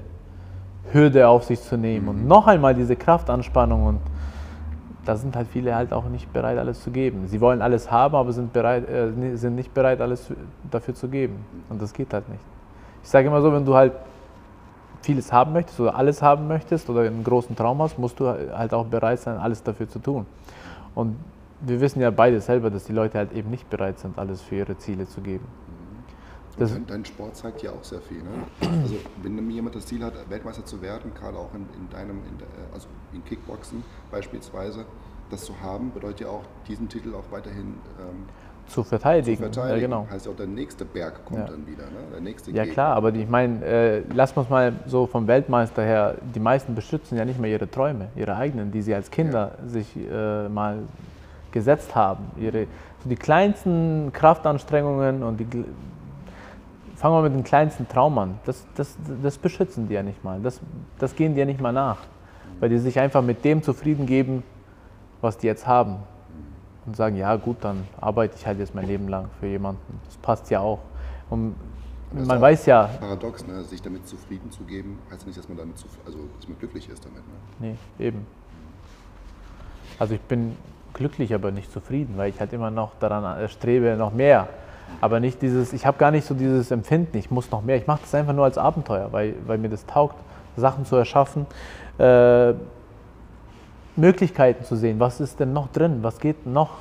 Hürde 0.92 1.28
auf 1.28 1.44
sich 1.44 1.62
zu 1.62 1.78
nehmen 1.78 2.08
und 2.08 2.28
noch 2.28 2.48
einmal 2.48 2.74
diese 2.74 2.96
Kraftanspannung 2.96 3.86
und 3.86 4.00
da 5.06 5.16
sind 5.16 5.36
halt 5.36 5.48
viele 5.48 5.76
halt 5.76 5.92
auch 5.94 6.06
nicht 6.06 6.32
bereit, 6.34 6.58
alles 6.58 6.84
zu 6.84 6.92
geben. 6.92 7.28
Sie 7.28 7.42
wollen 7.42 7.62
alles 7.62 7.90
haben, 7.90 8.16
aber 8.16 8.32
sind, 8.32 8.54
bereit, 8.54 8.88
äh, 8.88 9.36
sind 9.36 9.56
nicht 9.56 9.74
bereit, 9.74 10.02
alles 10.02 10.28
für- 10.28 10.36
dafür 10.70 10.94
zu 10.94 11.08
geben. 11.08 11.46
Und 11.70 11.82
das 11.82 11.94
geht 11.94 12.14
halt 12.14 12.28
nicht. 12.30 12.42
Ich 13.02 13.10
sage 13.10 13.28
immer 13.28 13.42
so, 13.42 13.52
wenn 13.52 13.66
du 13.66 13.74
halt 13.76 13.94
vieles 15.02 15.32
haben 15.32 15.54
möchtest 15.54 15.80
oder 15.80 15.96
alles 15.96 16.22
haben 16.22 16.48
möchtest 16.48 16.90
oder 16.90 17.02
einen 17.02 17.24
großen 17.24 17.56
Traum 17.56 17.82
hast, 17.82 17.98
musst 17.98 18.20
du 18.20 18.28
halt 18.28 18.74
auch 18.74 18.86
bereit 18.86 19.20
sein, 19.20 19.38
alles 19.38 19.64
dafür 19.64 19.88
zu 19.88 20.00
tun. 20.00 20.26
Und 20.96 21.16
wir 21.62 21.82
wissen 21.82 22.02
ja 22.02 22.12
beide 22.12 22.42
selber, 22.42 22.70
dass 22.70 22.86
die 22.86 22.94
Leute 22.94 23.18
halt 23.18 23.34
eben 23.34 23.50
nicht 23.50 23.70
bereit 23.70 24.00
sind, 24.00 24.18
alles 24.18 24.42
für 24.42 24.56
ihre 24.56 24.78
Ziele 24.78 25.08
zu 25.08 25.22
geben. 25.22 25.46
Dein, 26.58 26.86
dein 26.88 27.06
Sport 27.06 27.38
zeigt 27.38 27.64
ja 27.64 27.72
auch 27.72 27.84
sehr 27.84 28.02
viel. 28.02 28.22
Ne? 28.22 28.30
Also 28.82 28.96
wenn 29.24 29.50
jemand 29.50 29.76
das 29.76 29.86
Ziel 29.86 30.04
hat, 30.04 30.14
Weltmeister 30.30 30.66
zu 30.66 30.82
werden, 30.82 31.14
gerade 31.14 31.38
auch 31.38 31.54
in, 31.54 31.62
in 31.80 31.90
deinem, 31.90 32.18
in 32.18 32.38
also 32.74 32.88
in 33.14 33.24
Kickboxen 33.24 33.84
beispielsweise, 34.12 34.86
das 35.30 35.46
zu 35.46 35.54
haben, 35.62 35.92
bedeutet 35.92 36.22
ja 36.22 36.28
auch, 36.28 36.44
diesen 36.68 36.90
Titel 36.90 37.14
auch 37.16 37.32
weiterhin 37.32 37.76
ähm, 38.00 38.26
Zu 38.70 38.84
verteidigen. 38.84 39.38
zu 39.38 39.44
verteidigen. 39.52 39.92
Ja, 39.92 39.98
genau. 39.98 40.08
Heißt 40.12 40.26
ja 40.26 40.32
auch, 40.32 40.36
der 40.36 40.48
nächste 40.48 40.86
Berg 40.86 41.26
kommt 41.26 41.40
Ja. 41.40 41.46
dann 41.48 41.68
wieder, 41.68 41.84
ne? 41.84 41.92
der 42.14 42.22
nächste 42.22 42.52
Ja 42.52 42.64
Gegner. 42.64 42.74
klar, 42.74 42.96
aber 42.96 43.14
ich 43.14 43.28
meine, 43.28 43.66
äh, 43.66 44.04
lass 44.14 44.32
uns 44.34 44.50
mal 44.50 44.74
so 44.86 45.08
vom 45.08 45.28
Weltmeister 45.28 45.82
her, 45.84 46.16
die 46.36 46.40
meisten 46.40 46.76
beschützen 46.76 47.18
ja 47.18 47.26
nicht 47.26 47.40
mehr 47.40 47.50
ihre 47.52 47.70
Träume, 47.70 48.08
ihre 48.16 48.36
eigenen, 48.36 48.72
die 48.72 48.82
sie 48.82 48.94
als 48.94 49.12
Kinder 49.12 49.54
sich 49.66 49.88
äh, 49.98 50.48
mal 50.50 50.80
gesetzt 51.52 51.96
haben. 51.96 52.26
Ihre, 52.40 52.68
so 53.04 53.10
die 53.10 53.16
kleinsten 53.16 54.12
Kraftanstrengungen 54.14 55.24
und 55.24 55.40
die, 55.40 55.48
fangen 56.96 57.16
wir 57.16 57.22
mit 57.22 57.34
den 57.34 57.44
kleinsten 57.44 57.88
Traum 57.88 58.18
an, 58.18 58.40
das, 58.46 58.66
das, 58.76 58.98
das 59.24 59.38
beschützen 59.38 59.88
die 59.88 59.94
ja 59.96 60.04
nicht 60.04 60.24
mal, 60.24 60.40
das, 60.42 60.60
das 61.00 61.16
gehen 61.16 61.34
die 61.34 61.40
ja 61.40 61.46
nicht 61.46 61.62
mal 61.62 61.72
nach, 61.72 61.98
weil 62.60 62.70
die 62.70 62.78
sich 62.78 63.00
einfach 63.00 63.22
mit 63.22 63.44
dem 63.46 63.64
zufrieden 63.64 64.06
geben, 64.06 64.44
was 65.22 65.38
die 65.38 65.48
jetzt 65.48 65.66
haben 65.66 65.98
und 66.89 66.95
sagen, 66.95 67.15
ja 67.15 67.36
gut, 67.36 67.58
dann 67.62 67.88
arbeite 68.02 68.36
ich 68.36 68.47
halt 68.47 68.58
jetzt 68.58 68.73
mein 68.73 68.88
Leben 68.88 69.08
lang 69.08 69.30
für 69.39 69.45
jemanden. 69.45 69.99
Das 70.06 70.17
passt 70.17 70.49
ja 70.49 70.60
auch. 70.60 70.80
Und 71.30 71.56
Das 72.12 72.23
ist 72.23 72.28
man 72.28 72.41
weiß 72.41 72.65
ja, 72.65 72.89
Paradox, 72.99 73.45
ne? 73.45 73.63
sich 73.63 73.80
damit 73.80 74.08
zufrieden 74.08 74.49
zu 74.49 74.63
geben, 74.63 74.97
heißt 75.12 75.28
nicht, 75.28 75.38
dass 75.38 75.47
man 75.47 75.58
damit 75.58 75.75
also, 76.06 76.17
dass 76.36 76.47
man 76.47 76.58
glücklich 76.58 76.89
ist 76.89 77.06
damit. 77.06 77.19
Ne? 77.60 77.78
nee, 77.99 78.06
eben. 78.06 78.25
Also 79.99 80.15
ich 80.15 80.21
bin 80.21 80.56
glücklich, 80.93 81.36
aber 81.36 81.52
nicht 81.52 81.71
zufrieden, 81.71 82.15
weil 82.17 82.32
ich 82.32 82.39
halt 82.39 82.54
immer 82.54 82.71
noch 82.71 82.95
daran 82.99 83.39
äh, 83.39 83.47
strebe, 83.49 83.95
noch 83.95 84.12
mehr. 84.12 84.47
Aber 84.99 85.19
nicht 85.19 85.43
dieses, 85.43 85.71
ich 85.71 85.86
habe 85.86 85.99
gar 85.99 86.10
nicht 86.10 86.25
so 86.25 86.34
dieses 86.34 86.71
Empfinden, 86.71 87.15
ich 87.19 87.30
muss 87.30 87.52
noch 87.52 87.62
mehr. 87.62 87.75
Ich 87.75 87.86
mache 87.86 87.99
das 88.02 88.15
einfach 88.15 88.34
nur 88.34 88.45
als 88.45 88.58
Abenteuer, 88.58 89.10
weil, 89.12 89.36
weil 89.45 89.60
mir 89.60 89.69
das 89.69 89.86
taugt, 89.86 90.15
Sachen 90.58 90.86
zu 90.86 90.95
erschaffen, 90.95 91.45
äh, 91.99 92.54
Möglichkeiten 94.00 94.64
zu 94.64 94.76
sehen. 94.76 95.00
Was 95.00 95.20
ist 95.20 95.40
denn 95.40 95.54
noch 95.54 95.72
drin? 95.72 96.00
Was 96.02 96.20
geht 96.20 96.46
noch? 96.46 96.78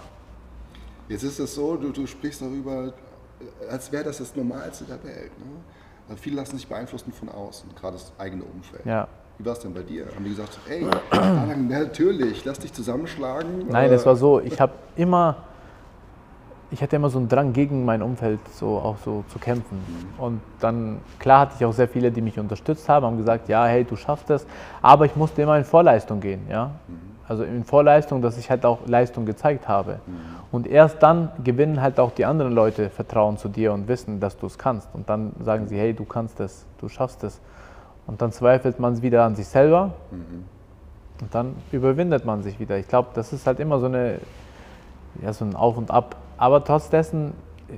Jetzt 1.09 1.23
ist 1.23 1.39
es 1.39 1.55
so, 1.55 1.77
du, 1.77 1.91
du 1.91 2.07
sprichst 2.07 2.43
darüber, 2.43 2.87
äh, 2.87 3.71
als 3.71 3.91
wäre 3.91 4.05
das 4.05 4.19
das 4.19 4.35
Normalste 4.37 4.85
der 4.85 5.03
Welt. 5.05 5.39
Ne? 5.39 5.47
Also 6.09 6.23
viele 6.23 6.37
lassen 6.37 6.57
sich 6.57 6.67
beeinflussen 6.67 7.13
von 7.13 7.29
außen, 7.29 7.69
gerade 7.79 7.95
das 7.95 8.13
eigene 8.19 8.45
Umfeld. 8.45 8.85
Ja. 8.85 9.09
Wie 9.39 9.45
war 9.47 9.53
es 9.53 9.61
denn 9.61 9.73
bei 9.73 9.83
dir? 9.83 10.07
Haben 10.15 10.25
die 10.25 10.31
gesagt, 10.31 10.59
ey, 10.69 10.87
natürlich, 11.69 12.45
lass 12.45 12.59
dich 12.59 12.73
zusammenschlagen? 12.73 13.67
Nein, 13.69 13.87
Oder- 13.87 13.95
es 13.97 14.05
war 14.07 14.17
so, 14.17 14.41
ich 14.41 14.61
habe 14.61 14.73
immer, 14.97 15.37
ich 16.71 16.83
hatte 16.83 16.97
immer 16.97 17.09
so 17.09 17.19
einen 17.19 17.29
Drang 17.29 17.53
gegen 17.53 17.85
mein 17.85 18.03
Umfeld 18.03 18.41
so 18.53 18.79
auch 18.79 18.97
so 19.05 19.25
zu 19.29 19.39
kämpfen. 19.39 19.79
Und 20.19 20.41
dann, 20.61 20.99
klar 21.19 21.41
hatte 21.41 21.55
ich 21.59 21.65
auch 21.65 21.73
sehr 21.73 21.89
viele, 21.89 22.11
die 22.11 22.21
mich 22.21 22.39
unterstützt 22.39 22.89
haben, 22.89 23.07
haben 23.07 23.17
gesagt, 23.17 23.49
ja, 23.49 23.65
hey, 23.67 23.85
du 23.85 23.97
schaffst 23.97 24.29
es, 24.31 24.47
aber 24.83 25.07
ich 25.07 25.17
musste 25.17 25.43
immer 25.43 25.57
in 25.57 25.65
Vorleistung 25.65 26.21
gehen, 26.21 26.43
ja. 26.51 26.73
Also 27.27 27.45
in 27.45 27.65
Vorleistung, 27.65 28.23
dass 28.23 28.39
ich 28.39 28.51
halt 28.51 28.65
auch 28.65 28.79
Leistung 28.87 29.27
gezeigt 29.27 29.69
habe. 29.69 30.01
Und 30.51 30.67
erst 30.67 31.03
dann 31.03 31.31
gewinnen 31.45 31.83
halt 31.83 32.01
auch 32.01 32.11
die 32.11 32.25
anderen 32.25 32.53
Leute 32.53 32.89
Vertrauen 32.89 33.37
zu 33.37 33.49
dir 33.49 33.73
und 33.75 33.87
wissen, 33.87 34.19
dass 34.19 34.39
du 34.39 34.47
es 34.47 34.57
kannst. 34.57 34.89
Und 34.95 35.11
dann 35.11 35.33
sagen 35.45 35.69
sie, 35.69 35.79
hey, 35.79 35.93
du 35.93 36.05
kannst 36.07 36.41
es, 36.41 36.65
du 36.81 36.89
schaffst 36.89 37.23
es. 37.25 37.41
Und 38.07 38.23
dann 38.23 38.33
zweifelt 38.33 38.81
man 38.81 39.03
wieder 39.03 39.25
an 39.25 39.37
sich 39.37 39.47
selber 39.47 39.93
und 41.21 41.35
dann 41.35 41.55
überwindet 41.73 42.25
man 42.25 42.43
sich 42.43 42.59
wieder. 42.59 42.79
Ich 42.79 42.89
glaube, 42.89 43.09
das 43.13 43.35
ist 43.35 43.47
halt 43.47 43.61
immer 43.61 43.79
so, 43.79 43.87
eine, 43.87 44.21
ja, 45.23 45.33
so 45.33 45.45
ein 45.45 45.55
Auf 45.55 45.77
und 45.77 45.91
Ab. 45.91 46.17
Aber 46.37 46.65
trotz 46.65 46.91
dessen 46.91 47.33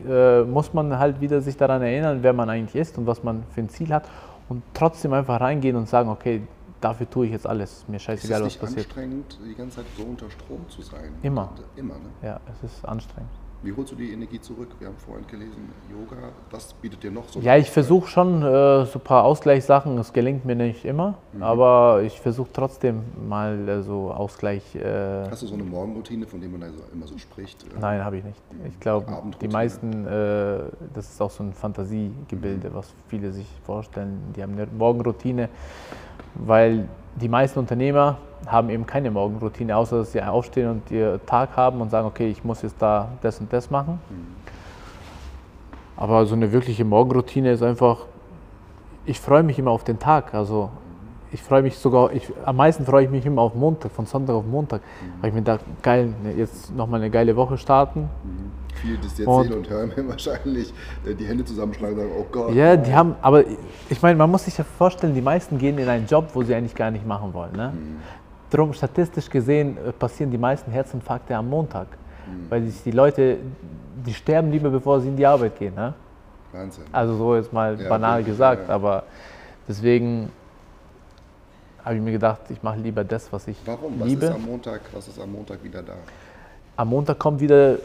äh, 0.08 0.42
muss 0.42 0.72
man 0.72 0.98
halt 0.98 1.20
wieder 1.20 1.40
sich 1.40 1.56
daran 1.56 1.82
erinnern, 1.82 2.18
wer 2.22 2.32
man 2.32 2.48
eigentlich 2.50 2.80
ist 2.80 2.98
und 2.98 3.06
was 3.06 3.22
man 3.22 3.42
für 3.54 3.60
ein 3.60 3.68
Ziel 3.68 3.92
hat. 3.92 4.04
Und 4.48 4.62
trotzdem 4.74 5.12
einfach 5.12 5.40
reingehen 5.40 5.76
und 5.76 5.88
sagen, 5.88 6.08
okay, 6.08 6.42
dafür 6.80 7.08
tue 7.08 7.26
ich 7.26 7.32
jetzt 7.32 7.46
alles. 7.46 7.84
Mir 7.88 7.96
Ist 7.96 8.02
es 8.02 8.06
scheißegal, 8.06 8.40
was 8.40 8.44
nicht 8.46 8.60
passiert. 8.60 8.86
anstrengend, 8.86 9.38
die 9.44 9.54
ganze 9.54 9.76
Zeit 9.76 9.86
so 9.96 10.02
unter 10.04 10.30
Strom 10.30 10.68
zu 10.68 10.82
sein? 10.82 11.12
Immer. 11.22 11.50
Immer, 11.76 11.94
ne? 11.94 12.10
Ja, 12.22 12.40
es 12.52 12.70
ist 12.70 12.84
anstrengend. 12.84 13.30
Wie 13.62 13.74
holst 13.76 13.92
du 13.92 13.96
die 13.96 14.12
Energie 14.12 14.40
zurück? 14.40 14.68
Wir 14.78 14.88
haben 14.88 14.96
vorhin 14.96 15.26
gelesen, 15.26 15.68
Yoga, 15.90 16.30
was 16.50 16.72
bietet 16.72 17.02
dir 17.02 17.10
noch 17.10 17.28
so? 17.28 17.40
Ja, 17.40 17.58
ich 17.58 17.70
versuche 17.70 18.08
schon 18.08 18.42
äh, 18.42 18.86
so 18.86 18.98
ein 18.98 19.04
paar 19.04 19.24
Ausgleichssachen. 19.24 19.98
Es 19.98 20.14
gelingt 20.14 20.46
mir 20.46 20.54
nicht 20.54 20.86
immer, 20.86 21.18
aber 21.40 22.00
ich 22.02 22.18
versuche 22.18 22.48
trotzdem 22.54 23.02
mal 23.28 23.68
äh, 23.68 23.82
so 23.82 24.10
Ausgleich. 24.12 24.74
Äh, 24.74 25.28
Hast 25.30 25.42
du 25.42 25.46
so 25.46 25.54
eine 25.54 25.64
Morgenroutine, 25.64 26.26
von 26.26 26.40
der 26.40 26.48
man 26.48 26.62
also 26.62 26.78
immer 26.90 27.06
so 27.06 27.18
spricht? 27.18 27.62
Äh, 27.64 27.78
Nein, 27.78 28.02
habe 28.02 28.16
ich 28.16 28.24
nicht. 28.24 28.40
Ich 28.66 28.80
glaube, 28.80 29.06
die 29.42 29.48
meisten, 29.48 30.06
äh, 30.06 30.60
das 30.94 31.10
ist 31.10 31.20
auch 31.20 31.30
so 31.30 31.42
ein 31.42 31.52
Fantasiegebilde, 31.52 32.72
was 32.72 32.94
viele 33.08 33.30
sich 33.30 33.46
vorstellen. 33.64 34.20
Die 34.34 34.42
haben 34.42 34.54
eine 34.54 34.68
Morgenroutine, 34.68 35.50
weil 36.34 36.88
die 37.20 37.28
meisten 37.28 37.58
Unternehmer 37.58 38.16
haben 38.46 38.70
eben 38.70 38.86
keine 38.86 39.10
Morgenroutine, 39.10 39.76
außer 39.76 39.98
dass 39.98 40.12
sie 40.12 40.22
aufstehen 40.22 40.70
und 40.70 40.90
ihr 40.90 41.20
Tag 41.26 41.56
haben 41.56 41.80
und 41.80 41.90
sagen, 41.90 42.06
okay, 42.06 42.28
ich 42.28 42.44
muss 42.44 42.62
jetzt 42.62 42.76
da 42.80 43.08
das 43.22 43.38
und 43.40 43.52
das 43.52 43.70
machen. 43.70 44.00
Aber 45.96 46.24
so 46.26 46.34
eine 46.34 46.50
wirkliche 46.50 46.84
Morgenroutine 46.84 47.52
ist 47.52 47.62
einfach, 47.62 48.06
ich 49.04 49.20
freue 49.20 49.42
mich 49.42 49.58
immer 49.58 49.70
auf 49.70 49.84
den 49.84 49.98
Tag. 49.98 50.32
Also 50.34 50.70
ich 51.32 51.42
freue 51.42 51.62
mich 51.62 51.78
sogar, 51.78 52.12
ich, 52.12 52.32
am 52.44 52.56
meisten 52.56 52.84
freue 52.84 53.04
ich 53.04 53.10
mich 53.10 53.24
immer 53.24 53.42
auf 53.42 53.54
Montag, 53.54 53.92
von 53.92 54.06
Sonntag 54.06 54.34
auf 54.34 54.46
Montag. 54.46 54.80
Weil 55.20 55.28
ich 55.28 55.34
mir 55.34 55.42
da 55.42 55.58
geil, 55.82 56.12
ne, 56.22 56.32
jetzt 56.32 56.74
nochmal 56.74 57.00
eine 57.00 57.10
geile 57.10 57.36
Woche 57.36 57.56
starten. 57.58 58.08
Viele, 58.74 58.98
die 58.98 59.06
es 59.06 59.18
jetzt 59.18 59.28
Und- 59.28 59.44
sehen 59.44 59.52
und 59.52 59.68
hören, 59.68 59.90
werden 59.90 60.08
wahrscheinlich 60.08 60.72
äh, 61.06 61.14
die 61.14 61.26
Hände 61.26 61.44
zusammenschlagen 61.44 61.96
und 61.98 62.02
sagen, 62.02 62.12
oh 62.18 62.26
Gott. 62.32 62.54
Ja, 62.54 62.76
die 62.76 62.94
haben, 62.94 63.14
aber 63.20 63.44
ich 63.88 64.02
meine, 64.02 64.16
man 64.16 64.30
muss 64.30 64.44
sich 64.46 64.56
ja 64.58 64.64
vorstellen, 64.64 65.14
die 65.14 65.20
meisten 65.20 65.58
gehen 65.58 65.78
in 65.78 65.88
einen 65.88 66.06
Job, 66.06 66.30
wo 66.34 66.42
sie 66.42 66.54
eigentlich 66.54 66.74
gar 66.74 66.90
nicht 66.90 67.06
machen 67.06 67.34
wollen. 67.34 67.52
Ne? 67.52 67.72
Drum, 68.50 68.72
statistisch 68.72 69.30
gesehen, 69.30 69.76
äh, 69.76 69.92
passieren 69.92 70.30
die 70.30 70.38
meisten 70.38 70.70
Herzinfarkte 70.70 71.36
am 71.36 71.48
Montag. 71.48 71.86
Weil 72.48 72.64
sich 72.66 72.82
die 72.84 72.92
Leute, 72.92 73.38
die 74.06 74.14
sterben 74.14 74.52
lieber, 74.52 74.70
bevor 74.70 75.00
sie 75.00 75.08
in 75.08 75.16
die 75.16 75.26
Arbeit 75.26 75.58
gehen. 75.58 75.74
Ne? 75.74 75.94
Wahnsinn. 76.52 76.84
Also 76.92 77.16
so 77.16 77.36
jetzt 77.36 77.52
mal 77.52 77.80
Ja, 77.80 77.88
banal 77.88 78.22
gesagt, 78.22 78.68
ja. 78.68 78.74
aber 78.74 79.04
deswegen 79.68 80.30
habe 81.84 81.96
ich 81.96 82.02
mir 82.02 82.12
gedacht, 82.12 82.42
ich 82.50 82.62
mache 82.62 82.78
lieber 82.78 83.04
das, 83.04 83.32
was 83.32 83.48
ich 83.48 83.56
Warum? 83.64 83.98
Was 83.98 84.08
liebe. 84.08 84.26
ist 84.26 84.32
am 84.32 84.44
Montag, 84.44 84.80
was 84.92 85.08
ist 85.08 85.20
am 85.20 85.32
Montag 85.32 85.62
wieder 85.64 85.82
da? 85.82 85.94
Am 86.76 86.88
Montag 86.88 87.18
kommen 87.18 87.40
wieder 87.40 87.78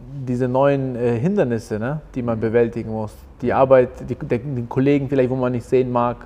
diese 0.00 0.46
neuen 0.48 0.94
äh, 0.96 1.18
Hindernisse, 1.18 1.78
ne, 1.78 2.00
die 2.14 2.22
man 2.22 2.38
bewältigen 2.38 2.90
muss. 2.90 3.14
Die 3.42 3.52
Arbeit, 3.52 3.90
die, 4.08 4.14
die 4.14 4.66
Kollegen 4.66 5.08
vielleicht, 5.08 5.30
wo 5.30 5.36
man 5.36 5.52
nicht 5.52 5.64
sehen 5.66 5.90
mag. 5.90 6.16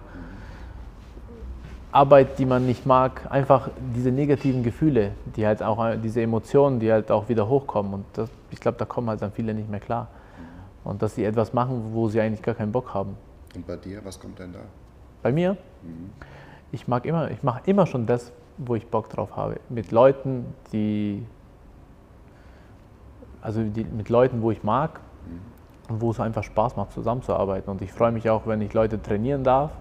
Arbeit, 1.93 2.39
die 2.39 2.47
man 2.47 2.67
nicht 2.67 2.87
mag. 2.87 3.31
Einfach 3.31 3.69
diese 3.95 4.11
negativen 4.11 4.63
Gefühle, 4.63 5.13
die 5.37 5.47
halt 5.47 5.63
auch, 5.63 5.95
diese 6.03 6.23
Emotionen, 6.23 6.81
die 6.81 6.91
halt 6.91 7.11
auch 7.11 7.29
wieder 7.29 7.49
hochkommen. 7.49 7.93
Und 7.93 8.05
das, 8.15 8.31
ich 8.51 8.61
glaube, 8.61 8.79
da 8.79 8.87
kommen 8.87 9.09
halt 9.11 9.21
dann 9.21 9.31
viele 9.31 9.53
nicht 9.53 9.71
mehr 9.71 9.81
klar. 9.81 10.09
Und 10.85 11.03
dass 11.03 11.15
sie 11.15 11.25
etwas 11.25 11.53
machen, 11.53 11.91
wo 11.93 12.09
sie 12.09 12.21
eigentlich 12.21 12.43
gar 12.43 12.55
keinen 12.55 12.73
Bock 12.73 12.95
haben. 12.95 13.17
Und 13.55 13.67
bei 13.67 13.77
dir, 13.77 14.03
was 14.05 14.19
kommt 14.19 14.39
denn 14.39 14.53
da? 14.55 14.61
Bei 15.23 15.31
mir, 15.31 15.57
ich 16.73 16.89
mag 16.89 17.05
immer, 17.05 17.31
ich 17.31 17.43
mache 17.43 17.61
immer 17.67 17.87
schon 17.87 18.07
das, 18.07 18.33
wo 18.57 18.75
ich 18.75 18.87
Bock 18.87 19.11
drauf 19.11 19.37
habe. 19.37 19.61
Mit 19.69 19.93
Leuten, 19.93 20.47
die, 20.73 21.25
also 23.43 23.63
die, 23.63 23.85
mit 23.85 24.09
Leuten, 24.09 24.41
wo 24.41 24.51
ich 24.51 24.63
mag 24.65 24.99
und 25.89 26.01
wo 26.01 26.11
es 26.11 26.21
einfach 26.21 26.43
Spaß 26.43 26.77
macht, 26.77 26.93
zusammenzuarbeiten. 26.93 27.71
Und 27.71 27.83
ich 27.83 27.93
freue 27.93 28.13
mich 28.13 28.31
auch, 28.31 28.47
wenn 28.47 28.63
ich 28.63 28.73
Leute 28.73 29.01
trainieren 29.01 29.45
darf, 29.45 29.73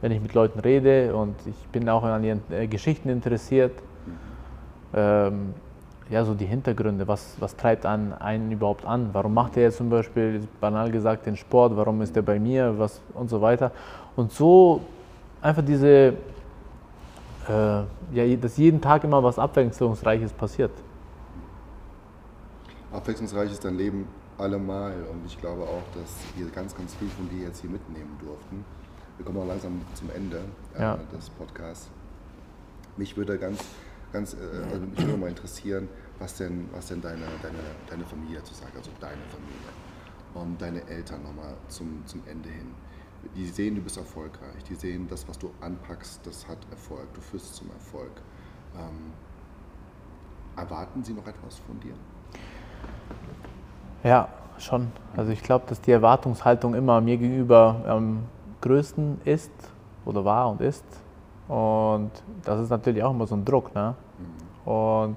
wenn 0.00 0.12
ich 0.12 0.20
mit 0.20 0.34
Leuten 0.34 0.60
rede 0.60 1.14
und 1.14 1.34
ich 1.46 1.56
bin 1.72 1.88
auch 1.88 2.02
an 2.02 2.24
ihren 2.24 2.42
äh, 2.50 2.66
Geschichten 2.66 3.08
interessiert. 3.08 3.72
Ähm, 4.94 5.54
ja, 6.08 6.24
so 6.24 6.34
die 6.34 6.46
Hintergründe, 6.46 7.08
was, 7.08 7.36
was 7.40 7.56
treibt 7.56 7.84
einen, 7.84 8.52
überhaupt 8.52 8.84
an? 8.84 9.10
Warum 9.12 9.34
macht 9.34 9.56
er 9.56 9.64
jetzt 9.64 9.78
zum 9.78 9.90
Beispiel, 9.90 10.46
banal 10.60 10.90
gesagt, 10.90 11.26
den 11.26 11.36
Sport? 11.36 11.76
Warum 11.76 12.00
ist 12.00 12.16
er 12.16 12.22
bei 12.22 12.38
mir? 12.38 12.78
Was, 12.78 13.00
und 13.14 13.28
so 13.28 13.40
weiter. 13.40 13.72
Und 14.14 14.30
so 14.30 14.82
einfach 15.42 15.64
diese, 15.64 16.14
äh, 17.48 17.82
ja, 18.12 18.36
dass 18.40 18.56
jeden 18.56 18.80
Tag 18.80 19.02
immer 19.02 19.22
was 19.22 19.38
Abwechslungsreiches 19.38 20.32
passiert. 20.32 20.70
Abwechslungsreich 22.92 23.50
ist 23.50 23.64
dein 23.64 23.76
Leben 23.76 24.06
allemal 24.38 24.92
und 25.10 25.26
ich 25.26 25.38
glaube 25.40 25.62
auch, 25.62 25.82
dass 25.98 26.14
wir 26.36 26.48
ganz, 26.50 26.74
ganz 26.76 26.94
viel 26.94 27.08
von 27.08 27.28
dir 27.28 27.46
jetzt 27.46 27.60
hier 27.60 27.70
mitnehmen 27.70 28.16
durften. 28.20 28.64
Wir 29.16 29.24
kommen 29.24 29.38
auch 29.38 29.46
langsam 29.46 29.80
zum 29.94 30.10
Ende 30.10 30.40
äh, 30.76 30.82
ja. 30.82 30.98
des 31.12 31.30
Podcasts. 31.30 31.88
Mich 32.96 33.16
würde 33.16 33.38
ganz 33.38 33.64
ganz, 34.12 34.34
äh, 34.34 34.72
also 34.72 34.86
mich 34.86 34.98
würde 34.98 35.18
mal 35.18 35.28
interessieren, 35.28 35.88
was 36.18 36.36
denn, 36.36 36.68
was 36.72 36.88
denn 36.88 37.00
deine, 37.00 37.26
deine, 37.42 37.58
deine 37.88 38.04
Familie 38.04 38.38
dazu 38.38 38.54
sagt, 38.54 38.76
also 38.76 38.90
deine 39.00 39.22
Familie 39.28 39.70
und 40.34 40.60
deine 40.60 40.86
Eltern 40.88 41.22
nochmal 41.22 41.54
zum, 41.68 42.02
zum 42.06 42.22
Ende 42.26 42.48
hin. 42.48 42.74
Die 43.34 43.46
sehen, 43.46 43.74
du 43.74 43.80
bist 43.80 43.96
erfolgreich, 43.96 44.62
die 44.68 44.74
sehen, 44.74 45.06
das, 45.08 45.28
was 45.28 45.38
du 45.38 45.50
anpackst, 45.60 46.20
das 46.24 46.46
hat 46.46 46.58
Erfolg, 46.70 47.12
du 47.14 47.20
führst 47.20 47.54
zum 47.56 47.70
Erfolg. 47.70 48.12
Ähm, 48.76 49.12
erwarten 50.56 51.02
sie 51.02 51.12
noch 51.12 51.26
etwas 51.26 51.58
von 51.58 51.78
dir? 51.80 51.94
Ja, 54.04 54.28
schon. 54.58 54.92
Also 55.16 55.32
ich 55.32 55.42
glaube, 55.42 55.64
dass 55.68 55.80
die 55.80 55.90
Erwartungshaltung 55.90 56.74
immer 56.74 57.00
mir 57.00 57.16
gegenüber 57.16 57.82
am 57.86 58.24
größten 58.66 59.20
ist 59.24 59.52
oder 60.04 60.24
war 60.24 60.50
und 60.50 60.60
ist. 60.60 60.84
Und 61.48 62.10
das 62.44 62.60
ist 62.60 62.70
natürlich 62.70 63.02
auch 63.02 63.12
immer 63.12 63.26
so 63.26 63.36
ein 63.36 63.44
Druck. 63.44 63.74
Ne? 63.74 63.94
Mhm. 64.18 64.72
Und 64.72 65.16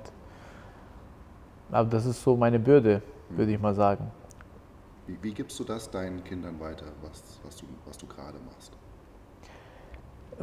aber 1.71 1.89
das 1.89 2.05
ist 2.05 2.21
so 2.23 2.35
meine 2.35 2.59
Bürde, 2.59 3.01
würde 3.29 3.51
ich 3.51 3.59
mal 3.59 3.73
sagen. 3.73 4.11
Wie, 5.05 5.17
wie, 5.21 5.33
gibst 5.33 5.59
du 5.59 5.63
das 5.63 5.89
deinen 5.89 6.23
Kindern 6.23 6.59
weiter, 6.59 6.85
was, 7.01 7.39
was 7.43 7.57
du, 7.57 7.65
was 7.85 7.97
du 7.97 8.07
gerade 8.07 8.37
machst? 8.53 8.71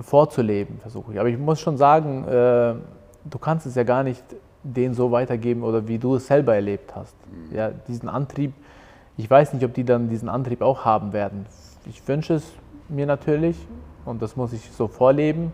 Vorzuleben 0.01 0.79
versuche 0.79 1.13
ich. 1.13 1.21
Aber 1.21 1.29
ich 1.29 1.39
muss 1.39 1.61
schon 1.61 1.77
sagen, 1.77 2.25
äh, 2.25 2.75
du 3.25 3.39
kannst 3.41 3.67
es 3.67 3.75
ja 3.75 3.85
gar 3.85 4.03
nicht 4.03 4.23
denen 4.63 4.95
so 4.95 5.11
weitergeben 5.13 5.63
oder 5.63 5.87
wie 5.87 5.99
du 5.99 6.17
es 6.17 6.27
selber 6.27 6.55
erlebt 6.55 6.95
hast. 6.95 7.17
Mhm. 7.27 7.57
Ja, 7.57 7.71
diesen 7.71 8.09
Antrieb, 8.09 8.53
ich 9.17 9.31
weiß 9.31 9.53
nicht, 9.53 9.65
ob 9.65 9.73
die 9.75 9.85
dann 9.85 10.09
diesen 10.09 10.29
Antrieb 10.29 10.63
auch 10.63 10.85
haben 10.85 11.13
werden. 11.13 11.47
Ich 11.87 12.07
wünsche 12.07 12.35
es 12.35 12.53
mir 12.89 13.07
natürlich 13.07 13.57
und 14.05 14.23
das 14.23 14.37
muss 14.37 14.53
ich 14.53 14.71
so 14.71 14.89
vorleben. 14.89 15.53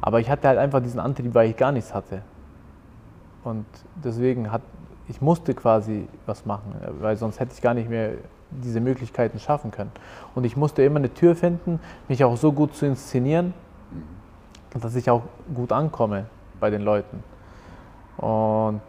Aber 0.00 0.20
ich 0.20 0.28
hatte 0.28 0.48
halt 0.48 0.58
einfach 0.58 0.82
diesen 0.82 1.00
Antrieb, 1.00 1.34
weil 1.34 1.50
ich 1.50 1.56
gar 1.56 1.72
nichts 1.72 1.94
hatte. 1.94 2.22
Und 3.44 3.66
deswegen 4.02 4.50
hat, 4.50 4.62
ich 5.08 5.20
musste 5.20 5.54
quasi 5.54 6.08
was 6.26 6.44
machen, 6.46 6.74
weil 7.00 7.16
sonst 7.16 7.40
hätte 7.40 7.52
ich 7.54 7.62
gar 7.62 7.74
nicht 7.74 7.88
mehr 7.88 8.12
diese 8.50 8.80
Möglichkeiten 8.80 9.38
schaffen 9.38 9.70
können. 9.70 9.92
Und 10.34 10.44
ich 10.44 10.56
musste 10.56 10.82
immer 10.82 10.98
eine 10.98 11.12
Tür 11.12 11.34
finden, 11.34 11.80
mich 12.08 12.22
auch 12.24 12.36
so 12.36 12.52
gut 12.52 12.74
zu 12.74 12.86
inszenieren, 12.86 13.54
dass 14.80 14.94
ich 14.94 15.08
auch 15.10 15.22
gut 15.54 15.72
ankomme 15.72 16.26
bei 16.60 16.70
den 16.70 16.82
Leuten. 16.82 17.22
Und, 18.16 18.82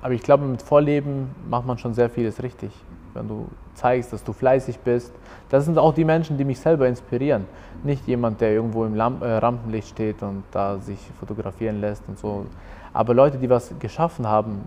aber 0.00 0.14
ich 0.14 0.22
glaube, 0.22 0.44
mit 0.44 0.62
Vorleben 0.62 1.34
macht 1.48 1.66
man 1.66 1.78
schon 1.78 1.94
sehr 1.94 2.10
vieles 2.10 2.42
richtig. 2.42 2.72
Wenn 3.14 3.28
du 3.28 3.46
zeigst, 3.74 4.12
dass 4.12 4.22
du 4.24 4.32
fleißig 4.32 4.78
bist. 4.78 5.12
Das 5.48 5.64
sind 5.64 5.78
auch 5.78 5.94
die 5.94 6.04
Menschen, 6.04 6.36
die 6.36 6.44
mich 6.44 6.60
selber 6.60 6.88
inspirieren. 6.88 7.46
Nicht 7.82 8.06
jemand, 8.06 8.40
der 8.40 8.52
irgendwo 8.52 8.84
im 8.84 8.94
Lamp 8.94 9.22
äh, 9.22 9.36
Rampenlicht 9.36 9.88
steht 9.88 10.22
und 10.22 10.44
da 10.52 10.78
sich 10.78 10.98
fotografieren 11.18 11.80
lässt 11.80 12.02
und 12.08 12.18
so. 12.18 12.46
Aber 12.92 13.14
Leute, 13.14 13.38
die 13.38 13.48
was 13.48 13.74
geschaffen 13.78 14.26
haben, 14.26 14.66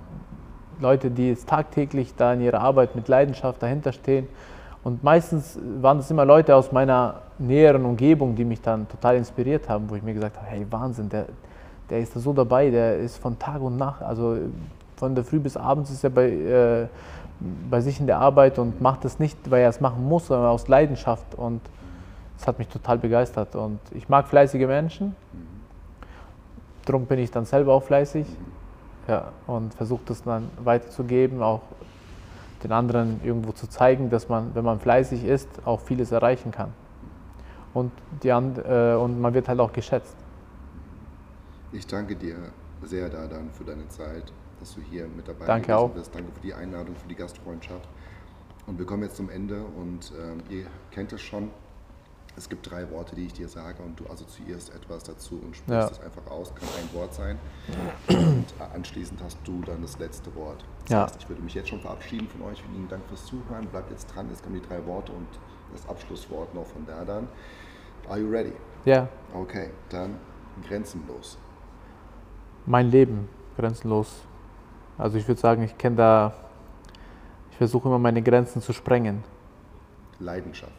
Leute, 0.80 1.10
die 1.10 1.30
jetzt 1.30 1.48
tagtäglich 1.48 2.16
da 2.16 2.34
in 2.34 2.42
ihrer 2.42 2.60
Arbeit 2.60 2.96
mit 2.96 3.08
Leidenschaft 3.08 3.62
dahinter 3.64 3.94
stehen. 3.94 4.28
Und 4.84 5.04
meistens 5.04 5.58
waren 5.82 5.98
das 5.98 6.12
immer 6.12 6.26
Leute 6.26 6.56
aus 6.56 6.72
meiner 6.72 7.22
näheren 7.40 7.86
Umgebung, 7.86 8.36
die 8.36 8.46
mich 8.46 8.62
dann 8.62 8.88
total 8.88 9.16
inspiriert 9.16 9.68
haben, 9.70 9.90
wo 9.90 9.96
ich 9.96 10.04
mir 10.04 10.14
gesagt 10.14 10.38
habe, 10.38 10.48
hey 10.48 10.66
Wahnsinn, 10.70 11.10
der, 11.10 11.26
der 11.90 12.00
ist 12.00 12.16
da 12.16 12.20
so 12.20 12.34
dabei, 12.34 12.70
der 12.70 12.98
ist 12.98 13.18
von 13.18 13.40
Tag 13.40 13.62
und 13.62 13.78
Nacht, 13.78 14.02
also 14.02 14.38
von 14.96 15.16
der 15.16 15.24
Früh 15.24 15.40
bis 15.40 15.58
abends 15.58 15.90
ist 15.90 16.04
er 16.04 16.10
bei, 16.10 16.30
äh, 16.30 16.88
bei 17.70 17.82
sich 17.82 18.00
in 18.00 18.08
der 18.08 18.20
Arbeit 18.20 18.60
und 18.60 18.82
macht 18.82 19.06
es 19.06 19.20
nicht, 19.20 19.38
weil 19.52 19.62
er 19.62 19.70
es 19.70 19.82
machen 19.82 20.08
muss, 20.08 20.28
sondern 20.28 20.48
aus 20.48 20.68
Leidenschaft. 20.68 21.36
Und 21.36 21.62
das 22.38 22.48
hat 22.48 22.60
mich 22.60 22.68
total 22.68 22.98
begeistert. 22.98 23.56
Und 23.56 23.80
ich 23.92 24.10
mag 24.10 24.28
fleißige 24.28 24.68
Menschen. 24.68 25.16
Darum 26.86 27.06
bin 27.06 27.20
ich 27.20 27.32
dann 27.32 27.46
selber 27.46 27.74
auch 27.74 27.84
fleißig 27.84 28.28
ja, 29.08 29.32
und 29.48 29.74
versuche 29.74 30.02
das 30.06 30.24
dann 30.24 30.50
weiterzugeben, 30.64 31.42
auch 31.42 31.62
den 32.64 32.72
anderen 32.72 33.20
irgendwo 33.24 33.52
zu 33.52 33.68
zeigen, 33.68 34.10
dass 34.10 34.30
man, 34.30 34.54
wenn 34.56 34.66
man 34.66 34.80
fleißig 34.80 35.24
ist, 35.24 35.50
auch 35.66 35.82
vieles 35.82 36.12
erreichen 36.12 36.52
kann. 36.52 36.74
Und, 37.74 37.92
die, 38.24 38.30
äh, 38.30 38.96
und 38.96 39.20
man 39.20 39.34
wird 39.34 39.50
halt 39.50 39.60
auch 39.60 39.74
geschätzt. 39.74 40.16
Ich 41.72 41.86
danke 41.86 42.16
dir 42.16 42.36
sehr, 42.84 43.10
Dadan, 43.10 43.50
für 43.52 43.66
deine 43.66 43.88
Zeit 43.90 44.32
dass 44.60 44.76
du 44.76 44.82
hier 44.82 45.08
mit 45.08 45.28
dabei 45.28 45.46
Danke 45.46 45.78
auch. 45.78 45.90
bist. 45.90 46.14
Danke 46.14 46.32
für 46.32 46.42
die 46.42 46.54
Einladung, 46.54 46.96
für 46.96 47.08
die 47.08 47.16
Gastfreundschaft. 47.16 47.88
Und 48.68 48.80
wir 48.80 48.86
kommen 48.86 49.04
jetzt 49.04 49.18
zum 49.18 49.30
Ende 49.30 49.64
und 49.64 50.12
ähm, 50.20 50.40
ihr 50.50 50.66
kennt 50.92 51.14
es 51.14 51.22
schon. 51.22 51.52
Es 52.38 52.50
gibt 52.50 52.70
drei 52.70 52.90
Worte, 52.92 53.16
die 53.16 53.28
ich 53.28 53.34
dir 53.34 53.48
sage 53.48 53.82
und 53.82 53.98
du 53.98 54.10
assoziierst 54.10 54.76
etwas 54.76 55.04
dazu 55.04 55.40
und 55.42 55.56
sprichst 55.56 55.92
es 55.92 56.00
einfach 56.02 56.30
aus. 56.30 56.54
Kann 56.54 56.68
ein 56.82 56.94
Wort 56.94 57.14
sein. 57.14 57.40
Und 58.10 58.46
anschließend 58.74 59.24
hast 59.24 59.38
du 59.46 59.62
dann 59.62 59.82
das 59.82 59.98
letzte 60.00 60.36
Wort. 60.36 60.66
Das 60.82 60.92
ja. 60.92 61.04
heißt, 61.04 61.16
ich 61.22 61.30
würde 61.30 61.42
mich 61.42 61.54
jetzt 61.54 61.70
schon 61.70 61.80
verabschieden 61.80 62.28
von 62.28 62.42
euch. 62.50 62.62
Vielen 62.62 62.90
Dank 62.90 63.06
fürs 63.08 63.26
Zuhören. 63.26 63.68
Bleibt 63.68 63.90
jetzt 63.92 64.08
dran. 64.14 64.28
Jetzt 64.30 64.44
kommen 64.44 64.60
die 64.62 64.68
drei 64.68 64.86
Worte 64.86 65.14
und 65.14 65.28
das 65.72 65.88
Abschlusswort 65.88 66.54
noch 66.54 66.66
von 66.66 66.86
da 66.86 67.06
dann. 67.06 67.30
Are 68.10 68.20
you 68.20 68.30
ready? 68.30 68.54
Ja. 68.84 69.08
Okay, 69.34 69.70
dann 69.90 70.18
grenzenlos. 70.68 71.38
Mein 72.66 72.92
Leben 72.92 73.30
grenzenlos. 73.56 74.28
Also 74.98 75.18
ich 75.18 75.28
würde 75.28 75.40
sagen, 75.40 75.64
ich 75.64 75.78
kenne 75.78 75.96
da, 75.98 76.34
ich 77.52 77.58
versuche 77.58 77.88
immer 77.88 78.00
meine 78.00 78.22
Grenzen 78.22 78.62
zu 78.62 78.74
sprengen. 78.74 79.24
Leidenschaft. 80.20 80.74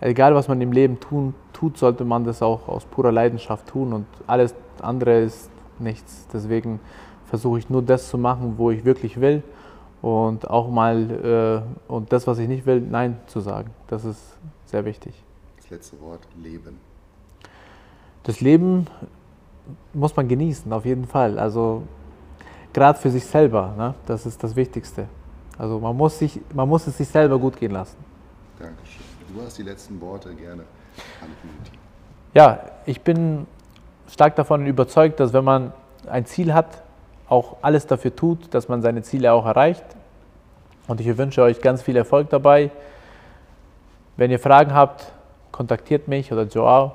Egal, 0.00 0.34
was 0.34 0.48
man 0.48 0.60
im 0.60 0.72
Leben 0.72 0.98
tun, 0.98 1.34
tut, 1.52 1.78
sollte 1.78 2.04
man 2.04 2.24
das 2.24 2.42
auch 2.42 2.68
aus 2.68 2.84
purer 2.84 3.12
Leidenschaft 3.12 3.68
tun 3.68 3.92
und 3.92 4.06
alles 4.26 4.54
andere 4.80 5.20
ist 5.20 5.48
nichts. 5.78 6.26
Deswegen 6.32 6.80
versuche 7.26 7.60
ich 7.60 7.70
nur 7.70 7.82
das 7.82 8.08
zu 8.08 8.18
machen, 8.18 8.54
wo 8.58 8.70
ich 8.70 8.84
wirklich 8.84 9.20
will 9.20 9.42
und 10.02 10.50
auch 10.50 10.68
mal 10.68 11.64
äh, 11.88 11.92
und 11.92 12.12
das, 12.12 12.26
was 12.26 12.38
ich 12.38 12.48
nicht 12.48 12.66
will, 12.66 12.80
Nein 12.80 13.18
zu 13.26 13.40
sagen. 13.40 13.70
Das 13.86 14.04
ist 14.04 14.20
sehr 14.66 14.84
wichtig. 14.84 15.14
Das 15.56 15.70
letzte 15.70 16.00
Wort, 16.00 16.20
Leben. 16.36 16.78
Das 18.24 18.40
Leben 18.40 18.86
muss 19.92 20.16
man 20.16 20.28
genießen, 20.28 20.72
auf 20.72 20.84
jeden 20.84 21.06
Fall. 21.06 21.38
Also 21.38 21.82
gerade 22.72 22.98
für 22.98 23.10
sich 23.10 23.24
selber. 23.24 23.74
Ne? 23.76 23.94
Das 24.06 24.26
ist 24.26 24.42
das 24.42 24.56
Wichtigste. 24.56 25.06
Also 25.58 25.78
man 25.78 25.96
muss, 25.96 26.18
sich, 26.18 26.40
man 26.54 26.68
muss 26.68 26.86
es 26.86 26.96
sich 26.96 27.08
selber 27.08 27.38
gut 27.38 27.58
gehen 27.58 27.72
lassen. 27.72 27.96
Dankeschön. 28.58 29.02
Du 29.34 29.42
hast 29.42 29.56
die 29.58 29.62
letzten 29.62 30.00
Worte 30.00 30.34
gerne 30.34 30.62
an 31.20 31.28
die 31.28 31.40
Community. 31.40 31.78
Ja, 32.34 32.60
ich 32.86 33.00
bin 33.00 33.46
stark 34.10 34.36
davon 34.36 34.66
überzeugt, 34.66 35.20
dass 35.20 35.32
wenn 35.32 35.44
man 35.44 35.72
ein 36.08 36.26
Ziel 36.26 36.52
hat, 36.52 36.82
auch 37.28 37.56
alles 37.62 37.86
dafür 37.86 38.14
tut, 38.14 38.52
dass 38.54 38.68
man 38.68 38.82
seine 38.82 39.02
Ziele 39.02 39.32
auch 39.32 39.46
erreicht. 39.46 39.84
Und 40.88 41.00
ich 41.00 41.16
wünsche 41.16 41.42
euch 41.42 41.60
ganz 41.60 41.82
viel 41.82 41.96
Erfolg 41.96 42.28
dabei. 42.30 42.70
Wenn 44.16 44.30
ihr 44.30 44.38
Fragen 44.38 44.74
habt, 44.74 45.12
kontaktiert 45.50 46.08
mich 46.08 46.32
oder 46.32 46.44
Joao. 46.44 46.92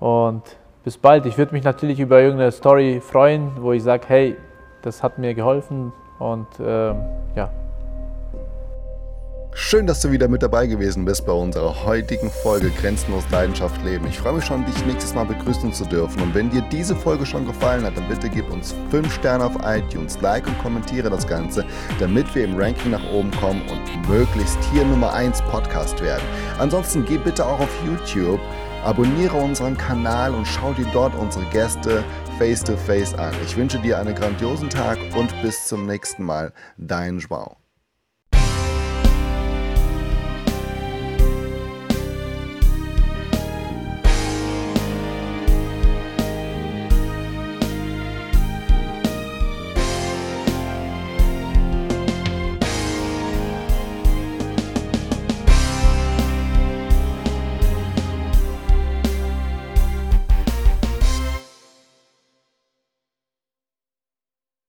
Und 0.00 0.42
bis 0.84 0.98
bald. 0.98 1.26
Ich 1.26 1.38
würde 1.38 1.52
mich 1.52 1.64
natürlich 1.64 2.00
über 2.00 2.20
irgendeine 2.20 2.52
Story 2.52 3.00
freuen, 3.00 3.52
wo 3.60 3.72
ich 3.72 3.82
sage, 3.82 4.04
hey, 4.08 4.36
das 4.82 5.02
hat 5.02 5.18
mir 5.18 5.34
geholfen 5.34 5.92
und 6.18 6.60
äh, 6.60 6.94
ja. 7.34 7.50
Schön, 9.60 9.88
dass 9.88 10.00
du 10.00 10.12
wieder 10.12 10.28
mit 10.28 10.42
dabei 10.42 10.68
gewesen 10.68 11.04
bist 11.04 11.26
bei 11.26 11.32
unserer 11.32 11.84
heutigen 11.84 12.30
Folge 12.30 12.70
Grenzenlos 12.70 13.24
Leidenschaft 13.30 13.82
Leben. 13.84 14.06
Ich 14.06 14.18
freue 14.18 14.34
mich 14.34 14.44
schon, 14.44 14.64
dich 14.64 14.86
nächstes 14.86 15.14
Mal 15.14 15.24
begrüßen 15.24 15.72
zu 15.72 15.84
dürfen. 15.84 16.22
Und 16.22 16.34
wenn 16.34 16.48
dir 16.48 16.62
diese 16.70 16.94
Folge 16.94 17.26
schon 17.26 17.44
gefallen 17.44 17.84
hat, 17.84 17.96
dann 17.96 18.08
bitte 18.08 18.28
gib 18.28 18.48
uns 18.52 18.74
5 18.90 19.12
Sterne 19.12 19.44
auf 19.44 19.56
iTunes, 19.64 20.20
like 20.20 20.46
und 20.46 20.56
kommentiere 20.58 21.10
das 21.10 21.26
Ganze, 21.26 21.64
damit 21.98 22.32
wir 22.36 22.44
im 22.44 22.56
Ranking 22.56 22.92
nach 22.92 23.12
oben 23.12 23.32
kommen 23.32 23.62
und 23.68 24.08
möglichst 24.08 24.58
hier 24.72 24.84
Nummer 24.84 25.12
1 25.12 25.42
Podcast 25.42 26.00
werden. 26.02 26.22
Ansonsten 26.60 27.04
geh 27.04 27.18
bitte 27.18 27.44
auch 27.44 27.58
auf 27.58 27.84
YouTube, 27.84 28.40
abonniere 28.84 29.36
unseren 29.36 29.76
Kanal 29.76 30.34
und 30.34 30.46
schau 30.46 30.72
dir 30.72 30.86
dort 30.92 31.16
unsere 31.16 31.44
Gäste 31.46 32.04
face 32.38 32.62
to 32.62 32.76
face 32.76 33.14
an. 33.14 33.34
Ich 33.44 33.56
wünsche 33.56 33.80
dir 33.80 33.98
einen 33.98 34.14
grandiosen 34.14 34.70
Tag 34.70 34.96
und 35.16 35.42
bis 35.42 35.66
zum 35.66 35.86
nächsten 35.86 36.22
Mal. 36.22 36.52
Dein 36.76 37.18
Joao. 37.18 37.56